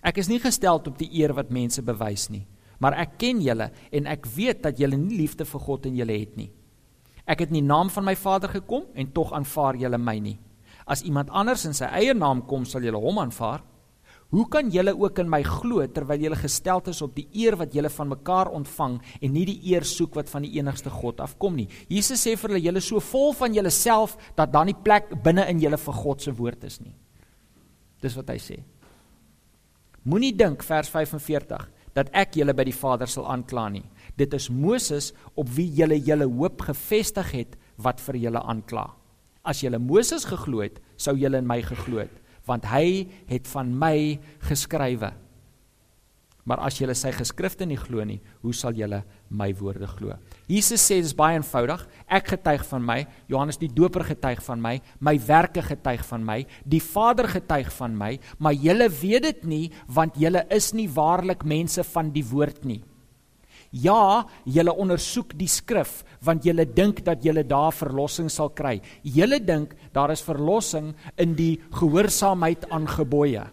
Ek 0.02 0.18
is 0.20 0.28
nie 0.32 0.42
gestel 0.42 0.82
op 0.82 0.98
die 0.98 1.12
eer 1.22 1.36
wat 1.38 1.54
mense 1.54 1.86
bewys 1.86 2.26
nie, 2.34 2.48
maar 2.82 2.98
ek 3.06 3.14
ken 3.22 3.40
julle 3.46 3.70
en 3.94 4.10
ek 4.10 4.26
weet 4.34 4.66
dat 4.66 4.82
julle 4.82 4.98
nie 4.98 5.22
liefde 5.22 5.46
vir 5.46 5.64
God 5.70 5.86
in 5.88 6.02
julle 6.02 6.18
het 6.18 6.34
nie. 6.40 6.50
Ek 7.26 7.44
het 7.44 7.54
in 7.54 7.62
die 7.62 7.68
naam 7.68 7.92
van 7.94 8.06
my 8.08 8.16
Vader 8.20 8.52
gekom 8.52 8.90
en 8.94 9.12
tog 9.16 9.32
aanvaar 9.34 9.78
julle 9.80 9.98
my 9.98 10.18
nie. 10.20 10.38
As 10.86 11.04
iemand 11.08 11.32
anders 11.32 11.64
in 11.66 11.76
sy 11.76 11.88
eie 11.88 12.14
naam 12.14 12.44
kom, 12.48 12.66
sal 12.68 12.84
julle 12.84 13.00
hom 13.00 13.22
aanvaar. 13.22 13.64
Hoe 14.34 14.48
kan 14.50 14.72
julle 14.74 14.96
ook 14.98 15.20
in 15.22 15.30
my 15.30 15.44
glo 15.46 15.86
terwyl 15.94 16.24
julle 16.26 16.38
gestel 16.42 16.82
is 16.90 17.04
op 17.06 17.12
die 17.14 17.28
eer 17.38 17.54
wat 17.60 17.76
julle 17.78 17.90
van 17.94 18.10
mekaar 18.10 18.50
ontvang 18.58 18.96
en 19.22 19.34
nie 19.34 19.46
die 19.46 19.60
eer 19.72 19.86
soek 19.86 20.18
wat 20.18 20.32
van 20.32 20.42
die 20.42 20.56
enigste 20.58 20.90
God 20.90 21.22
afkom 21.22 21.60
nie? 21.60 21.68
Jesus 21.88 22.26
sê 22.26 22.34
vir 22.34 22.50
hulle 22.56 22.64
julle 22.66 22.82
so 22.82 23.00
vol 23.14 23.36
van 23.38 23.54
julleself 23.54 24.18
dat 24.36 24.52
daar 24.52 24.66
nie 24.66 24.74
plek 24.74 25.14
binne 25.24 25.46
in 25.52 25.62
julle 25.62 25.78
vir 25.78 26.00
God 26.02 26.26
se 26.26 26.34
woord 26.34 26.66
is 26.66 26.80
nie. 26.82 26.96
Dis 28.02 28.18
wat 28.18 28.34
hy 28.34 28.40
sê. 28.42 28.58
Moenie 30.10 30.34
dink 30.36 30.66
vers 30.66 30.90
45 30.90 31.70
dat 31.94 32.10
ek 32.12 32.40
julle 32.42 32.58
by 32.58 32.66
die 32.66 32.76
Vader 32.76 33.08
sal 33.08 33.30
aankla 33.30 33.70
nie. 33.70 33.86
Dit 34.20 34.34
is 34.38 34.50
Moses 34.50 35.12
op 35.34 35.50
wie 35.56 35.70
julle 35.74 35.98
julle 35.98 36.28
hoop 36.30 36.62
gefestig 36.68 37.34
het 37.34 37.58
wat 37.82 38.02
vir 38.06 38.20
julle 38.28 38.44
aankla. 38.44 38.92
As 39.44 39.64
julle 39.64 39.82
Moses 39.82 40.28
geglo 40.30 40.62
het, 40.64 40.80
sou 40.98 41.16
julle 41.20 41.42
in 41.42 41.50
my 41.50 41.60
geglo 41.66 42.04
het, 42.04 42.14
want 42.48 42.68
hy 42.72 43.10
het 43.28 43.50
van 43.52 43.74
my 43.76 44.20
geskrywe. 44.48 45.12
Maar 46.44 46.60
as 46.68 46.76
julle 46.76 46.94
sy 46.96 47.14
geskrifte 47.16 47.64
nie 47.68 47.80
glo 47.80 48.04
nie, 48.04 48.20
hoe 48.44 48.52
sal 48.56 48.76
julle 48.76 49.00
my 49.32 49.48
woorde 49.56 49.88
glo? 49.88 50.18
Jesus 50.52 50.84
sê 50.84 50.98
dit 51.00 51.08
is 51.08 51.16
baie 51.16 51.38
eenvoudig. 51.38 51.86
Ek 52.12 52.34
getuig 52.34 52.66
van 52.68 52.84
my, 52.84 52.98
Johannes 53.32 53.62
die 53.62 53.72
Doper 53.72 54.04
getuig 54.10 54.44
van 54.44 54.60
my, 54.64 54.74
my 55.00 55.16
werke 55.24 55.64
getuig 55.64 56.04
van 56.10 56.26
my, 56.28 56.42
die 56.68 56.84
Vader 56.84 57.32
getuig 57.32 57.72
van 57.80 57.96
my, 57.96 58.18
maar 58.44 58.60
julle 58.60 58.90
weet 58.92 59.30
dit 59.30 59.46
nie 59.48 59.66
want 59.88 60.20
julle 60.20 60.44
is 60.52 60.74
nie 60.76 60.90
waarlik 60.92 61.48
mense 61.48 61.84
van 61.96 62.12
die 62.12 62.26
woord 62.28 62.68
nie. 62.68 62.82
Ja, 63.74 64.28
julle 64.46 64.74
ondersoek 64.78 65.34
die 65.38 65.50
skrif 65.50 66.04
want 66.24 66.46
julle 66.46 66.64
dink 66.70 67.02
dat 67.04 67.26
julle 67.26 67.42
daar 67.44 67.74
verlossing 67.76 68.30
sal 68.32 68.52
kry. 68.56 68.78
Julle 69.04 69.42
dink 69.44 69.74
daar 69.96 70.14
is 70.14 70.24
verlossing 70.24 70.94
in 71.20 71.34
die 71.36 71.58
gehoorsaamheid 71.74 72.70
aan 72.72 72.86
gebooie. 72.88 73.48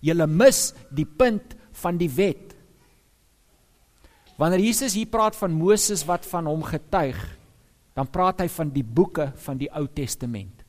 Julle 0.00 0.26
mis 0.30 0.70
die 0.94 1.04
punt 1.04 1.56
van 1.82 1.98
die 2.00 2.08
wet. 2.14 2.54
Wanneer 4.40 4.62
Jesus 4.64 4.94
hier 4.96 5.10
praat 5.12 5.36
van 5.36 5.52
Moses 5.52 6.06
wat 6.08 6.24
van 6.30 6.48
hom 6.48 6.62
getuig, 6.64 7.18
dan 7.92 8.08
praat 8.08 8.40
hy 8.40 8.48
van 8.48 8.70
die 8.72 8.86
boeke 8.86 9.28
van 9.44 9.58
die 9.60 9.68
Ou 9.76 9.84
Testament. 9.92 10.64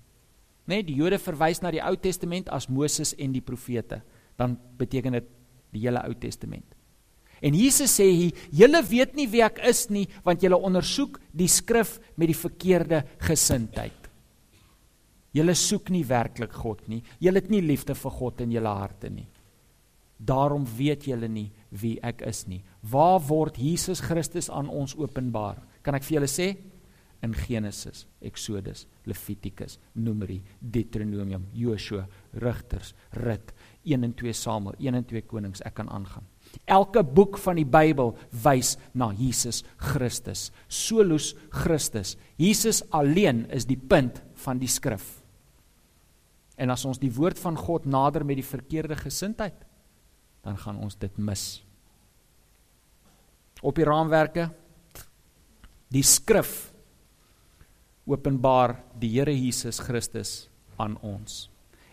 Net 0.67 0.89
die 0.89 0.97
Jode 0.99 1.21
verwys 1.21 1.61
na 1.63 1.71
die 1.71 1.83
Ou 1.83 1.95
Testament 1.95 2.49
as 2.51 2.67
Moses 2.67 3.13
en 3.15 3.31
die 3.31 3.45
profete. 3.45 4.01
Dan 4.35 4.57
beteken 4.77 5.15
dit 5.21 5.31
die 5.71 5.85
hele 5.85 6.03
Ou 6.03 6.17
Testament. 6.19 6.80
En 7.41 7.55
Jesus 7.57 7.97
sê 7.97 8.05
hier, 8.05 8.37
julle 8.53 8.83
weet 8.85 9.15
nie 9.17 9.25
wie 9.31 9.41
ek 9.41 9.63
is 9.65 9.87
nie, 9.89 10.05
want 10.25 10.43
julle 10.45 10.59
ondersoek 10.61 11.17
die 11.33 11.49
skrif 11.49 11.97
met 12.15 12.29
die 12.29 12.37
verkeerde 12.37 13.01
gesindheid. 13.25 13.97
Julle 15.33 15.55
soek 15.55 15.89
nie 15.93 16.03
werklik 16.05 16.53
God 16.59 16.83
nie. 16.91 17.01
Julle 17.23 17.39
het 17.39 17.49
nie 17.51 17.63
liefde 17.63 17.95
vir 17.95 18.13
God 18.17 18.43
in 18.43 18.51
julle 18.53 18.73
harte 18.75 19.09
nie. 19.09 19.27
Daarom 20.21 20.67
weet 20.77 21.07
julle 21.09 21.29
nie 21.31 21.47
wie 21.81 21.95
ek 22.05 22.21
is 22.27 22.43
nie. 22.51 22.59
Waar 22.83 23.21
word 23.25 23.57
Jesus 23.57 24.03
Christus 24.05 24.51
aan 24.53 24.69
ons 24.69 24.93
openbaar? 24.99 25.63
Kan 25.81 25.97
ek 25.97 26.05
vir 26.05 26.19
julle 26.19 26.29
sê? 26.29 26.51
In 27.25 27.33
Genesis, 27.37 28.07
Exodus, 28.25 28.87
Levitikus, 29.05 29.77
Numeri, 29.93 30.39
Deuteronomium, 30.59 31.45
Joshua, 31.53 32.07
Rigters, 32.41 32.95
Rut, 33.13 33.53
1 33.85 34.07
en 34.07 34.15
2 34.17 34.33
Samuel, 34.33 34.77
1 34.81 34.97
en 34.97 35.05
2 35.05 35.21
Konings, 35.29 35.61
ek 35.65 35.75
kan 35.77 35.89
aangaan. 35.93 36.25
Elke 36.65 37.03
boek 37.03 37.37
van 37.41 37.57
die 37.59 37.67
Bybel 37.67 38.13
wys 38.43 38.75
na 38.93 39.11
Jesus 39.15 39.63
Christus. 39.77 40.49
Solus 40.67 41.33
Christus. 41.49 42.15
Jesus 42.39 42.83
alleen 42.91 43.45
is 43.51 43.67
die 43.69 43.79
punt 43.79 44.21
van 44.43 44.61
die 44.61 44.69
skrif. 44.71 45.21
En 46.61 46.69
as 46.69 46.85
ons 46.85 46.99
die 47.01 47.11
woord 47.13 47.39
van 47.41 47.57
God 47.57 47.87
nader 47.89 48.25
met 48.27 48.37
die 48.37 48.45
verkeerde 48.45 48.95
gesindheid, 48.99 49.55
dan 50.45 50.57
gaan 50.57 50.79
ons 50.81 50.97
dit 50.99 51.17
mis. 51.17 51.61
Op 53.61 53.77
die 53.77 53.85
raamwerke 53.85 54.49
die 55.91 56.05
skrif 56.05 56.71
openbaar 58.09 58.77
die 58.99 59.11
Here 59.13 59.33
Jesus 59.33 59.79
Christus 59.83 60.49
aan 60.81 60.97
ons. 61.05 61.47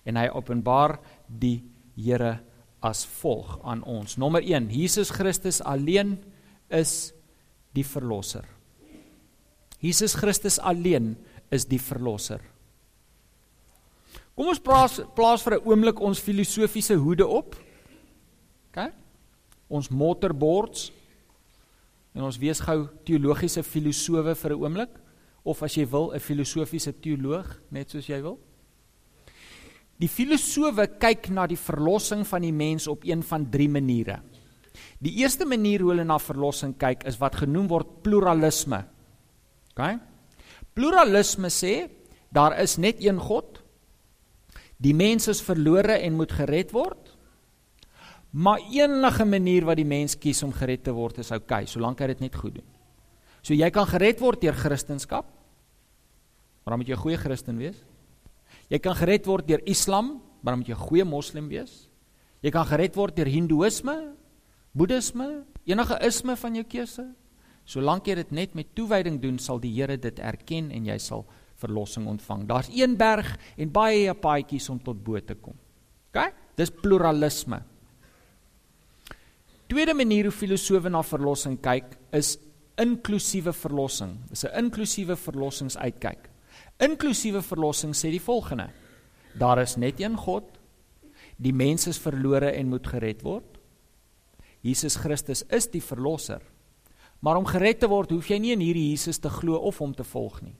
En 0.08 0.16
hy 0.16 0.28
openbaar 0.32 0.96
die 1.28 1.60
Here 1.98 2.38
as 2.84 3.04
volg 3.20 3.58
aan 3.66 3.82
ons. 3.82 4.16
Nommer 4.16 4.42
1, 4.42 4.70
Jesus 4.70 5.10
Christus 5.10 5.60
alleen 5.60 6.16
is 6.70 7.12
die 7.74 7.84
verlosser. 7.84 8.44
Jesus 9.82 10.14
Christus 10.18 10.58
alleen 10.58 11.16
is 11.54 11.66
die 11.66 11.80
verlosser. 11.80 12.42
Kom 14.38 14.52
ons 14.52 14.62
plaas 14.62 15.00
plaas 15.16 15.42
vir 15.42 15.58
'n 15.58 15.66
oomblik 15.66 16.00
ons 16.00 16.20
filosofiese 16.20 16.94
hoede 16.94 17.26
op. 17.26 17.56
OK? 18.70 18.92
Ons 19.68 19.88
motorboards 19.88 20.92
en 22.14 22.22
ons 22.22 22.38
wees 22.38 22.60
gou 22.60 22.88
teologiese 23.04 23.62
filosowe 23.62 24.34
vir 24.34 24.52
'n 24.52 24.62
oomblik 24.62 24.90
of 25.44 25.62
as 25.62 25.74
jy 25.74 25.86
wil 25.90 26.12
'n 26.14 26.20
filosofiese 26.20 26.92
teoloog 26.92 27.60
net 27.70 27.90
soos 27.90 28.06
jy 28.06 28.22
wil. 28.22 28.38
Die 29.98 30.10
filosowe 30.10 30.86
kyk 31.00 31.30
na 31.34 31.46
die 31.50 31.58
verlossing 31.58 32.22
van 32.26 32.44
die 32.46 32.54
mens 32.54 32.86
op 32.90 33.02
een 33.06 33.22
van 33.26 33.48
drie 33.50 33.68
maniere. 33.68 34.20
Die 35.02 35.16
eerste 35.22 35.46
manier 35.46 35.82
hoe 35.82 35.92
hulle 35.92 36.06
na 36.06 36.20
verlossing 36.22 36.76
kyk 36.78 37.02
is 37.10 37.18
wat 37.18 37.40
genoem 37.42 37.66
word 37.70 37.98
pluralisme. 38.06 38.84
OK? 39.74 39.98
Pluralisme 40.78 41.50
sê 41.50 41.88
daar 42.34 42.54
is 42.62 42.76
net 42.78 43.02
een 43.02 43.18
God. 43.18 43.58
Die 44.78 44.94
mens 44.94 45.26
is 45.30 45.42
verlore 45.42 45.98
en 45.98 46.18
moet 46.18 46.34
gered 46.38 46.70
word. 46.76 47.14
Maar 48.30 48.62
enige 48.70 49.24
manier 49.24 49.64
wat 49.66 49.80
die 49.80 49.88
mens 49.88 50.14
kies 50.20 50.44
om 50.46 50.52
gered 50.54 50.84
te 50.86 50.92
word 50.94 51.18
is 51.24 51.32
oukei, 51.32 51.64
okay, 51.64 51.66
solank 51.66 52.02
hy 52.04 52.10
dit 52.12 52.26
net 52.28 52.36
goed 52.36 52.58
doen. 52.60 52.66
So 53.42 53.56
jy 53.56 53.70
kan 53.74 53.88
gered 53.88 54.20
word 54.20 54.42
deur 54.44 54.54
Christendom. 54.54 55.26
Maar 56.62 56.76
dan 56.76 56.78
moet 56.78 56.88
jy 56.88 56.94
'n 56.94 57.02
goeie 57.02 57.16
Christen 57.16 57.56
wees. 57.56 57.82
Jy 58.68 58.78
kan 58.78 58.94
gered 58.94 59.26
word 59.26 59.48
deur 59.48 59.62
Islam, 59.66 60.20
maar 60.42 60.52
dan 60.52 60.58
moet 60.58 60.68
jy 60.68 60.74
'n 60.74 60.88
goeie 60.88 61.04
moslim 61.04 61.48
wees. 61.48 61.88
Jy 62.42 62.50
kan 62.50 62.66
gered 62.66 62.94
word 62.96 63.16
deur 63.16 63.26
Hindoeïsme, 63.26 64.14
Boeddhisme, 64.72 65.44
enige 65.64 65.98
isme 66.06 66.36
van 66.36 66.54
jou 66.54 66.64
keuse. 66.64 67.14
Solank 67.64 68.06
jy 68.06 68.14
dit 68.14 68.30
net 68.30 68.54
met 68.54 68.74
toewyding 68.74 69.20
doen, 69.20 69.38
sal 69.38 69.58
die 69.58 69.72
Here 69.72 69.96
dit 69.96 70.18
erken 70.18 70.70
en 70.70 70.86
jy 70.86 70.98
sal 70.98 71.26
verlossing 71.58 72.06
ontvang. 72.06 72.46
Daar's 72.46 72.70
een 72.72 72.96
berg 72.96 73.36
en 73.56 73.72
baie 73.72 74.14
paadjies 74.14 74.68
om 74.70 74.78
tot 74.78 75.02
bo 75.04 75.20
te 75.20 75.34
kom. 75.34 75.56
OK? 76.08 76.32
Dis 76.56 76.70
pluralisme. 76.70 77.62
Tweede 79.68 79.94
manier 79.94 80.24
hoe 80.30 80.32
filosowe 80.32 80.88
na 80.88 81.02
verlossing 81.04 81.58
kyk 81.60 81.98
is 82.16 82.38
inklusiewe 82.80 83.52
verlossing. 83.52 84.16
Dis 84.30 84.44
'n 84.44 84.64
inklusiewe 84.64 85.16
verlossingsuitkyk. 85.16 86.30
Inklusiewe 86.78 87.42
verlossing 87.42 87.94
sê 87.96 88.12
die 88.14 88.22
volgende: 88.22 88.68
Daar 89.38 89.58
is 89.62 89.76
net 89.76 90.00
een 90.00 90.16
God. 90.16 90.46
Die 91.38 91.54
mens 91.54 91.86
is 91.86 91.98
verlore 91.98 92.50
en 92.54 92.70
moet 92.70 92.86
gered 92.86 93.22
word. 93.22 93.58
Jesus 94.62 94.96
Christus 94.98 95.44
is 95.54 95.68
die 95.70 95.82
verlosser. 95.82 96.42
Maar 97.20 97.38
om 97.38 97.46
gered 97.46 97.80
te 97.82 97.88
word, 97.90 98.10
hoef 98.14 98.30
jy 98.30 98.38
nie 98.42 98.54
in 98.54 98.62
hierdie 98.62 98.90
Jesus 98.90 99.18
te 99.18 99.30
glo 99.30 99.58
of 99.58 99.78
hom 99.82 99.94
te 99.94 100.06
volg 100.06 100.40
nie. 100.42 100.54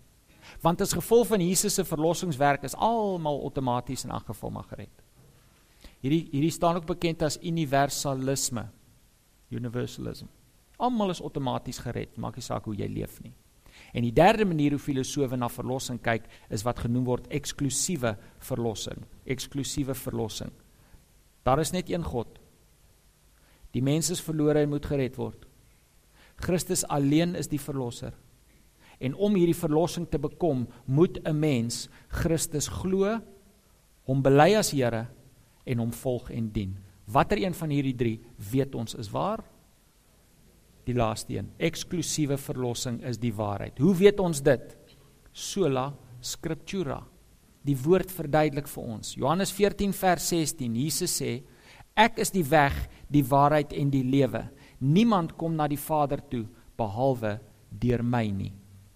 Want 0.63 0.83
as 0.83 0.95
gevolg 0.97 1.29
van 1.31 1.43
Jesus 1.43 1.77
se 1.79 1.85
verlossingswerk 1.87 2.65
is 2.67 2.75
almal 2.75 3.43
outomaties 3.47 4.07
in 4.07 4.15
elk 4.15 4.31
geval 4.33 4.55
maar 4.55 4.67
gered. 4.71 5.05
Hierdie 6.03 6.25
hierdie 6.33 6.55
staan 6.55 6.79
ook 6.79 6.87
bekend 6.87 7.23
as 7.27 7.39
universalisme. 7.43 8.69
Universalism. 9.55 10.27
Almal 10.79 11.15
is 11.15 11.23
outomaties 11.23 11.79
gered, 11.83 12.17
maak 12.19 12.39
nie 12.39 12.47
saak 12.47 12.67
hoe 12.71 12.77
jy 12.79 12.87
leef 12.91 13.19
nie. 13.23 13.35
En 13.93 14.05
die 14.05 14.13
derde 14.13 14.45
manier 14.45 14.77
hoe 14.77 14.83
filosowe 14.83 15.37
na 15.37 15.49
verlossing 15.49 16.01
kyk, 16.03 16.27
is 16.53 16.65
wat 16.67 16.85
genoem 16.85 17.07
word 17.09 17.29
eksklusiewe 17.33 18.17
verlossing. 18.39 19.05
Eksklusiewe 19.25 19.95
verlossing. 19.95 20.53
Daar 21.43 21.61
is 21.63 21.73
net 21.73 21.91
een 21.91 22.05
God. 22.05 22.39
Die 23.73 23.83
mens 23.83 24.11
is 24.11 24.25
verlore 24.25 24.63
en 24.65 24.73
moet 24.73 24.87
gered 24.87 25.17
word. 25.17 25.47
Christus 26.39 26.85
alleen 26.87 27.35
is 27.39 27.49
die 27.51 27.61
verlosser. 27.61 28.13
En 28.99 29.15
om 29.15 29.37
hierdie 29.39 29.57
verlossing 29.57 30.09
te 30.11 30.19
bekom, 30.19 30.67
moet 30.85 31.19
'n 31.25 31.39
mens 31.39 31.89
Christus 32.09 32.69
glo, 32.69 33.21
hom 34.05 34.23
bely 34.23 34.57
as 34.57 34.71
Here 34.71 35.07
en 35.65 35.79
hom 35.79 35.93
volg 35.93 36.31
en 36.31 36.51
dien. 36.53 36.77
Watter 37.07 37.39
een 37.39 37.55
van 37.55 37.71
hierdie 37.71 37.95
3 37.95 38.21
weet 38.51 38.75
ons 38.75 38.95
is 38.95 39.11
waar? 39.11 39.45
Die 40.89 40.97
laaste 40.97 41.37
een. 41.37 41.51
Eksklusiewe 41.61 42.39
verlossing 42.41 43.03
is 43.05 43.19
die 43.21 43.35
waarheid. 43.37 43.77
Hoe 43.83 43.93
weet 43.97 44.21
ons 44.25 44.41
dit? 44.41 44.71
Sola 45.37 45.91
scriptura. 46.25 47.03
Die 47.69 47.77
woord 47.77 48.13
verduidelik 48.15 48.71
vir 48.73 48.87
ons. 48.97 49.13
Johannes 49.19 49.53
14 49.53 49.93
vers 49.93 50.31
16. 50.33 50.79
Jesus 50.81 51.19
sê: 51.21 51.43
Ek 51.93 52.17
is 52.23 52.33
die 52.33 52.47
weg, 52.47 52.87
die 53.13 53.25
waarheid 53.27 53.75
en 53.77 53.93
die 53.93 54.05
lewe. 54.07 54.47
Niemand 54.81 55.37
kom 55.37 55.59
na 55.59 55.69
die 55.69 55.81
Vader 55.81 56.23
toe 56.31 56.47
behalwe 56.79 57.37
deur 57.69 58.03
my 58.03 58.25
nie. 58.33 58.53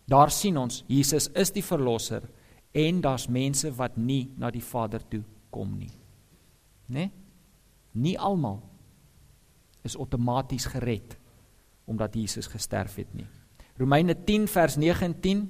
Daar 0.09 0.31
sien 0.33 0.57
ons 0.57 0.85
Jesus 0.89 1.29
is 1.37 1.53
die 1.53 1.65
verlosser 1.65 2.25
en 2.73 3.01
daar's 3.05 3.29
mense 3.29 3.69
wat 3.77 3.99
nie 3.99 4.31
na 4.39 4.51
die 4.55 4.65
Vader 4.65 5.03
toe 5.11 5.25
kom 5.53 5.75
nie. 5.77 5.93
Né? 6.89 6.95
Nee? 6.97 7.11
Nie 7.93 8.15
almal 8.17 8.63
is 9.85 9.99
outomaties 10.01 10.65
gered 10.73 11.19
omdat 11.93 12.17
Jesus 12.17 12.49
gesterf 12.51 12.97
het 13.01 13.13
nie. 13.15 13.29
Romeine 13.81 14.17
10 14.25 14.49
vers 14.49 14.77
9 14.77 15.07
en 15.11 15.19
10. 15.21 15.45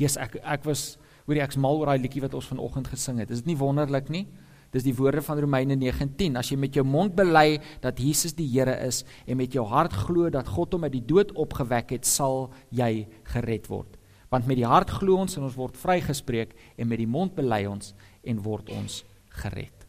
Jesus 0.00 0.20
ek 0.22 0.38
ek 0.40 0.64
was 0.68 0.94
hoorie 1.26 1.42
ek's 1.44 1.58
mal 1.60 1.78
oor 1.78 1.92
daai 1.92 2.02
liedjie 2.02 2.22
wat 2.24 2.34
ons 2.34 2.48
vanoggend 2.50 2.88
gesing 2.90 3.20
het. 3.22 3.30
Is 3.30 3.44
dit 3.44 3.52
nie 3.52 3.60
wonderlik 3.60 4.08
nie? 4.10 4.26
Dis 4.70 4.86
die 4.86 4.94
woorde 4.94 5.22
van 5.26 5.40
Romeine 5.42 5.74
9:10. 5.78 6.36
As 6.38 6.50
jy 6.50 6.56
met 6.58 6.74
jou 6.74 6.84
mond 6.86 7.16
bely 7.18 7.60
dat 7.82 7.98
Jesus 7.98 8.34
die 8.38 8.46
Here 8.46 8.76
is 8.86 9.04
en 9.26 9.36
met 9.36 9.52
jou 9.52 9.66
hart 9.66 9.92
glo 9.92 10.30
dat 10.30 10.48
God 10.48 10.72
hom 10.72 10.86
uit 10.86 10.92
die 10.92 11.06
dood 11.06 11.32
opgewek 11.32 11.90
het, 11.90 12.06
sal 12.06 12.52
jy 12.70 13.08
gered 13.34 13.66
word. 13.66 13.98
Want 14.30 14.46
met 14.46 14.56
die 14.56 14.66
hart 14.66 14.90
glo 14.90 15.18
ons 15.18 15.36
en 15.36 15.42
ons 15.42 15.58
word 15.58 15.76
vrygespreek 15.76 16.54
en 16.78 16.88
met 16.88 16.98
die 16.98 17.10
mond 17.10 17.34
bely 17.34 17.66
ons 17.66 17.94
en 18.22 18.42
word 18.42 18.70
ons 18.70 19.04
gered. 19.42 19.79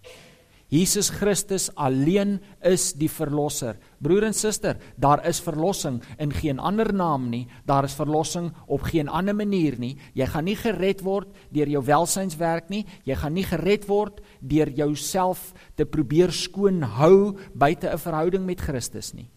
Jesus 0.72 1.10
Christus 1.12 1.66
alleen 1.76 2.38
is 2.64 2.94
die 2.96 3.10
verlosser. 3.12 3.76
Broer 4.00 4.30
en 4.30 4.36
suster, 4.36 4.78
daar 4.96 5.20
is 5.28 5.42
verlossing 5.44 5.98
in 6.16 6.32
geen 6.32 6.62
ander 6.64 6.94
naam 6.96 7.26
nie. 7.28 7.42
Daar 7.68 7.84
is 7.90 7.96
verlossing 7.98 8.48
op 8.72 8.86
geen 8.88 9.12
ander 9.12 9.36
manier 9.36 9.76
nie. 9.80 9.98
Jy 10.16 10.30
gaan 10.32 10.48
nie 10.48 10.56
gered 10.56 11.04
word 11.04 11.36
deur 11.52 11.68
jou 11.68 11.82
welsynswerk 11.84 12.72
nie. 12.72 12.86
Jy 13.04 13.18
gaan 13.20 13.36
nie 13.36 13.44
gered 13.50 13.90
word 13.90 14.22
deur 14.40 14.72
jouself 14.78 15.50
te 15.76 15.84
probeer 15.84 16.32
skoon 16.32 16.86
hou 16.96 17.36
buite 17.52 17.92
'n 17.92 17.98
verhouding 17.98 18.46
met 18.46 18.62
Christus 18.62 19.14
nie. 19.14 19.28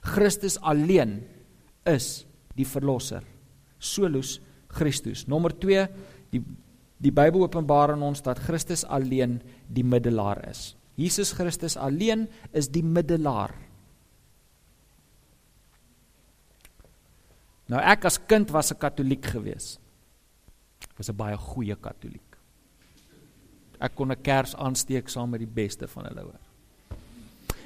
Christus 0.00 0.56
alleen 0.60 1.20
is 1.84 2.24
die 2.56 2.64
verlosser. 2.64 3.22
Solus 3.78 4.40
Christus. 4.68 5.28
Nommer 5.28 5.52
2, 5.52 5.88
die 6.30 6.42
die 6.98 7.12
Bybel 7.12 7.42
openbaar 7.42 7.92
aan 7.92 8.02
ons 8.02 8.22
dat 8.22 8.38
Christus 8.38 8.84
alleen 8.84 9.40
die 9.68 9.84
middelaar 9.84 10.48
is. 10.50 10.77
Jesus 10.98 11.30
Christus 11.32 11.76
alleen 11.78 12.26
is 12.50 12.66
die 12.74 12.82
middelaar. 12.82 13.54
Nou 17.68 17.80
ek 17.84 18.08
as 18.08 18.18
kind 18.18 18.50
was 18.50 18.72
'n 18.72 18.80
katoliek 18.80 19.24
gewees. 19.24 19.78
Ek 20.82 20.98
was 20.98 21.10
'n 21.10 21.16
baie 21.16 21.36
goeie 21.36 21.76
katoliek. 21.76 22.36
Ek 23.80 23.94
kon 23.94 24.10
'n 24.10 24.22
kers 24.22 24.56
aansteek 24.56 25.08
saam 25.08 25.30
met 25.30 25.40
die 25.40 25.46
beste 25.46 25.86
van 25.86 26.04
hulle 26.06 26.22
hoor. 26.22 26.40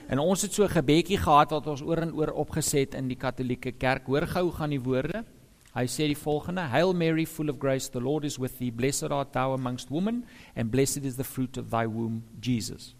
En 0.08 0.18
ons 0.18 0.42
het 0.42 0.52
so 0.52 0.64
'n 0.64 0.68
gebedjie 0.68 1.16
gehad 1.18 1.50
wat 1.50 1.66
ons 1.66 1.82
oor 1.82 1.98
en 1.98 2.12
oor 2.12 2.32
opgeset 2.32 2.94
in 2.94 3.08
die 3.08 3.16
katolieke 3.16 3.72
kerk. 3.72 4.06
Hoor 4.06 4.26
gou 4.26 4.50
gaan 4.50 4.70
die 4.70 4.82
woorde. 4.82 5.24
Hy 5.74 5.86
sê 5.86 6.06
die 6.06 6.16
volgende: 6.16 6.60
Hail 6.60 6.92
Mary 6.92 7.24
full 7.24 7.48
of 7.48 7.58
grace 7.58 7.88
the 7.88 8.00
Lord 8.00 8.24
is 8.24 8.38
with 8.38 8.58
thee 8.58 8.70
blessed 8.70 9.10
art 9.10 9.32
thou 9.32 9.54
amongst 9.54 9.88
women 9.88 10.24
and 10.54 10.70
blessed 10.70 11.04
is 11.04 11.16
the 11.16 11.24
fruit 11.24 11.56
of 11.56 11.70
thy 11.70 11.86
womb 11.86 12.22
Jesus. 12.40 12.94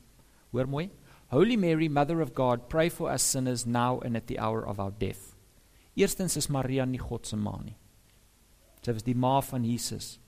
Hoor 0.53 0.69
mooi. 0.69 0.91
Holy 1.33 1.57
Mary, 1.57 1.89
Mother 1.89 2.21
of 2.21 2.35
God, 2.35 2.69
pray 2.69 2.91
for 2.91 3.11
us 3.11 3.23
sinners 3.23 3.65
now 3.67 4.01
and 4.05 4.17
at 4.17 4.27
the 4.27 4.39
hour 4.39 4.67
of 4.69 4.79
our 4.79 4.93
death. 4.93 5.35
Eerstens 5.97 6.37
is 6.37 6.51
Maria 6.51 6.85
nie 6.87 7.01
God 7.01 7.27
se 7.27 7.37
ma 7.37 7.57
nie. 7.63 7.77
Sy 8.85 8.93
was 8.93 9.07
die 9.07 9.17
ma 9.17 9.39
van 9.41 9.65
Jesus. 9.65 10.19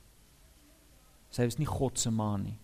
Sy 1.34 1.44
was 1.44 1.58
nie 1.58 1.68
God 1.68 2.00
se 2.00 2.12
ma 2.12 2.36
nie. 2.40 2.56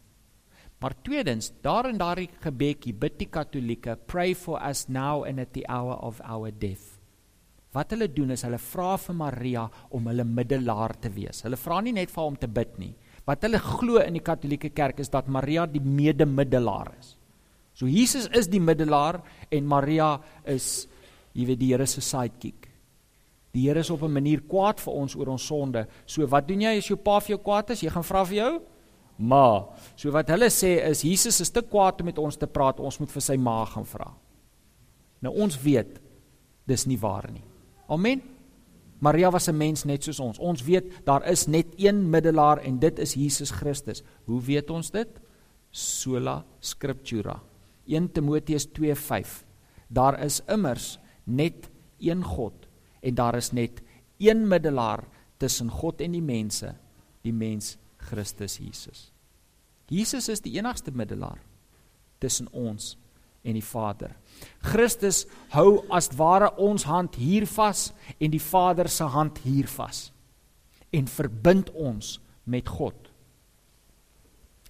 Maar 0.81 0.97
tweedens, 1.05 1.51
daar 1.61 1.91
in 1.91 2.01
daardie 2.01 2.31
gebedjie 2.41 2.95
bid 2.97 3.19
die 3.21 3.29
Katolieke, 3.29 3.99
pray 4.09 4.33
for 4.33 4.57
us 4.65 4.87
now 4.89 5.27
and 5.29 5.41
at 5.41 5.53
the 5.53 5.67
hour 5.69 5.99
of 6.01 6.23
our 6.25 6.49
death. 6.51 6.97
Wat 7.77 7.93
hulle 7.93 8.09
doen 8.09 8.33
is 8.33 8.43
hulle 8.47 8.59
vra 8.59 8.95
vir 8.99 9.15
Maria 9.21 9.69
om 9.95 10.09
hulle 10.09 10.25
middelaar 10.25 10.97
te 10.99 11.13
wees. 11.13 11.45
Hulle 11.45 11.61
vra 11.61 11.83
nie 11.85 11.93
net 11.95 12.11
vir 12.11 12.23
haar 12.23 12.33
om 12.33 12.41
te 12.41 12.49
bid 12.49 12.79
nie. 12.81 12.95
Wat 13.29 13.45
hulle 13.45 13.61
glo 13.63 14.01
in 14.01 14.17
die 14.17 14.25
Katolieke 14.25 14.73
Kerk 14.73 15.05
is 15.05 15.13
dat 15.13 15.29
Maria 15.29 15.69
die 15.69 15.85
medemiddelaar 15.85 16.95
is. 16.97 17.19
So 17.81 17.89
Jesus 17.89 18.27
is 18.37 18.45
die 18.53 18.61
middelaar 18.61 19.23
en 19.49 19.65
Maria 19.65 20.19
is 20.45 20.85
jy 21.33 21.47
weet 21.49 21.61
die 21.63 21.71
Here 21.71 21.87
se 21.89 22.03
sidekick. 22.05 22.67
Die 23.57 23.63
Here 23.65 23.81
is 23.81 23.91
op 23.91 24.03
'n 24.03 24.13
manier 24.13 24.43
kwaad 24.43 24.79
vir 24.81 24.93
ons 24.93 25.15
oor 25.17 25.29
ons 25.29 25.47
sonde. 25.47 25.87
So 26.05 26.27
wat 26.27 26.47
doen 26.47 26.61
jy 26.61 26.77
as 26.77 26.89
jou 26.89 26.97
pa 26.97 27.19
vir 27.21 27.37
jou 27.37 27.39
kwaad 27.39 27.71
is? 27.71 27.81
Jy 27.81 27.91
gaan 27.91 28.05
vra 28.05 28.25
vir 28.25 28.37
jou 28.37 28.61
ma. 29.17 29.67
So 29.97 30.11
wat 30.11 30.29
hulle 30.29 30.51
sê 30.51 30.91
is 30.91 31.03
Jesus 31.03 31.41
is 31.41 31.51
te 31.51 31.63
kwaad 31.63 32.01
om 32.01 32.07
met 32.07 32.19
ons 32.19 32.37
te 32.37 32.47
praat. 32.47 32.81
Ons 32.81 32.99
moet 33.01 33.11
vir 33.11 33.23
sy 33.23 33.37
ma 33.37 33.65
gaan 33.65 33.87
vra. 33.87 34.13
Nou 35.23 35.35
ons 35.35 35.57
weet 35.63 36.01
dis 36.67 36.87
nie 36.87 36.99
waar 36.99 37.31
nie. 37.33 37.45
Amen. 37.89 38.23
Maria 39.01 39.31
was 39.31 39.49
'n 39.49 39.57
mens 39.57 39.85
net 39.85 40.05
soos 40.05 40.21
ons. 40.21 40.39
Ons 40.39 40.63
weet 40.63 41.05
daar 41.07 41.27
is 41.27 41.47
net 41.47 41.67
een 41.79 42.11
middelaar 42.11 42.59
en 42.59 42.79
dit 42.79 42.99
is 42.99 43.15
Jesus 43.15 43.51
Christus. 43.51 44.03
Hoe 44.27 44.41
weet 44.41 44.71
ons 44.71 44.91
dit? 44.91 45.09
Sola 45.71 46.45
scriptura. 46.61 47.50
1 47.91 48.13
Timoteus 48.13 48.69
2:5 48.79 49.45
Daar 49.89 50.23
is 50.25 50.41
immers 50.47 50.99
net 51.25 51.71
een 51.99 52.25
God 52.25 52.69
en 53.01 53.15
daar 53.15 53.35
is 53.35 53.51
net 53.53 53.83
een 54.19 54.49
middelaar 54.49 55.05
tussen 55.37 55.71
God 55.71 56.01
en 56.01 56.13
die 56.13 56.23
mense, 56.23 56.75
die 57.23 57.33
mens 57.33 57.77
Christus 57.97 58.59
Jesus. 58.59 59.13
Jesus 59.89 60.29
is 60.29 60.41
die 60.41 60.55
enigste 60.59 60.93
middelaar 60.95 61.41
tussen 62.19 62.47
ons 62.53 62.97
en 63.43 63.57
die 63.57 63.65
Vader. 63.65 64.15
Christus 64.61 65.25
hou 65.51 65.81
as 65.91 66.11
ware 66.17 66.53
ons 66.61 66.85
hand 66.85 67.17
hier 67.17 67.47
vas 67.49 67.91
en 68.19 68.31
die 68.31 68.43
Vader 68.43 68.89
se 68.89 69.05
hand 69.05 69.41
hier 69.45 69.69
vas 69.69 70.11
en 70.91 71.09
verbind 71.09 71.71
ons 71.75 72.19
met 72.45 72.69
God. 72.69 73.11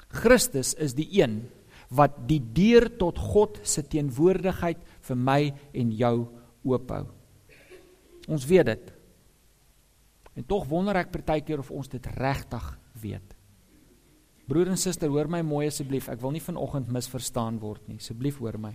Christus 0.08 0.74
is 0.74 0.94
die 0.94 1.08
een 1.20 1.42
wat 1.90 2.20
die 2.28 2.40
deur 2.54 2.86
tot 3.00 3.18
God 3.18 3.58
se 3.66 3.82
teenwoordigheid 3.82 4.82
vir 5.08 5.18
my 5.18 5.40
en 5.74 5.90
jou 5.98 6.14
oophou. 6.62 7.04
Ons 8.30 8.46
weet 8.46 8.68
dit. 8.70 8.92
En 10.38 10.46
tog 10.46 10.68
wonder 10.70 11.00
ek 11.00 11.10
partykeer 11.12 11.62
of 11.62 11.72
ons 11.74 11.90
dit 11.90 12.10
regtig 12.20 12.66
weet. 13.02 13.36
Broer 14.50 14.70
en 14.72 14.78
suster, 14.78 15.10
hoor 15.10 15.30
my 15.30 15.42
mooi 15.46 15.68
asseblief. 15.70 16.08
Ek 16.10 16.22
wil 16.22 16.34
nie 16.34 16.42
vanoggend 16.42 16.90
misverstaan 16.90 17.60
word 17.62 17.86
nie. 17.90 18.00
Asseblief 18.02 18.40
hoor 18.42 18.58
my. 18.58 18.72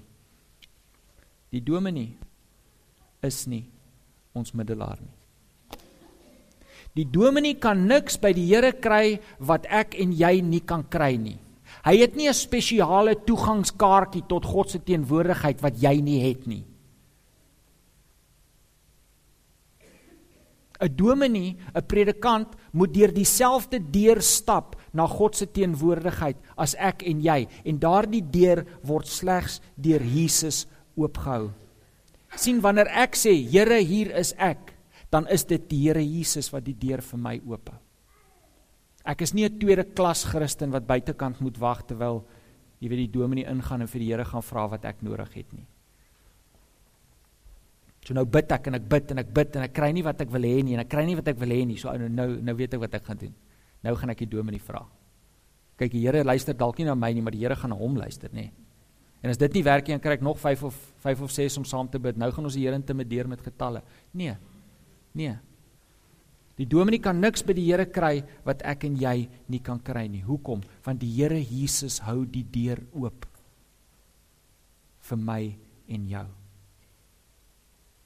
Die 1.52 1.64
dominee 1.64 2.16
is 3.24 3.46
nie 3.48 3.66
ons 4.36 4.52
middelaar 4.56 5.00
nie. 5.00 5.14
Die 6.96 7.08
dominee 7.12 7.58
kan 7.60 7.82
niks 7.90 8.16
by 8.24 8.32
die 8.36 8.46
Here 8.48 8.72
kry 8.80 9.18
wat 9.44 9.68
ek 9.68 9.98
en 10.00 10.14
jy 10.16 10.40
nie 10.44 10.62
kan 10.64 10.86
kry 10.88 11.16
nie. 11.20 11.38
Hy 11.86 11.98
het 12.02 12.16
nie 12.16 12.28
'n 12.28 12.34
spesiale 12.34 13.16
toegangskaartjie 13.26 14.26
tot 14.28 14.46
God 14.46 14.70
se 14.70 14.80
teenwoordigheid 14.80 15.62
wat 15.62 15.82
jy 15.82 16.02
nie 16.02 16.20
het 16.22 16.48
nie. 16.48 16.66
'n 20.82 20.96
Dominee, 20.96 21.56
'n 21.74 21.86
predikant 21.88 22.56
moet 22.72 22.94
deur 22.94 23.14
dieselfde 23.14 23.80
deur 23.80 24.22
stap 24.22 24.76
na 24.94 25.08
God 25.08 25.36
se 25.36 25.46
teenwoordigheid 25.46 26.38
as 26.58 26.76
ek 26.76 27.04
en 27.04 27.22
jy 27.22 27.48
en 27.66 27.80
daardie 27.80 28.24
deur 28.24 28.66
word 28.84 29.08
slegs 29.08 29.62
deur 29.76 30.02
Jesus 30.02 30.68
oopgehou. 30.96 31.52
sien 32.36 32.60
wanneer 32.60 32.88
ek 32.88 33.16
sê 33.16 33.32
Here 33.32 33.80
hier 33.80 34.12
is 34.12 34.34
ek, 34.38 34.76
dan 35.10 35.28
is 35.28 35.46
dit 35.46 35.70
die 35.70 35.88
Here 35.88 36.04
Jesus 36.04 36.52
wat 36.52 36.66
die 36.66 36.76
deur 36.76 37.02
vir 37.02 37.20
my 37.20 37.42
oop 37.48 37.70
hou. 37.70 37.85
Ek 39.06 39.22
is 39.22 39.34
nie 39.34 39.46
'n 39.46 39.60
tweede 39.60 39.84
klas 39.84 40.24
Christen 40.24 40.72
wat 40.72 40.88
buitekant 40.88 41.40
moet 41.40 41.58
wag 41.58 41.86
terwyl 41.86 42.26
jy 42.80 42.90
weet 42.90 42.98
die 42.98 43.20
dominee 43.20 43.46
ingaan 43.46 43.82
en 43.82 43.88
vir 43.88 44.00
die 44.00 44.12
Here 44.12 44.26
gaan 44.26 44.42
vra 44.42 44.68
wat 44.68 44.86
ek 44.86 45.02
nodig 45.02 45.34
het 45.34 45.54
nie. 45.54 45.66
So 48.06 48.14
nou 48.14 48.26
bid 48.26 48.52
ek 48.52 48.68
en 48.68 48.76
ek 48.76 48.90
bid 48.90 49.12
en 49.12 49.20
ek 49.20 49.34
bid 49.34 49.56
en 49.56 49.64
ek 49.64 49.74
kry 49.74 49.92
nie 49.92 50.04
wat 50.04 50.22
ek 50.22 50.30
wil 50.30 50.42
hê 50.42 50.64
nie 50.64 50.74
en 50.74 50.80
ek 50.80 50.90
kry 50.90 51.06
nie 51.06 51.16
wat 51.16 51.28
ek 51.28 51.40
wil 51.40 51.50
hê 51.50 51.66
nie. 51.66 51.78
So 51.78 51.92
nou 51.92 52.10
nou, 52.10 52.42
nou 52.42 52.56
weet 52.56 52.74
ek 52.74 52.80
wat 52.80 52.94
ek 52.94 53.06
gaan 53.06 53.18
doen. 53.18 53.34
Nou 53.84 53.96
gaan 53.96 54.10
ek 54.10 54.18
die 54.18 54.30
dominee 54.30 54.60
vra. 54.60 54.86
Kyk, 55.76 55.92
die 55.92 56.06
Here 56.06 56.24
luister 56.24 56.56
dalk 56.56 56.78
nie 56.80 56.86
na 56.88 56.96
my 56.96 57.12
nie, 57.14 57.22
maar 57.22 57.34
die 57.36 57.42
Here 57.42 57.56
gaan 57.56 57.74
na 57.74 57.76
hom 57.80 57.98
luister, 58.00 58.30
nê. 58.32 58.52
En 59.26 59.32
as 59.34 59.40
dit 59.42 59.58
nie 59.58 59.64
werk 59.66 59.88
nie, 59.88 59.96
dan 59.98 60.04
kry 60.04 60.14
ek 60.20 60.24
nog 60.24 60.38
5 60.40 60.64
of 60.70 60.78
5 61.04 61.22
of 61.26 61.34
6 61.34 61.58
om 61.58 61.66
saam 61.66 61.90
te 61.90 62.00
bid. 62.00 62.18
Nou 62.18 62.30
gaan 62.32 62.46
ons 62.46 62.56
die 62.56 62.64
Here 62.64 62.78
intimideer 62.78 63.28
met 63.28 63.42
getalle. 63.44 63.82
Nee. 64.14 64.36
Nee. 65.18 65.34
Die 66.56 66.68
dominee 66.72 67.04
kan 67.04 67.20
niks 67.20 67.44
by 67.44 67.56
die 67.58 67.68
Here 67.68 67.88
kry 67.92 68.24
wat 68.46 68.64
ek 68.64 68.86
en 68.88 68.96
jy 69.00 69.28
nie 69.52 69.60
kan 69.60 69.82
kry 69.84 70.06
nie. 70.08 70.24
Hoekom? 70.24 70.64
Want 70.86 71.02
die 71.04 71.12
Here 71.18 71.40
Jesus 71.40 72.00
hou 72.08 72.24
die 72.24 72.46
deur 72.48 72.80
oop 72.96 73.28
vir 75.06 75.20
my 75.20 75.42
en 75.92 76.06
jou. 76.10 76.26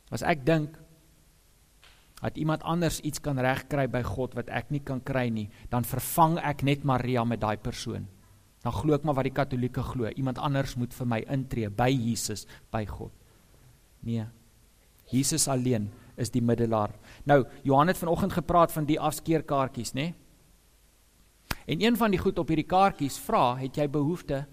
As 0.10 0.26
ek 0.26 0.42
dink 0.48 0.78
dat 2.20 2.36
iemand 2.42 2.66
anders 2.68 2.98
iets 3.06 3.22
kan 3.24 3.38
regkry 3.40 3.86
by 3.88 4.02
God 4.04 4.34
wat 4.36 4.50
ek 4.52 4.74
nie 4.74 4.82
kan 4.84 5.00
kry 5.00 5.30
nie, 5.32 5.48
dan 5.72 5.88
vervang 5.88 6.36
ek 6.42 6.66
net 6.68 6.84
Maria 6.84 7.24
met 7.24 7.40
daai 7.40 7.56
persoon. 7.62 8.10
Dan 8.60 8.76
glo 8.76 8.98
ek 8.98 9.06
maar 9.08 9.16
wat 9.16 9.30
die 9.30 9.36
Katolieke 9.38 9.86
glo, 9.86 10.10
iemand 10.10 10.42
anders 10.44 10.76
moet 10.76 10.92
vir 10.98 11.08
my 11.08 11.22
intree 11.32 11.70
by 11.72 11.88
Jesus, 11.94 12.44
by 12.74 12.84
God. 12.90 13.14
Nee. 14.04 14.26
Jesus 15.14 15.48
alleen 15.48 15.88
is 16.20 16.32
die 16.34 16.44
middelaar. 16.44 16.92
Nou, 17.30 17.44
Johan 17.62 17.88
het 17.88 17.98
vanoggend 17.98 18.34
gepraat 18.34 18.72
van 18.74 18.88
die 18.90 18.98
afskeerkaartjies, 19.00 19.94
nê? 19.94 20.08
En 21.70 21.82
een 21.82 21.98
van 21.98 22.10
die 22.10 22.20
goed 22.20 22.40
op 22.42 22.50
hierdie 22.50 22.66
kaartjies 22.66 23.20
vra, 23.22 23.54
het 23.60 23.78
jy 23.78 23.86
behoefte 23.90 24.46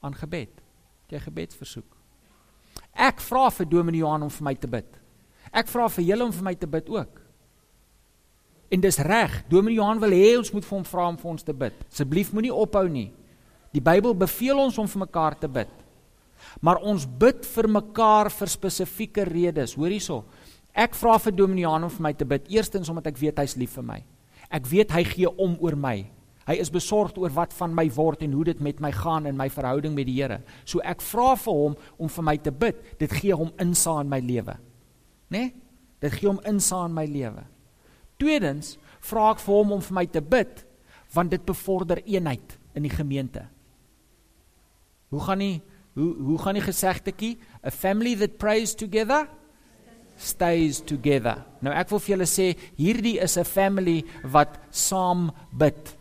aan 0.00 0.14
gebed? 0.14 0.62
Het 1.04 1.16
jy 1.16 1.22
gebedsversoek? 1.24 1.96
Ek 2.94 3.18
vra 3.18 3.48
vir 3.50 3.66
Dominee 3.66 4.04
Johan 4.04 4.28
om 4.28 4.30
vir 4.30 4.46
my 4.46 4.54
te 4.54 4.70
bid. 4.70 5.00
Ek 5.50 5.66
vra 5.70 5.88
vir 5.90 6.06
julle 6.06 6.28
om 6.28 6.32
vir 6.34 6.46
my 6.46 6.54
te 6.54 6.70
bid 6.70 6.92
ook. 6.94 7.18
En 8.70 8.82
dis 8.82 8.98
reg. 9.06 9.34
Dominee 9.50 9.80
Johan 9.80 10.02
wil 10.02 10.14
hê 10.14 10.36
ons 10.38 10.52
moet 10.54 10.64
vir 10.64 10.76
hom 10.76 10.86
vra 10.86 11.08
om 11.10 11.18
vir 11.18 11.30
ons 11.34 11.46
te 11.46 11.54
bid. 11.64 11.82
Asseblief 11.90 12.30
moenie 12.34 12.54
ophou 12.54 12.86
nie. 12.90 13.08
Die 13.74 13.82
Bybel 13.82 14.14
beveel 14.14 14.62
ons 14.62 14.78
om 14.78 14.86
vir 14.90 15.02
mekaar 15.02 15.34
te 15.38 15.50
bid. 15.50 15.70
Maar 16.62 16.82
ons 16.86 17.06
bid 17.06 17.42
vir 17.56 17.68
mekaar 17.80 18.30
vir 18.30 18.50
spesifieke 18.54 19.26
redes. 19.26 19.74
Hoor 19.74 19.90
hierso. 19.90 20.22
Ek 20.74 20.96
vra 20.98 21.18
vir 21.22 21.38
om 21.44 21.90
vir 21.90 22.02
my 22.02 22.12
te 22.12 22.24
bid. 22.24 22.50
Eerstens 22.50 22.88
omdat 22.88 23.06
ek 23.06 23.18
weet 23.18 23.38
hy's 23.38 23.56
lief 23.56 23.76
vir 23.78 23.84
my. 23.84 24.00
Ek 24.50 24.66
weet 24.66 24.90
hy 24.90 25.04
gee 25.04 25.30
om 25.38 25.56
oor 25.60 25.76
my. 25.76 26.10
Hy 26.44 26.56
is 26.60 26.70
besorgd 26.70 27.16
oor 27.16 27.30
wat 27.32 27.54
van 27.56 27.72
my 27.72 27.86
word 27.94 28.22
en 28.22 28.32
hoe 28.32 28.44
dit 28.44 28.60
met 28.60 28.80
my 28.80 28.90
gaan 28.92 29.26
in 29.26 29.36
my 29.36 29.48
verhouding 29.48 29.94
met 29.94 30.06
die 30.06 30.18
Here. 30.18 30.42
So 30.64 30.82
ek 30.84 31.00
vra 31.00 31.34
vir 31.40 31.54
hom 31.54 31.76
om 31.96 32.08
vir 32.08 32.24
my 32.24 32.36
te 32.36 32.52
bid. 32.52 32.82
Dit 33.00 33.14
gee 33.16 33.32
hom 33.32 33.52
insaag 33.62 34.02
in 34.04 34.10
my 34.10 34.20
lewe. 34.20 34.58
Né? 35.30 35.38
Nee? 35.38 35.54
Dit 36.04 36.18
gee 36.18 36.28
hom 36.28 36.42
insaag 36.44 36.90
in 36.90 36.98
my 36.98 37.06
lewe. 37.08 37.46
Tweedens 38.20 38.74
vra 39.00 39.30
ek 39.32 39.40
vir 39.40 39.54
hom 39.54 39.72
om 39.78 39.84
vir 39.84 39.96
my 39.96 40.06
te 40.06 40.20
bid 40.20 40.64
want 41.14 41.30
dit 41.30 41.44
bevorder 41.46 42.00
eenheid 42.02 42.56
in 42.74 42.84
die 42.84 42.92
gemeente. 42.92 43.44
Hoe 45.14 45.22
gaan 45.22 45.38
nie 45.38 45.62
hoe 45.94 46.10
hoe 46.26 46.38
gaan 46.42 46.58
die 46.58 46.64
gesegdetjie? 46.64 47.36
A 47.62 47.70
family 47.70 48.16
that 48.18 48.36
prays 48.42 48.74
together 48.74 49.28
stays 50.16 50.80
together. 50.86 51.44
Nou 51.60 51.74
ek 51.74 51.90
wil 51.90 52.02
vir 52.02 52.14
julle 52.14 52.28
sê 52.28 52.54
hierdie 52.76 53.18
is 53.22 53.36
'n 53.38 53.44
family 53.44 54.04
wat 54.24 54.58
saam 54.70 55.30
bid. 55.52 55.96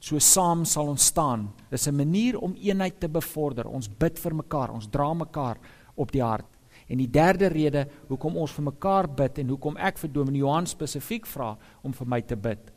So 0.00 0.18
saam 0.18 0.64
sal 0.64 0.88
ons 0.88 1.06
staan. 1.06 1.52
Dis 1.70 1.86
'n 1.86 1.96
manier 1.96 2.38
om 2.38 2.54
eenheid 2.54 3.00
te 3.00 3.08
bevorder. 3.08 3.66
Ons 3.66 3.88
bid 3.88 4.18
vir 4.18 4.34
mekaar, 4.34 4.70
ons 4.70 4.86
dra 4.86 5.14
mekaar 5.14 5.58
op 5.96 6.12
die 6.12 6.22
hart. 6.22 6.46
En 6.88 6.98
die 6.98 7.10
derde 7.10 7.48
rede 7.48 7.88
hoekom 8.08 8.36
ons 8.36 8.52
vir 8.52 8.64
mekaar 8.64 9.08
bid 9.08 9.38
en 9.38 9.48
hoekom 9.48 9.76
ek 9.76 9.98
vir 9.98 10.12
Dominee 10.12 10.40
Johan 10.40 10.66
spesifiek 10.66 11.26
vra 11.26 11.56
om 11.82 11.92
vir 11.92 12.06
my 12.06 12.20
te 12.20 12.36
bid 12.36 12.76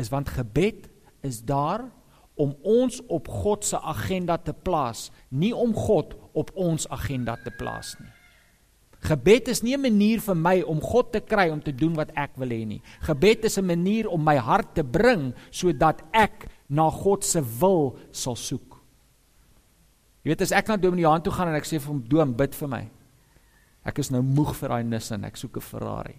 is 0.00 0.10
want 0.10 0.28
gebed 0.28 0.88
is 1.26 1.42
daar 1.44 1.84
om 2.40 2.54
ons 2.64 3.00
op 3.12 3.28
God 3.28 3.66
se 3.68 3.76
agenda 3.78 4.38
te 4.40 4.54
plaas, 4.56 5.10
nie 5.28 5.52
om 5.52 5.74
God 5.76 6.16
op 6.32 6.50
ons 6.56 6.88
agenda 6.88 7.36
te 7.44 7.52
plaas 7.58 7.94
nie. 8.00 8.10
Gebed 9.00 9.48
is 9.48 9.62
nie 9.62 9.74
'n 9.76 9.80
manier 9.80 10.20
vir 10.20 10.34
my 10.34 10.62
om 10.62 10.80
God 10.80 11.12
te 11.12 11.20
kry 11.20 11.48
om 11.48 11.60
te 11.60 11.72
doen 11.72 11.94
wat 11.94 12.10
ek 12.14 12.36
wil 12.36 12.48
hê 12.48 12.66
nie. 12.66 12.82
Gebed 13.00 13.44
is 13.44 13.58
'n 13.58 13.66
manier 13.66 14.08
om 14.08 14.22
my 14.24 14.36
hart 14.36 14.74
te 14.74 14.84
bring 14.84 15.32
sodat 15.50 16.02
ek 16.12 16.48
na 16.68 16.90
God 16.90 17.24
se 17.24 17.40
wil 17.60 17.96
sal 18.12 18.36
soek. 18.36 18.76
Jy 20.22 20.30
weet 20.30 20.42
as 20.42 20.52
ek 20.52 20.68
na 20.68 20.76
Dominee 20.76 21.02
Johan 21.02 21.22
toe 21.22 21.32
gaan 21.32 21.48
en 21.48 21.54
ek 21.54 21.64
sê 21.64 21.80
vir 21.80 21.88
hom 21.88 22.04
Dom 22.06 22.34
bid 22.36 22.54
vir 22.54 22.68
my. 22.68 22.90
Ek 23.84 23.98
is 23.98 24.10
nou 24.10 24.20
moeg 24.22 24.54
vir 24.54 24.68
daai 24.68 24.84
Nissan, 24.84 25.24
ek 25.24 25.36
soek 25.36 25.56
'n 25.56 25.60
Ferrari. 25.60 26.16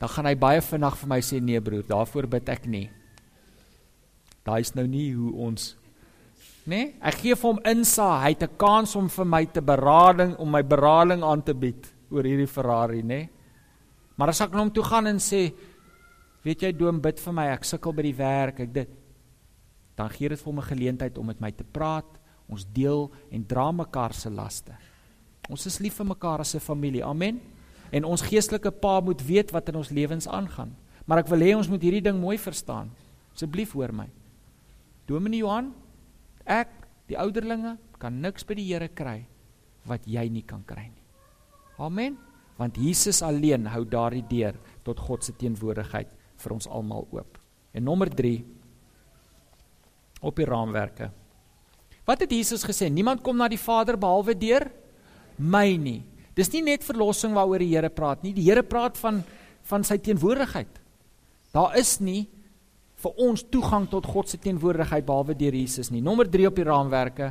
Dan 0.00 0.08
gaan 0.08 0.26
hy 0.26 0.34
baie 0.34 0.60
vinnig 0.60 0.96
vir 0.96 1.08
my 1.08 1.20
sê 1.20 1.40
nee 1.42 1.60
broer, 1.60 1.82
daarvoor 1.82 2.26
bid 2.26 2.48
ek 2.48 2.66
nie. 2.66 2.90
Daai's 4.48 4.74
nou 4.76 4.86
nie 4.88 5.12
hoe 5.12 5.32
ons 5.48 5.74
nê? 6.64 6.76
Nee? 6.76 6.86
Ek 7.00 7.20
gee 7.22 7.36
vir 7.36 7.50
hom 7.50 7.60
insaag. 7.68 8.22
Hy 8.24 8.32
het 8.34 8.42
'n 8.42 8.56
kans 8.56 8.96
om 8.96 9.08
vir 9.08 9.24
my 9.24 9.44
te 9.46 9.60
berading 9.60 10.36
om 10.38 10.50
my 10.50 10.62
berading 10.62 11.22
aan 11.22 11.42
te 11.42 11.54
bied 11.54 11.86
oor 12.10 12.24
hierdie 12.24 12.46
Ferrari, 12.48 13.02
nê? 13.02 13.06
Nee? 13.06 13.30
Maar 14.16 14.28
as 14.28 14.40
ek 14.40 14.52
na 14.52 14.58
hom 14.58 14.70
toe 14.70 14.82
gaan 14.82 15.06
en 15.06 15.18
sê, 15.18 15.52
weet 16.42 16.62
jy 16.62 16.72
Dom, 16.72 17.00
bid 17.00 17.20
vir 17.20 17.32
my, 17.32 17.46
ek 17.54 17.64
sukkel 17.64 17.92
by 17.92 18.02
die 18.02 18.16
werk, 18.18 18.60
ek 18.60 18.72
dit 18.72 18.88
dan 19.98 20.10
gee 20.10 20.28
dit 20.28 20.38
vir 20.38 20.52
hom 20.52 20.58
'n 20.58 20.70
geleentheid 20.70 21.18
om 21.18 21.26
met 21.26 21.40
my 21.40 21.50
te 21.50 21.64
praat. 21.64 22.06
Ons 22.48 22.64
deel 22.72 23.10
en 23.30 23.46
dra 23.46 23.72
mekaar 23.72 24.12
se 24.14 24.30
laste. 24.30 24.72
Ons 25.50 25.66
is 25.66 25.78
lief 25.78 25.94
vir 25.94 26.06
mekaar 26.06 26.40
as 26.40 26.54
'n 26.54 26.60
familie. 26.60 27.04
Amen. 27.04 27.40
En 27.90 28.04
ons 28.04 28.22
geestelike 28.22 28.70
pa 28.70 29.00
moet 29.00 29.20
weet 29.26 29.50
wat 29.50 29.68
in 29.68 29.76
ons 29.76 29.90
lewens 29.90 30.28
aangaan. 30.28 30.76
Maar 31.06 31.18
ek 31.18 31.28
wil 31.28 31.40
hê 31.40 31.56
ons 31.56 31.68
moet 31.68 31.82
hierdie 31.82 32.02
ding 32.02 32.20
mooi 32.20 32.38
verstaan. 32.38 32.90
Asseblief 33.34 33.72
hoor 33.72 33.92
my. 33.92 34.08
Dominee 35.08 35.40
Johan, 35.40 35.72
ek, 36.44 36.72
die 37.08 37.16
ouderlinge 37.16 37.78
kan 37.98 38.20
niks 38.20 38.44
by 38.44 38.58
die 38.58 38.66
Here 38.68 38.90
kry 38.92 39.22
wat 39.88 40.04
jy 40.04 40.26
nie 40.28 40.44
kan 40.44 40.60
kry 40.68 40.84
nie. 40.90 41.04
Amen. 41.80 42.18
Want 42.58 42.76
Jesus 42.76 43.22
alleen 43.24 43.68
hou 43.72 43.84
daardie 43.88 44.24
deur 44.28 44.58
tot 44.84 45.00
God 45.00 45.24
se 45.24 45.32
teenwoordigheid 45.38 46.10
vir 46.42 46.54
ons 46.54 46.68
almal 46.68 47.06
oop. 47.14 47.38
En 47.72 47.86
nommer 47.86 48.10
3 48.10 48.34
op 50.28 50.36
die 50.36 50.48
raamwerke. 50.48 51.08
Wat 52.08 52.24
het 52.24 52.32
Jesus 52.32 52.64
gesê? 52.66 52.88
Niemand 52.90 53.22
kom 53.22 53.38
na 53.38 53.48
die 53.48 53.60
Vader 53.60 53.96
behalwe 54.00 54.34
deur 54.36 54.66
my 55.38 55.76
nie. 55.78 56.02
Dis 56.34 56.50
nie 56.52 56.64
net 56.66 56.84
verlossing 56.86 57.34
waaroor 57.36 57.62
die 57.62 57.72
Here 57.72 57.90
praat 57.90 58.24
nie. 58.26 58.34
Die 58.34 58.46
Here 58.48 58.64
praat 58.66 58.98
van 59.00 59.22
van 59.68 59.82
sy 59.84 59.98
teenwoordigheid. 60.00 60.78
Daar 61.52 61.74
is 61.76 61.98
nie 62.00 62.22
vir 62.98 63.20
ons 63.22 63.44
toegang 63.46 63.86
tot 63.90 64.06
God 64.10 64.30
se 64.30 64.40
teenwoordigheid 64.42 65.06
behalwe 65.06 65.36
deur 65.38 65.54
Jesus 65.54 65.92
nie. 65.94 66.02
Nommer 66.02 66.26
3 66.30 66.48
op 66.50 66.58
die 66.58 66.66
raamwerke, 66.66 67.30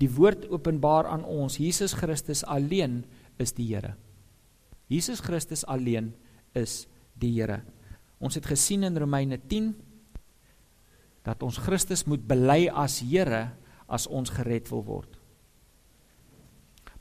die 0.00 0.10
woord 0.12 0.44
openbaar 0.52 1.08
aan 1.08 1.24
ons, 1.24 1.56
Jesus 1.60 1.96
Christus 1.96 2.44
alleen 2.44 3.00
is 3.40 3.54
die 3.56 3.70
Here. 3.70 3.94
Jesus 4.92 5.22
Christus 5.24 5.64
alleen 5.64 6.12
is 6.56 6.84
die 7.16 7.32
Here. 7.38 7.62
Ons 8.20 8.36
het 8.36 8.48
gesien 8.48 8.84
in 8.84 8.96
Romeine 8.96 9.38
10 9.40 9.72
dat 11.26 11.42
ons 11.42 11.58
Christus 11.64 12.04
moet 12.06 12.22
bely 12.28 12.66
as 12.68 13.00
Here 13.00 13.48
as 13.88 14.06
ons 14.06 14.30
gered 14.36 14.68
wil 14.70 14.84
word. 14.84 15.16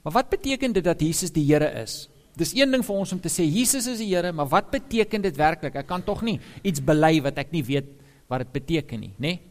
Maar 0.06 0.22
wat 0.22 0.32
beteken 0.32 0.74
dit 0.74 0.86
dat 0.86 1.02
Jesus 1.02 1.34
die 1.36 1.46
Here 1.50 1.68
is? 1.82 2.06
Dis 2.36 2.54
een 2.56 2.72
ding 2.72 2.84
vir 2.84 2.96
ons 2.96 3.12
om 3.16 3.20
te 3.20 3.32
sê 3.32 3.44
Jesus 3.48 3.88
is 3.92 4.00
die 4.00 4.12
Here, 4.12 4.32
maar 4.36 4.48
wat 4.52 4.72
beteken 4.72 5.24
dit 5.24 5.36
werklik? 5.40 5.76
Ek 5.84 5.88
kan 5.88 6.04
tog 6.06 6.24
nie 6.24 6.40
iets 6.64 6.84
bely 6.84 7.18
wat 7.26 7.44
ek 7.44 7.52
nie 7.56 7.64
weet 7.66 7.92
wat 8.32 8.46
dit 8.46 8.56
beteken 8.56 9.06
nie, 9.06 9.14
nê? 9.18 9.36
Nee? 9.36 9.42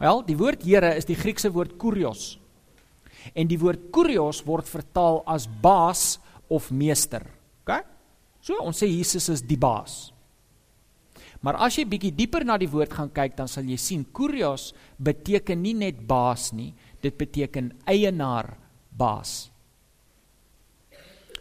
Wel, 0.00 0.24
die 0.26 0.36
woord 0.38 0.64
Here 0.66 0.90
is 0.98 1.06
die 1.06 1.18
Griekse 1.18 1.52
woord 1.54 1.76
kurios. 1.78 2.34
En 3.32 3.48
die 3.48 3.58
woord 3.60 3.90
kurios 3.94 4.42
word 4.46 4.68
vertaal 4.68 5.22
as 5.30 5.46
baas 5.46 6.18
of 6.52 6.70
meester. 6.74 7.24
OK? 7.62 7.78
So 8.44 8.58
ons 8.60 8.82
sê 8.82 8.90
Jesus 8.90 9.30
is 9.32 9.44
die 9.46 9.58
baas. 9.60 10.10
Maar 11.44 11.60
as 11.66 11.76
jy 11.76 11.84
bietjie 11.88 12.12
dieper 12.16 12.44
na 12.44 12.56
die 12.60 12.70
woord 12.72 12.92
gaan 12.96 13.10
kyk, 13.12 13.36
dan 13.36 13.48
sal 13.48 13.68
jy 13.68 13.76
sien 13.80 14.04
kurios 14.16 14.72
beteken 14.96 15.60
nie 15.60 15.74
net 15.76 15.98
baas 16.08 16.50
nie, 16.56 16.72
dit 17.04 17.12
beteken 17.16 17.70
eienaar, 17.88 18.54
baas. 18.88 19.50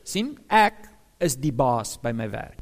sien, 0.04 0.34
ek 0.52 0.82
is 1.24 1.38
die 1.40 1.54
baas 1.56 1.96
by 2.04 2.12
my 2.12 2.28
werk. 2.28 2.60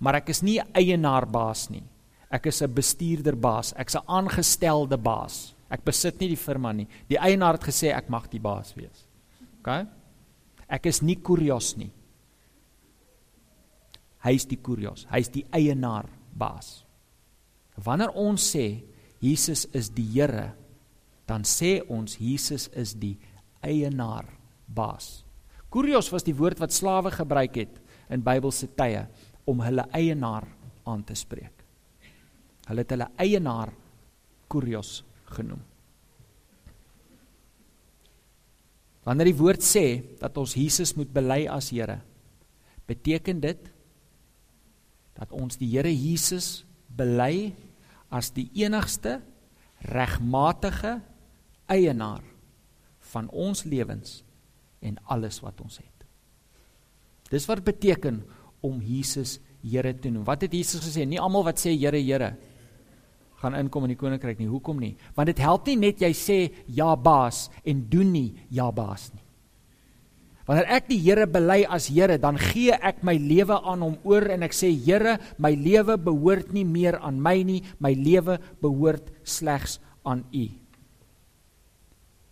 Maar 0.00 0.22
ek 0.22 0.30
is 0.32 0.40
nie 0.40 0.56
eienaar 0.72 1.26
baas 1.28 1.66
nie. 1.68 1.84
Ek 2.34 2.48
is 2.50 2.62
'n 2.62 2.74
bestuurder 2.74 3.36
baas, 3.36 3.72
ek's 3.76 3.94
'n 3.94 4.06
aangestelde 4.06 4.98
baas. 4.98 5.54
Ek 5.70 5.84
besit 5.84 6.20
nie 6.20 6.28
die 6.28 6.36
firma 6.36 6.72
nie. 6.72 6.88
Die 7.08 7.18
eienaar 7.18 7.58
het 7.58 7.66
gesê 7.66 7.94
ek 7.94 8.10
mag 8.10 8.28
die 8.30 8.40
baas 8.40 8.74
wees. 8.76 9.06
OK? 9.60 9.86
Ek 10.68 10.86
is 10.86 11.02
nie 11.02 11.16
kurios 11.16 11.76
nie. 11.76 11.92
Hy 14.24 14.32
is 14.34 14.46
die 14.46 14.56
kurios. 14.56 15.06
Hy's 15.10 15.28
die 15.28 15.44
eienaar 15.52 16.08
baas. 16.32 16.84
Wanneer 17.84 18.14
ons 18.14 18.54
sê 18.54 18.84
Jesus 19.20 19.66
is 19.72 19.90
die 19.90 20.06
Here, 20.14 20.54
dan 21.26 21.42
sê 21.42 21.82
ons 21.88 22.16
Jesus 22.20 22.68
is 22.76 22.94
die 22.94 23.18
eienaar 23.62 24.26
baas. 24.68 25.24
Kurios 25.70 26.12
was 26.12 26.22
die 26.22 26.36
woord 26.36 26.60
wat 26.60 26.72
slawe 26.72 27.10
gebruik 27.10 27.56
het 27.56 27.80
in 28.10 28.22
Bybelse 28.22 28.68
tye 28.76 29.06
om 29.46 29.60
hulle 29.60 29.88
eienaar 29.92 30.46
aan 30.86 31.02
te 31.04 31.14
spreek. 31.14 31.63
Hulle 32.68 32.84
het 32.84 32.92
hulle 32.94 33.08
eienaar 33.20 33.72
kurios 34.48 35.02
genoem. 35.36 35.60
Wanneer 39.04 39.28
die 39.28 39.36
woord 39.36 39.64
sê 39.64 40.00
dat 40.20 40.36
ons 40.40 40.56
Jesus 40.56 40.94
moet 40.96 41.10
bely 41.12 41.44
as 41.50 41.68
Here, 41.74 41.98
beteken 42.88 43.40
dit 43.42 43.66
dat 45.14 45.32
ons 45.32 45.58
die 45.60 45.68
Here 45.74 45.92
Jesus 45.92 46.64
bely 46.88 47.52
as 48.14 48.30
die 48.32 48.46
enigste 48.62 49.18
regmatige 49.84 50.98
eienaar 51.68 52.24
van 53.12 53.28
ons 53.28 53.66
lewens 53.68 54.22
en 54.84 54.96
alles 55.12 55.42
wat 55.44 55.60
ons 55.60 55.76
het. 55.82 56.06
Dis 57.28 57.44
wat 57.50 57.64
beteken 57.66 58.22
om 58.64 58.80
Jesus 58.80 59.36
Here 59.64 59.92
te 59.96 60.10
noem. 60.12 60.24
Wat 60.28 60.42
het 60.44 60.52
Jesus 60.52 60.80
gesê? 60.84 61.04
Nie 61.08 61.20
almal 61.20 61.44
wat 61.46 61.60
sê 61.60 61.72
Here, 61.76 62.00
Here 62.00 62.32
gaan 63.44 63.58
inkom 63.58 63.84
in 63.86 63.92
die 63.94 64.00
koninkryk 64.00 64.40
nie. 64.40 64.48
Hoekom 64.48 64.80
nie? 64.80 64.94
Want 65.16 65.30
dit 65.30 65.42
help 65.44 65.68
nie 65.68 65.76
net 65.84 66.00
jy 66.02 66.10
sê 66.16 66.38
ja 66.72 66.94
baas 66.96 67.48
en 67.64 67.84
doen 67.92 68.10
nie 68.14 68.30
ja 68.54 68.70
baas 68.72 69.10
nie. 69.12 69.22
Wanneer 70.44 70.68
ek 70.76 70.90
die 70.90 70.98
Here 71.00 71.24
bely 71.28 71.62
as 71.72 71.88
Here, 71.88 72.18
dan 72.20 72.36
gee 72.40 72.74
ek 72.76 73.00
my 73.06 73.14
lewe 73.16 73.56
aan 73.56 73.84
hom 73.84 73.94
oor 74.04 74.26
en 74.34 74.44
ek 74.44 74.52
sê 74.56 74.68
Here, 74.68 75.16
my 75.40 75.54
lewe 75.56 75.96
behoort 75.96 76.52
nie 76.52 76.66
meer 76.68 76.98
aan 77.00 77.16
my 77.22 77.38
nie, 77.46 77.62
my 77.80 77.94
lewe 77.96 78.36
behoort 78.60 79.08
slegs 79.24 79.78
aan 80.04 80.26
U. 80.36 80.44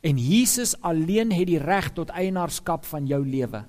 En 0.03 0.19
Jesus 0.19 0.75
alleen 0.83 1.33
het 1.33 1.49
die 1.49 1.61
reg 1.63 1.93
tot 1.97 2.11
eienaarskap 2.13 2.85
van 2.91 3.07
jou 3.09 3.23
lewe. 3.25 3.63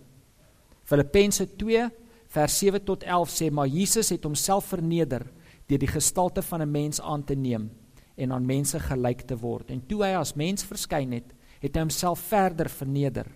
Filippense 0.84 1.46
2 1.56 1.88
vers 2.34 2.58
7 2.60 2.82
tot 2.84 3.06
11 3.06 3.32
sê 3.32 3.48
maar 3.54 3.70
Jesus 3.70 4.10
het 4.12 4.26
homself 4.26 4.72
verneder 4.74 5.28
deur 5.74 5.82
die 5.82 5.94
gestalte 5.94 6.42
van 6.46 6.62
'n 6.62 6.72
mens 6.72 7.02
aan 7.02 7.24
te 7.24 7.36
neem 7.36 7.72
en 8.16 8.32
aan 8.32 8.46
mense 8.46 8.80
gelyk 8.80 9.26
te 9.28 9.36
word. 9.36 9.72
En 9.72 9.82
toe 9.88 10.04
hy 10.04 10.14
as 10.16 10.36
mens 10.36 10.64
verskyn 10.64 11.12
het, 11.12 11.34
het 11.60 11.76
hy 11.76 11.82
homself 11.82 12.20
verder 12.20 12.70
verneder 12.70 13.28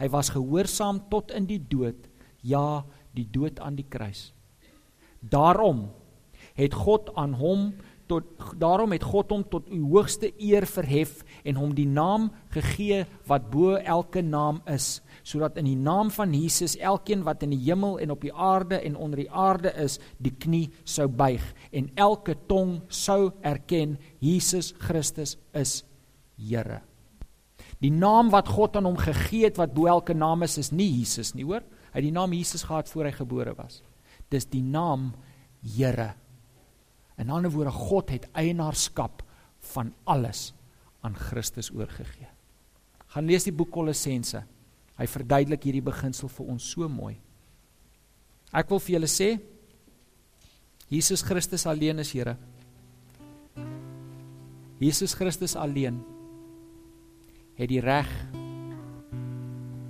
Hy 0.00 0.08
was 0.08 0.32
gehoorsaam 0.32 1.02
tot 1.12 1.32
in 1.36 1.44
die 1.48 1.60
dood, 1.60 2.08
ja, 2.40 2.82
die 3.12 3.26
dood 3.28 3.60
aan 3.60 3.76
die 3.76 3.84
kruis. 3.84 4.30
Daarom 5.20 5.90
het 6.56 6.72
God 6.72 7.10
aan 7.20 7.36
hom 7.36 7.74
tot 8.10 8.44
daarom 8.58 8.90
het 8.94 9.04
God 9.06 9.30
hom 9.30 9.44
tot 9.46 9.68
u 9.70 9.78
hoogste 9.92 10.32
eer 10.42 10.66
verhef 10.66 11.20
en 11.46 11.58
hom 11.60 11.74
die 11.76 11.86
naam 11.88 12.28
gegee 12.54 13.04
wat 13.30 13.48
bo 13.52 13.76
elke 13.78 14.22
naam 14.26 14.60
is, 14.70 14.98
sodat 15.22 15.60
in 15.60 15.68
die 15.70 15.78
naam 15.78 16.10
van 16.14 16.34
Jesus 16.34 16.76
elkeen 16.76 17.22
wat 17.26 17.44
in 17.46 17.54
die 17.54 17.62
hemel 17.68 18.00
en 18.02 18.14
op 18.14 18.24
die 18.26 18.34
aarde 18.34 18.80
en 18.80 18.98
onder 18.98 19.22
die 19.22 19.30
aarde 19.30 19.72
is, 19.78 20.00
die 20.18 20.34
knie 20.34 20.66
sou 20.84 21.06
buig 21.08 21.44
en 21.70 21.90
elke 21.94 22.34
tong 22.50 22.80
sou 22.88 23.30
erken 23.46 23.98
Jesus 24.18 24.74
Christus 24.82 25.38
is 25.54 25.80
Here. 26.40 26.78
Die 27.84 27.92
naam 27.92 28.30
wat 28.32 28.48
God 28.48 28.78
aan 28.78 28.86
hom 28.88 28.96
gegee 28.96 29.44
het 29.44 29.58
wat 29.60 29.74
bo 29.76 29.84
elke 29.92 30.16
naam 30.16 30.46
is, 30.46 30.56
is 30.56 30.70
nie 30.72 30.88
Jesus 30.88 31.34
nie, 31.36 31.44
hoor? 31.44 31.60
Hy 31.90 31.98
het 31.98 32.06
die 32.06 32.14
naam 32.16 32.32
Jesus 32.32 32.64
gehad 32.64 32.88
voor 32.88 33.10
hy 33.10 33.12
gebore 33.12 33.52
was. 33.58 33.82
Dis 34.32 34.48
die 34.48 34.64
naam 34.64 35.10
Here. 35.60 36.14
In 37.20 37.30
ander 37.30 37.52
woorde, 37.52 37.72
God 37.74 38.10
het 38.14 38.28
eienaarskap 38.32 39.22
van 39.74 39.92
alles 40.08 40.50
aan 41.04 41.16
Christus 41.16 41.70
oorgegee. 41.72 42.28
Gaan 43.12 43.26
lees 43.28 43.44
die 43.44 43.54
boek 43.54 43.72
Kolossense. 43.74 44.44
Hy 44.96 45.06
verduidelik 45.08 45.64
hierdie 45.66 45.84
beginsel 45.84 46.30
vir 46.32 46.52
ons 46.52 46.68
so 46.72 46.88
mooi. 46.88 47.16
Ek 48.56 48.70
wil 48.72 48.80
vir 48.82 48.96
julle 48.96 49.10
sê 49.10 49.34
Jesus 50.90 51.22
Christus 51.22 51.66
alleen 51.70 52.02
is 52.02 52.10
Here. 52.12 52.34
Jesus 54.80 55.14
Christus 55.14 55.54
alleen 55.60 56.00
het 57.58 57.68
die 57.70 57.82
reg 57.84 58.08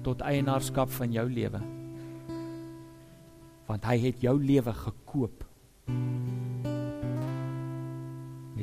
tot 0.04 0.24
eienaarskap 0.26 0.90
van 0.92 1.14
jou 1.14 1.24
lewe. 1.30 1.60
Want 3.70 3.86
hy 3.86 3.96
het 4.08 4.24
jou 4.24 4.34
lewe 4.42 4.74
gekoop 4.74 5.46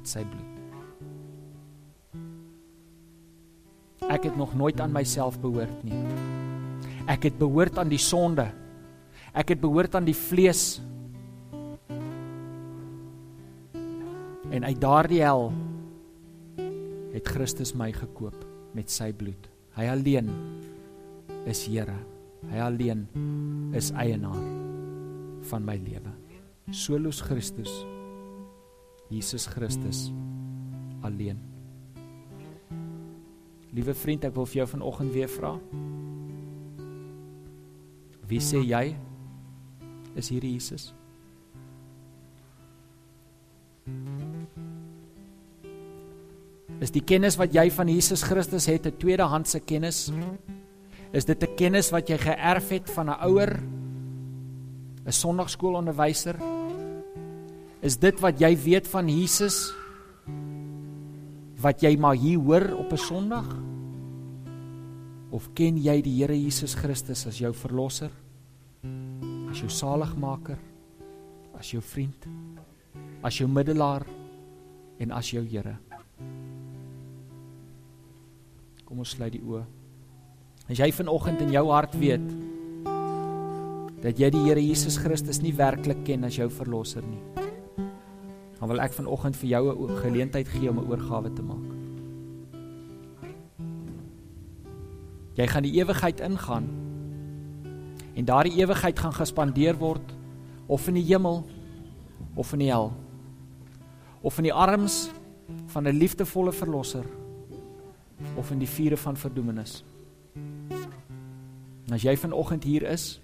met 0.08 0.16
sy 0.16 0.24
bloed. 0.24 0.56
Ek 4.08 4.24
het 4.30 4.38
nog 4.40 4.56
nooit 4.56 4.80
aan 4.80 4.94
myself 4.96 5.36
behoort 5.44 5.84
nie. 5.84 6.00
Ek 7.12 7.28
het 7.28 7.36
behoort 7.40 7.78
aan 7.78 7.92
die 7.92 8.00
sonde. 8.00 8.48
Ek 9.36 9.52
het 9.52 9.60
behoort 9.60 9.96
aan 9.96 10.08
die 10.08 10.16
vlees. 10.16 10.80
En 14.48 14.64
uit 14.64 14.80
daardie 14.80 15.22
hel 15.26 15.52
het 17.12 17.28
Christus 17.28 17.74
my 17.76 17.92
gekoop 17.92 18.46
met 18.78 18.92
sy 18.92 19.12
bloed. 19.12 19.50
Hy 19.76 19.90
alleen 19.92 20.32
is 21.48 21.66
Here. 21.68 21.98
Hy 22.48 22.64
alleen 22.64 23.08
is 23.76 23.92
eienaar 23.92 24.40
van 25.52 25.68
my 25.68 25.76
lewe. 25.84 26.16
Solus 26.72 27.20
Christus. 27.24 27.97
Jesus 29.10 29.48
Christus 29.48 30.12
alleen. 31.02 31.40
Liewe 33.76 33.94
vriend, 33.94 34.26
ek 34.26 34.36
wil 34.36 34.48
vir 34.50 34.64
jou 34.64 34.68
vanoggend 34.74 35.14
weer 35.14 35.30
vra. 35.30 35.54
Wie 38.28 38.42
sê 38.44 38.60
jy 38.66 38.96
is 40.18 40.32
hierdie 40.34 40.56
Jesus? 40.58 40.92
Is 46.84 46.94
die 46.94 47.02
kennis 47.02 47.38
wat 47.40 47.56
jy 47.56 47.70
van 47.74 47.90
Jesus 47.90 48.24
Christus 48.26 48.68
het 48.68 48.86
'n 48.86 48.98
tweedehandse 48.98 49.60
kennis? 49.60 50.12
Is 51.14 51.26
dit 51.26 51.44
'n 51.44 51.56
kennis 51.56 51.92
wat 51.92 52.10
jy 52.10 52.18
geërf 52.18 52.70
het 52.70 52.90
van 52.90 53.10
'n 53.10 53.20
ouer? 53.24 53.60
'n 55.06 55.12
Sondagskoolonderwyser? 55.12 56.57
Is 57.88 57.96
dit 57.96 58.18
wat 58.20 58.42
jy 58.42 58.50
weet 58.60 58.88
van 58.92 59.08
Jesus 59.08 59.70
wat 61.64 61.80
jy 61.82 61.94
maar 61.98 62.18
hier 62.20 62.42
hoor 62.44 62.66
op 62.76 62.92
'n 62.92 63.00
Sondag? 63.00 63.48
Of 65.32 65.48
ken 65.54 65.78
jy 65.78 66.02
die 66.02 66.20
Here 66.20 66.36
Jesus 66.36 66.76
Christus 66.76 67.26
as 67.28 67.40
jou 67.40 67.54
verlosser? 67.54 68.12
As 69.50 69.60
jou 69.60 69.70
saligmaker? 69.70 70.58
As 71.58 71.72
jou 71.72 71.82
vriend? 71.82 72.28
As 73.24 73.38
jou 73.38 73.48
middelaar 73.48 74.06
en 75.00 75.12
as 75.12 75.32
jou 75.32 75.46
Here? 75.46 75.78
Kom 78.86 79.00
ons 79.00 79.10
sluit 79.10 79.32
die 79.32 79.42
oë. 79.42 79.66
As 80.70 80.78
jy 80.78 80.92
vanoggend 80.92 81.42
in 81.42 81.52
jou 81.52 81.72
hart 81.72 81.96
weet 81.96 82.28
dat 84.02 84.20
jy 84.20 84.30
die 84.30 84.44
Here 84.44 84.62
Jesus 84.62 84.98
Christus 84.98 85.42
nie 85.42 85.54
werklik 85.54 86.04
ken 86.06 86.24
as 86.24 86.36
jou 86.36 86.50
verlosser 86.50 87.02
nie. 87.02 87.47
Dan 88.68 88.76
wil 88.76 88.84
ek 88.84 88.98
vanoggend 89.00 89.38
vir 89.40 89.48
jou 89.48 89.88
'n 89.88 89.98
geleentheid 89.98 90.48
gee 90.48 90.70
om 90.70 90.80
'n 90.80 90.90
oorgawe 90.92 91.34
te 91.34 91.42
maak. 91.42 91.68
Jy 95.34 95.48
gaan 95.48 95.64
die 95.64 95.80
ewigheid 95.80 96.20
ingaan. 96.20 96.68
En 98.14 98.26
daardie 98.26 98.58
ewigheid 98.60 99.00
gaan 99.00 99.14
gespandeer 99.14 99.78
word 99.78 100.14
of 100.66 100.88
in 100.88 100.94
die 100.94 101.04
hemel 101.04 101.46
of 102.36 102.54
in 102.54 102.60
die 102.60 102.68
hel. 102.68 102.92
Of 104.22 104.38
in 104.38 104.44
die 104.44 104.54
arms 104.54 105.10
van 105.66 105.88
'n 105.88 105.98
liefdevolle 105.98 106.52
verlosser 106.52 107.06
of 108.36 108.52
in 108.52 108.60
die 108.60 108.70
vure 108.70 108.98
van 108.98 109.18
verdoemenis. 109.18 109.84
En 111.86 111.94
as 111.94 112.02
jy 112.02 112.18
vanoggend 112.18 112.64
hier 112.64 112.84
is 112.84 113.22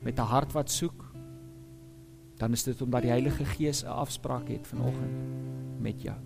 met 0.00 0.18
'n 0.18 0.22
hart 0.22 0.52
wat 0.52 0.70
soek, 0.70 1.09
dan 2.40 2.56
is 2.56 2.64
dit 2.64 2.82
omdat 2.82 3.04
die 3.04 3.12
Heilige 3.12 3.44
Gees 3.44 3.84
'n 3.84 3.92
afspraak 3.92 4.48
het 4.48 4.66
vanoggend 4.66 5.12
met 5.80 6.02
jou. 6.02 6.16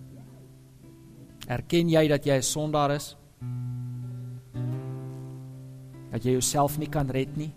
Erken 1.47 1.89
jy 1.89 2.07
dat 2.07 2.25
jy 2.25 2.37
'n 2.37 2.41
sondaar 2.41 2.91
is? 2.91 3.17
Dat 6.11 6.23
jy 6.23 6.31
jouself 6.31 6.77
nie 6.77 6.89
kan 6.89 7.09
red 7.09 7.35
nie? 7.37 7.51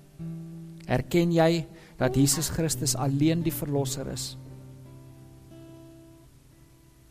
Erken 0.86 1.32
jy 1.32 1.66
dat 1.96 2.14
Jesus 2.14 2.48
Christus 2.48 2.96
alleen 2.96 3.42
die 3.42 3.52
verlosser 3.52 4.06
is? 4.06 4.36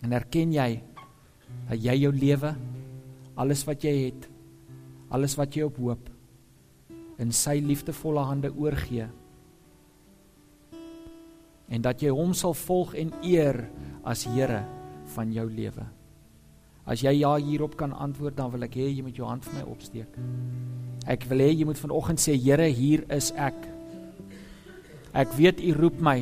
En 0.01 0.11
erken 0.11 0.51
jy 0.51 0.83
dat 1.69 1.83
jy 1.83 1.95
jou 1.95 2.13
lewe, 2.13 2.55
alles 3.35 3.63
wat 3.63 3.81
jy 3.81 4.05
het, 4.05 4.29
alles 5.09 5.35
wat 5.35 5.55
jy 5.55 5.63
op 5.63 5.77
hoop 5.77 6.09
in 7.17 7.31
sy 7.31 7.59
liefdevolle 7.59 8.19
hande 8.19 8.53
oorgee? 8.55 9.07
En 11.67 11.83
dat 11.83 12.01
jy 12.01 12.11
hom 12.15 12.33
sal 12.37 12.55
volg 12.55 12.95
en 12.95 13.11
eer 13.25 13.65
as 14.07 14.23
Here 14.29 14.63
van 15.15 15.31
jou 15.35 15.47
lewe? 15.51 15.85
As 16.87 17.03
jy 17.03 17.11
ja 17.19 17.33
hierop 17.35 17.75
kan 17.75 17.91
antwoord, 17.91 18.37
dan 18.37 18.51
wil 18.53 18.63
ek 18.63 18.77
hê 18.79 18.87
jy 18.87 19.03
moet 19.03 19.17
jou 19.19 19.27
hand 19.27 19.43
vir 19.43 19.57
my 19.59 19.65
opsteek. 19.67 20.13
Ek 21.07 21.25
wil 21.27 21.43
hê 21.43 21.49
jy 21.51 21.67
moet 21.67 21.79
vanoggend 21.79 22.21
sê 22.23 22.37
Here, 22.39 22.69
hier 22.71 23.03
is 23.11 23.33
ek. 23.35 23.57
Ek 25.17 25.33
weet 25.35 25.59
u 25.63 25.73
roep 25.75 25.99
my. 26.03 26.21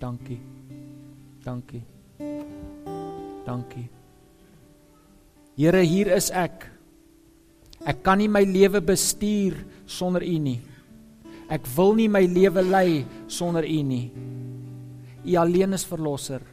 Dankie. 0.00 0.40
Dankie. 1.44 1.82
Dankie. 3.46 3.86
Here, 5.60 5.82
hier 5.84 6.10
is 6.16 6.30
ek. 6.34 6.66
Ek 7.86 8.02
kan 8.04 8.18
nie 8.20 8.28
my 8.28 8.42
lewe 8.44 8.82
bestuur 8.84 9.58
sonder 9.88 10.24
u 10.26 10.36
nie. 10.40 10.58
Ek 11.50 11.66
wil 11.76 11.96
nie 11.98 12.08
my 12.08 12.22
lewe 12.30 12.62
lei 12.62 13.04
sonder 13.26 13.66
u 13.66 13.80
nie. 13.82 14.06
U 15.26 15.36
alleen 15.36 15.74
is 15.74 15.84
verlosser. 15.84 16.44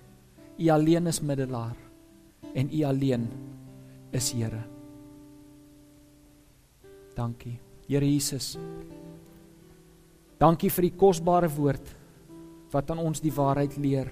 U 0.58 0.70
alleen 0.74 1.08
is 1.08 1.22
middelaar 1.22 1.76
en 2.58 2.70
U 2.74 2.84
alleen 2.84 3.28
is 4.12 4.32
Here. 4.32 4.64
Dankie. 7.16 7.60
Here 7.88 8.06
Jesus. 8.06 8.58
Dankie 10.38 10.70
vir 10.70 10.90
die 10.90 10.96
kosbare 10.98 11.50
woord 11.50 11.94
wat 12.74 12.92
aan 12.92 13.02
ons 13.02 13.22
die 13.24 13.34
waarheid 13.34 13.78
leer. 13.80 14.10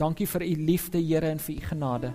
Dankie 0.00 0.26
vir 0.26 0.42
U 0.42 0.54
liefde, 0.66 0.98
Here, 0.98 1.30
en 1.30 1.38
vir 1.38 1.54
U 1.54 1.66
genade. 1.68 2.12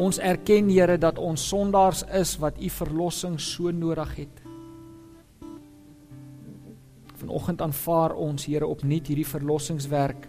Ons 0.00 0.20
erken, 0.22 0.70
Here, 0.70 0.96
dat 1.00 1.18
ons 1.18 1.48
sondaars 1.48 2.04
is 2.20 2.36
wat 2.40 2.60
U 2.60 2.70
verlossing 2.70 3.40
so 3.40 3.72
nodig 3.72 4.14
het. 4.22 4.41
Vanoggend 7.22 7.60
aanvaar 7.62 8.16
ons, 8.18 8.48
Here, 8.50 8.66
opnuut 8.66 9.06
hierdie 9.06 9.26
verlossingswerk 9.26 10.26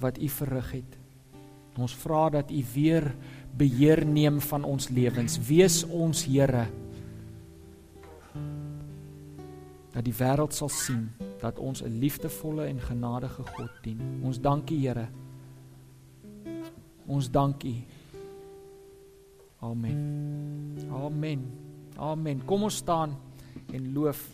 wat 0.00 0.16
u 0.16 0.28
verrig 0.32 0.70
het. 0.78 0.96
Ons 1.76 1.92
vra 2.00 2.30
dat 2.32 2.50
u 2.50 2.60
weer 2.72 3.10
beheer 3.56 4.00
neem 4.06 4.40
van 4.40 4.64
ons 4.64 4.88
lewens. 4.88 5.36
Wees 5.44 5.82
ons 5.84 6.24
Here. 6.24 6.64
Dat 9.92 10.06
die 10.06 10.16
wêreld 10.16 10.56
sal 10.56 10.72
sien 10.72 11.10
dat 11.42 11.58
ons 11.58 11.82
'n 11.82 11.98
liefdevolle 12.00 12.64
en 12.64 12.80
genadige 12.80 13.42
God 13.42 13.70
dien. 13.82 14.00
Ons 14.24 14.40
dankie 14.40 14.80
Here. 14.80 15.08
Ons 17.06 17.30
dankie. 17.30 17.84
Amen. 19.60 20.76
Amen. 20.90 21.44
Amen. 21.96 22.44
Kom 22.44 22.62
ons 22.62 22.76
staan 22.76 23.18
en 23.72 23.92
loof 23.92 24.28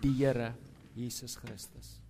die 0.00 0.14
Here 0.14 0.61
Jesus 0.94 1.36
Christus. 1.36 2.01